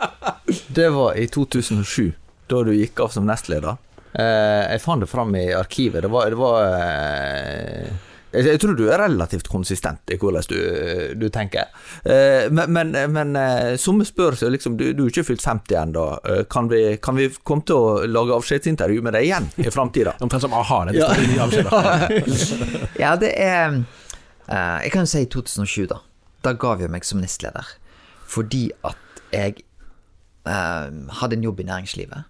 det 0.78 0.88
var 0.92 1.16
i 1.16 1.26
2007, 1.32 2.12
da 2.50 2.62
du 2.66 2.72
gikk 2.74 3.00
av 3.04 3.14
som 3.14 3.28
nestleder. 3.28 3.78
Eh, 4.16 4.62
jeg 4.72 4.82
fant 4.84 5.04
det 5.04 5.08
fram 5.10 5.34
i 5.36 5.46
arkivet. 5.56 6.04
Det 6.04 6.10
var, 6.12 6.28
det 6.32 6.40
var 6.40 6.66
eh, 6.66 8.05
jeg, 8.36 8.46
jeg 8.52 8.60
tror 8.62 8.76
du 8.76 8.84
er 8.86 9.00
relativt 9.00 9.48
konsistent 9.50 10.12
i 10.12 10.18
hvordan 10.20 10.44
du, 10.50 10.58
du 11.18 11.26
tenker. 11.32 11.70
Eh, 12.04 12.46
men 12.52 12.72
men, 12.76 12.92
men 13.12 13.36
eh, 13.40 13.76
somme 13.80 14.04
spør 14.06 14.36
seg 14.36 14.52
liksom 14.54 14.76
Du, 14.76 14.84
du 14.92 15.04
er 15.06 15.12
ikke 15.12 15.24
fylt 15.30 15.44
50 15.44 15.78
ennå. 15.80 16.04
Eh, 16.28 16.42
kan, 16.52 16.68
vi, 16.70 16.82
kan 17.02 17.16
vi 17.18 17.30
komme 17.42 17.64
til 17.66 17.76
å 17.76 18.04
lage 18.10 18.36
avskjedsintervju 18.36 19.04
med 19.06 19.16
deg 19.16 19.28
igjen 19.28 19.48
i 19.62 19.72
framtida? 19.72 20.16
Omtrent 20.24 20.46
som 20.46 20.56
a-ha. 20.56 20.82
Ja. 20.96 21.08
Ja, 23.00 23.14
det 23.20 23.32
er 23.40 23.72
eh, 23.72 24.78
Jeg 24.84 24.92
kan 24.92 25.06
jo 25.06 25.10
si 25.10 25.24
2007, 25.32 25.86
da. 25.90 26.02
Da 26.44 26.52
ga 26.54 26.76
vi 26.80 26.88
meg 26.92 27.06
som 27.08 27.20
nestleder. 27.22 27.74
Fordi 28.28 28.68
at 28.86 29.22
jeg 29.32 29.62
eh, 30.46 30.88
hadde 31.20 31.38
en 31.38 31.46
jobb 31.48 31.62
i 31.64 31.68
næringslivet. 31.70 32.28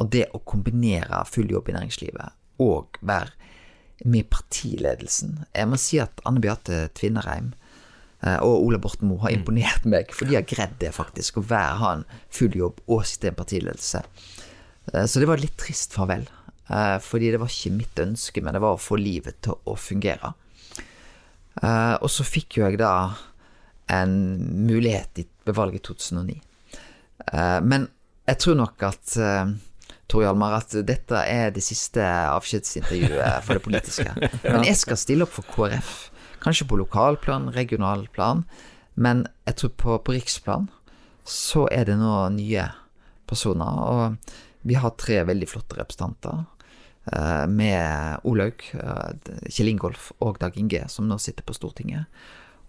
Og 0.00 0.08
det 0.14 0.28
å 0.32 0.40
kombinere 0.48 1.24
full 1.28 1.50
jobb 1.52 1.68
i 1.68 1.76
næringslivet 1.76 2.38
og 2.62 2.98
være 3.04 3.34
med 4.04 4.26
partiledelsen 4.30 5.44
Jeg 5.54 5.68
må 5.70 5.76
si 5.78 5.98
at 6.02 6.20
Anne 6.26 6.40
Beate 6.42 6.88
Tvinnereim 6.98 7.52
eh, 8.22 8.38
og 8.42 8.64
Ola 8.66 8.78
Borten 8.82 9.08
Moe 9.08 9.22
har 9.22 9.30
imponert 9.36 9.84
meg, 9.84 10.10
for 10.14 10.26
de 10.26 10.34
har 10.38 10.46
greid 10.48 10.74
det, 10.80 10.90
faktisk. 10.96 11.38
Å 11.38 11.46
være, 11.52 11.78
ha 11.82 11.92
en 11.98 12.04
full 12.30 12.54
jobb 12.58 12.80
og 12.88 13.04
sitte 13.06 13.28
i 13.28 13.32
en 13.32 13.38
partiledelse. 13.38 14.02
Eh, 14.92 15.04
Så 15.06 15.20
det 15.22 15.28
var 15.30 15.38
et 15.38 15.46
litt 15.48 15.56
trist 15.58 15.92
farvel. 15.94 16.26
eh, 16.68 16.98
Fordi 16.98 17.30
det 17.30 17.40
var 17.42 17.48
ikke 17.52 17.76
mitt 17.76 17.98
ønske, 17.98 18.42
men 18.42 18.54
det 18.54 18.62
var 18.62 18.74
å 18.74 18.80
få 18.82 18.98
livet 18.98 19.40
til 19.42 19.54
å 19.66 19.76
fungere. 19.78 20.34
Og 22.00 22.08
så 22.08 22.24
fikk 22.24 22.56
jo 22.56 22.62
jeg 22.64 22.78
da 22.80 23.12
en 23.92 24.14
mulighet 24.66 25.18
i 25.20 25.26
ved 25.44 25.54
valget 25.58 25.82
i 25.82 25.86
2009. 25.92 26.38
Eh, 27.32 27.60
Men 27.60 27.88
jeg 28.26 28.38
tror 28.38 28.56
nok 28.56 28.82
at 28.88 29.16
Tor 30.12 30.26
Hjalmar, 30.26 30.58
at 30.60 30.74
dette 30.84 31.22
er 31.24 31.52
det 31.54 31.62
siste 31.64 32.04
avskjedsintervjuet 32.04 33.46
for 33.46 33.56
det 33.56 33.64
politiske. 33.64 34.12
Men 34.44 34.66
jeg 34.68 34.76
skal 34.80 35.00
stille 35.00 35.24
opp 35.24 35.32
for 35.32 35.48
KrF. 35.54 35.94
Kanskje 36.42 36.66
på 36.68 36.76
lokalplan, 36.80 37.48
regionalplan, 37.54 38.42
men 38.98 39.22
jeg 39.46 39.54
tror 39.60 39.70
på, 39.78 39.98
på 40.04 40.14
riksplan 40.16 40.66
så 41.24 41.68
er 41.70 41.86
det 41.86 41.94
nå 42.00 42.16
nye 42.34 42.64
personer. 43.30 43.78
Og 43.78 44.66
vi 44.66 44.74
har 44.74 44.96
tre 44.98 45.20
veldig 45.28 45.48
flotte 45.48 45.78
representanter. 45.78 46.44
eh, 47.12 47.46
med 47.46 48.18
Olaug, 48.24 48.62
eh, 48.74 49.30
Kjell 49.50 49.72
Ingolf 49.72 50.12
og 50.20 50.38
Dag 50.38 50.58
Inge, 50.58 50.84
som 50.88 51.08
nå 51.08 51.18
sitter 51.18 51.42
på 51.42 51.54
Stortinget. 51.54 52.06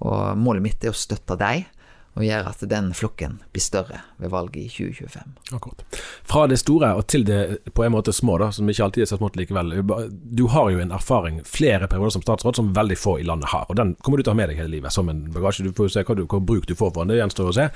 Og 0.01 0.37
målet 0.37 0.63
mitt 0.63 0.85
er 0.85 0.93
å 0.93 0.97
støtte 0.97 1.37
dem 1.37 1.65
og 2.13 2.25
gjør 2.25 2.49
at 2.51 2.61
den 2.69 2.91
flokken 2.93 3.39
blir 3.53 3.63
større 3.63 4.03
ved 4.21 4.29
valget 4.33 4.59
i 4.61 4.67
2025. 4.69 5.33
Akkurat. 5.57 5.83
Fra 6.29 6.45
det 6.49 6.59
store 6.61 6.91
og 6.99 7.07
til 7.09 7.25
det 7.25 7.41
på 7.73 7.85
en 7.85 7.95
måte 7.95 8.13
små, 8.13 8.37
da, 8.41 8.51
som 8.53 8.69
ikke 8.69 8.85
alltid 8.85 9.05
er 9.05 9.09
så 9.09 9.17
smått 9.17 9.37
likevel. 9.39 9.73
Du 10.13 10.45
har 10.53 10.69
jo 10.69 10.81
en 10.83 10.93
erfaring, 10.93 11.41
flere 11.45 11.89
perioder 11.89 12.13
som 12.17 12.25
statsråd, 12.25 12.59
som 12.59 12.73
veldig 12.77 12.97
få 12.99 13.17
i 13.19 13.27
landet 13.27 13.49
har. 13.53 13.65
Og 13.69 13.79
den 13.79 13.95
kommer 14.01 14.21
du 14.21 14.25
til 14.25 14.33
å 14.33 14.37
ha 14.37 14.41
med 14.43 14.53
deg 14.53 14.61
hele 14.61 14.75
livet 14.75 14.93
som 14.93 15.09
en 15.09 15.25
bagasje. 15.33 15.65
Du 15.65 15.73
får 15.73 15.95
se 15.95 16.05
hva, 16.05 16.17
du, 16.17 16.27
hva 16.29 16.41
bruk 16.43 16.69
du 16.69 16.75
får 16.77 16.93
for 16.93 17.01
den, 17.01 17.15
det 17.15 17.23
gjenstår 17.23 17.49
å 17.49 17.57
se. 17.57 17.69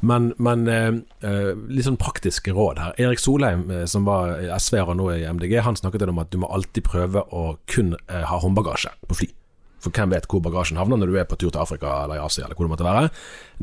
Men, 0.00 0.30
men 0.40 0.68
eh, 0.68 0.94
eh, 1.28 1.50
litt 1.68 1.84
sånn 1.84 2.00
praktiske 2.00 2.54
råd 2.56 2.80
her. 2.80 2.94
Erik 3.00 3.20
Solheim, 3.20 3.66
eh, 3.72 3.84
som 3.88 4.06
var 4.08 4.38
SV-er 4.56 4.94
og 4.94 4.96
nå 5.00 5.10
i 5.12 5.26
MDG, 5.28 5.58
han 5.64 5.76
snakket 5.76 6.08
om 6.08 6.22
at 6.22 6.32
du 6.32 6.40
må 6.40 6.48
alltid 6.52 6.88
prøve 6.88 7.24
å 7.36 7.50
kun 7.68 7.92
eh, 8.08 8.24
ha 8.24 8.40
håndbagasje 8.40 8.94
på 9.08 9.20
fly. 9.22 9.28
For 9.80 9.90
hvem 9.96 10.12
vet 10.12 10.26
hvor 10.28 10.42
bagasjen 10.44 10.76
havner 10.80 11.00
når 11.00 11.08
du 11.12 11.18
er 11.20 11.28
på 11.28 11.38
tur 11.40 11.50
til 11.50 11.60
Afrika 11.62 12.02
eller 12.04 12.18
i 12.20 12.24
Asia 12.24 12.44
eller 12.44 12.58
hvor 12.58 12.68
det 12.68 12.74
måtte 12.74 12.86
være. 12.86 13.10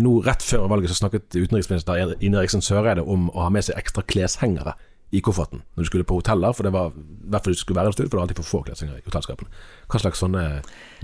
Nå 0.01 0.15
Rett 0.26 0.41
før 0.45 0.68
valget 0.72 0.89
så 0.93 0.97
snakket 1.03 1.36
utenriksminister 1.38 2.15
Ine 2.20 2.39
Eriksen 2.41 2.63
Søreide 2.65 3.05
om 3.05 3.30
å 3.34 3.45
ha 3.45 3.51
med 3.53 3.68
seg 3.68 3.78
ekstra 3.78 4.01
kleshengere 4.07 4.74
i 5.15 5.22
kofferten 5.24 5.61
når 5.78 5.86
du 5.86 5.88
skulle 5.88 6.07
på 6.07 6.18
hoteller, 6.20 6.51
for 6.57 6.68
det 6.68 6.74
var 6.76 6.89
fall 6.91 7.53
du 7.53 7.59
skulle 7.59 7.80
være 7.80 7.93
en 7.93 7.95
stund, 7.95 8.09
for 8.09 8.18
det 8.18 8.20
var 8.20 8.26
alltid 8.26 8.39
for 8.41 8.49
få 8.49 8.63
kleshengere 8.68 8.99
i 8.99 9.05
hotellskapene. 9.05 9.61
Hva 9.88 10.01
slags 10.03 10.20
sånne 10.24 10.41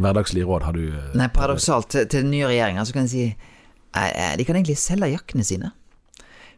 hverdagslige 0.02 0.50
råd 0.50 0.66
har 0.68 0.76
du? 0.76 0.82
eh, 0.90 1.14
Nei, 1.20 1.30
paradoksalt, 1.32 1.88
til, 1.94 2.10
til 2.12 2.26
den 2.26 2.34
nye 2.34 2.50
regjeringa 2.52 2.84
så 2.84 2.98
kan 2.98 3.08
jeg 3.08 3.14
si 3.14 3.24
eh, 3.30 4.10
eh, 4.10 4.34
de 4.40 4.48
kan 4.50 4.60
egentlig 4.60 4.76
selge 4.82 5.14
jakkene 5.14 5.48
sine. 5.48 5.72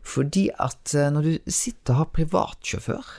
Fordi 0.05 0.47
at 0.61 0.93
når 1.13 1.27
du 1.29 1.51
sitter 1.51 1.95
og 1.95 2.01
har 2.03 2.09
privatsjåfør, 2.13 3.13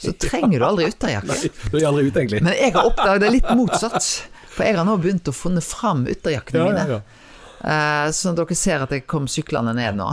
så 0.00 0.12
trenger 0.20 0.60
du 0.60 0.66
aldri 0.66 0.88
ytterjakke. 0.92 1.36
Er. 1.36 2.44
Men 2.44 2.56
jeg 2.56 2.72
har 2.76 2.88
oppdaget 2.88 3.24
det 3.24 3.32
litt 3.38 3.50
motsatt. 3.56 4.08
For 4.54 4.64
jeg 4.66 4.76
har 4.78 4.86
nå 4.86 4.94
begynt 5.02 5.28
å 5.28 5.34
funne 5.34 5.60
fram 5.64 6.04
ytterjakkene 6.10 6.60
Ja, 6.60 6.66
mine. 6.70 6.84
ja, 6.86 6.98
ja. 6.98 7.20
Eh, 7.64 8.10
så 8.14 8.34
dere 8.36 8.54
ser 8.58 8.82
at 8.84 8.92
jeg 8.94 9.06
kom 9.10 9.26
syklende 9.30 9.72
ned 9.74 9.96
nå. 9.98 10.10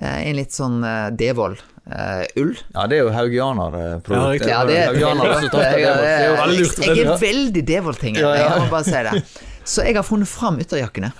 eh, 0.00 0.18
I 0.22 0.30
en 0.30 0.36
litt 0.38 0.54
sånn 0.54 0.78
uh, 0.84 1.10
Devold-ull. 1.10 2.54
Ja, 2.72 2.84
det 2.88 2.96
er 2.98 3.02
jo 3.02 3.10
haugianerprodukt. 3.12 4.46
Ja, 4.48 4.62
det 4.68 4.76
er, 4.78 4.94
jeg, 5.00 5.02
er 5.02 6.36
veldig 6.38 6.56
jeg, 6.56 6.62
lurt. 6.62 6.78
jeg 6.86 7.06
er 7.06 7.18
veldig 7.24 7.64
Devold-ting. 7.72 8.16
Ja, 8.22 8.30
ja. 8.38 8.46
Jeg 8.54 8.62
må 8.64 8.70
bare 8.72 8.86
si 8.86 9.02
det. 9.08 9.22
Så 9.64 9.84
jeg 9.86 9.98
har 9.98 10.06
funnet 10.06 10.30
fram 10.30 10.60
ytterjakkene. 10.62 11.12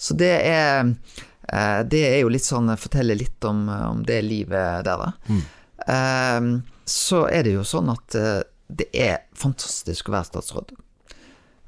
Så 0.00 0.14
det 0.16 0.30
er 0.48 0.86
eh, 1.52 1.80
Det 1.92 2.04
er 2.08 2.20
jo 2.22 2.30
litt 2.32 2.46
sånn 2.46 2.70
Forteller 2.80 3.18
litt 3.20 3.44
om, 3.44 3.66
om 3.68 4.04
det 4.08 4.20
livet 4.24 4.84
der, 4.86 5.02
da. 5.08 5.40
Eh, 5.86 6.46
så 6.90 7.24
er 7.30 7.44
det 7.46 7.52
jo 7.58 7.64
sånn 7.66 7.90
at 7.92 8.16
eh, 8.18 8.40
det 8.70 8.86
er 8.94 9.18
fantastisk 9.36 10.08
å 10.08 10.14
være 10.14 10.28
statsråd. 10.30 10.72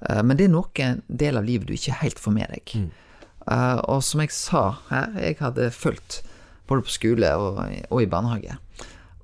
Eh, 0.09 0.23
men 0.23 0.39
det 0.39 0.49
er 0.49 0.55
noen 0.55 1.03
del 1.09 1.41
av 1.41 1.47
livet 1.47 1.69
du 1.69 1.77
ikke 1.77 2.01
helt 2.03 2.23
får 2.23 2.37
med 2.41 2.53
deg. 2.57 2.77
Mm. 2.83 2.91
og 3.91 4.05
som 4.07 4.21
jeg 4.23 4.31
sa 4.31 4.61
her, 4.87 5.17
jeg 5.19 5.41
hadde 5.41 5.73
fulgt 5.75 6.21
både 6.71 6.85
på 6.87 6.93
skole 6.95 7.31
og, 7.35 7.57
og 7.91 8.03
i 8.03 8.07
barnehage. 8.07 8.55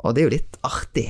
Og 0.03 0.15
det 0.15 0.23
er 0.23 0.27
jo 0.27 0.35
litt 0.37 0.59
artig 0.67 1.09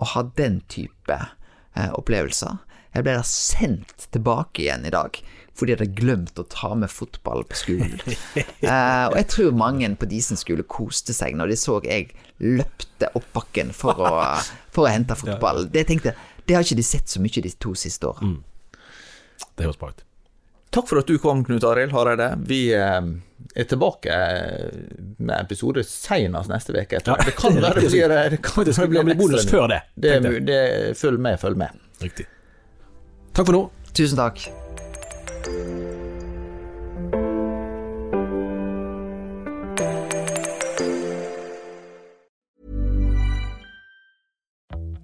å 0.00 0.08
ha 0.12 0.22
den 0.36 0.60
type 0.72 1.16
eh, 1.16 1.90
opplevelser. 1.96 2.58
Jeg 2.96 3.04
ble 3.04 3.16
da 3.18 3.24
sendt 3.28 4.06
tilbake 4.14 4.64
igjen 4.64 4.86
i 4.88 4.94
dag 4.94 5.20
fordi 5.56 5.72
jeg 5.72 5.78
hadde 5.78 5.96
glemt 5.96 6.40
å 6.40 6.44
ta 6.52 6.74
med 6.76 6.92
fotball 6.92 7.46
på 7.48 7.56
skolen. 7.62 8.00
Eh, 8.66 9.04
og 9.06 9.14
jeg 9.14 9.26
tror 9.30 9.52
mange 9.54 9.88
på 10.00 10.08
Disen 10.10 10.38
skole 10.40 10.64
koste 10.66 11.14
seg 11.14 11.36
når 11.38 11.52
de 11.52 11.56
så 11.60 11.76
jeg 11.84 12.08
løpte 12.42 13.08
opp 13.14 13.28
bakken 13.36 13.70
for 13.76 14.00
å, 14.02 14.10
for 14.74 14.88
å 14.88 14.90
hente 14.90 15.14
fotball. 15.22 15.68
Det 15.70 15.84
tenkte 15.88 16.16
det 16.46 16.56
har 16.56 16.66
ikke 16.66 16.78
de 16.80 16.84
sett 16.86 17.08
så 17.12 17.22
mye 17.22 17.44
de 17.44 17.52
to 17.62 17.72
siste 17.78 18.08
åra. 18.10 18.26
Det 19.56 19.66
høres 19.66 19.78
bra 19.80 19.92
ut. 19.92 20.02
Takk 20.76 20.88
for 20.90 21.00
at 21.00 21.08
du 21.08 21.16
kom, 21.18 21.40
Knut 21.46 21.64
Arild 21.64 21.94
Hareide. 21.96 22.28
Vi 22.44 22.60
eh, 22.74 23.00
er 23.54 23.68
tilbake 23.70 24.12
eh, 24.12 24.82
med 25.16 25.38
episode 25.38 25.84
senest 25.88 26.50
neste 26.52 26.74
uke. 26.76 27.00
Ja, 27.00 27.16
Det 27.24 27.32
kan 27.38 27.56
være 27.56 27.80
det 27.80 27.90
blir, 27.94 28.12
det 28.34 28.42
kan 28.44 28.64
det 28.68 28.88
bli 28.90 29.00
en 29.00 29.16
bonus 29.16 29.48
før 29.48 29.70
det, 29.72 29.80
Det, 29.94 30.18
det, 30.46 30.60
følg 31.00 31.20
med, 31.20 31.40
følg 31.40 31.56
med. 31.56 31.80
Riktig. 32.02 32.28
Takk 33.32 33.48
for 33.48 33.56
nå. 33.56 33.64
Tusen 33.96 34.20
takk. 34.20 34.48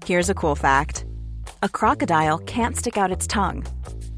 Here's 0.05 0.28
a 0.28 0.35
cool 0.35 0.57
fact 0.57 1.07
a 1.62 1.68
crocodile 1.68 2.39
can't 2.41 2.76
stick 2.76 2.99
out 2.99 3.12
its 3.12 3.26
tongue. 3.26 3.64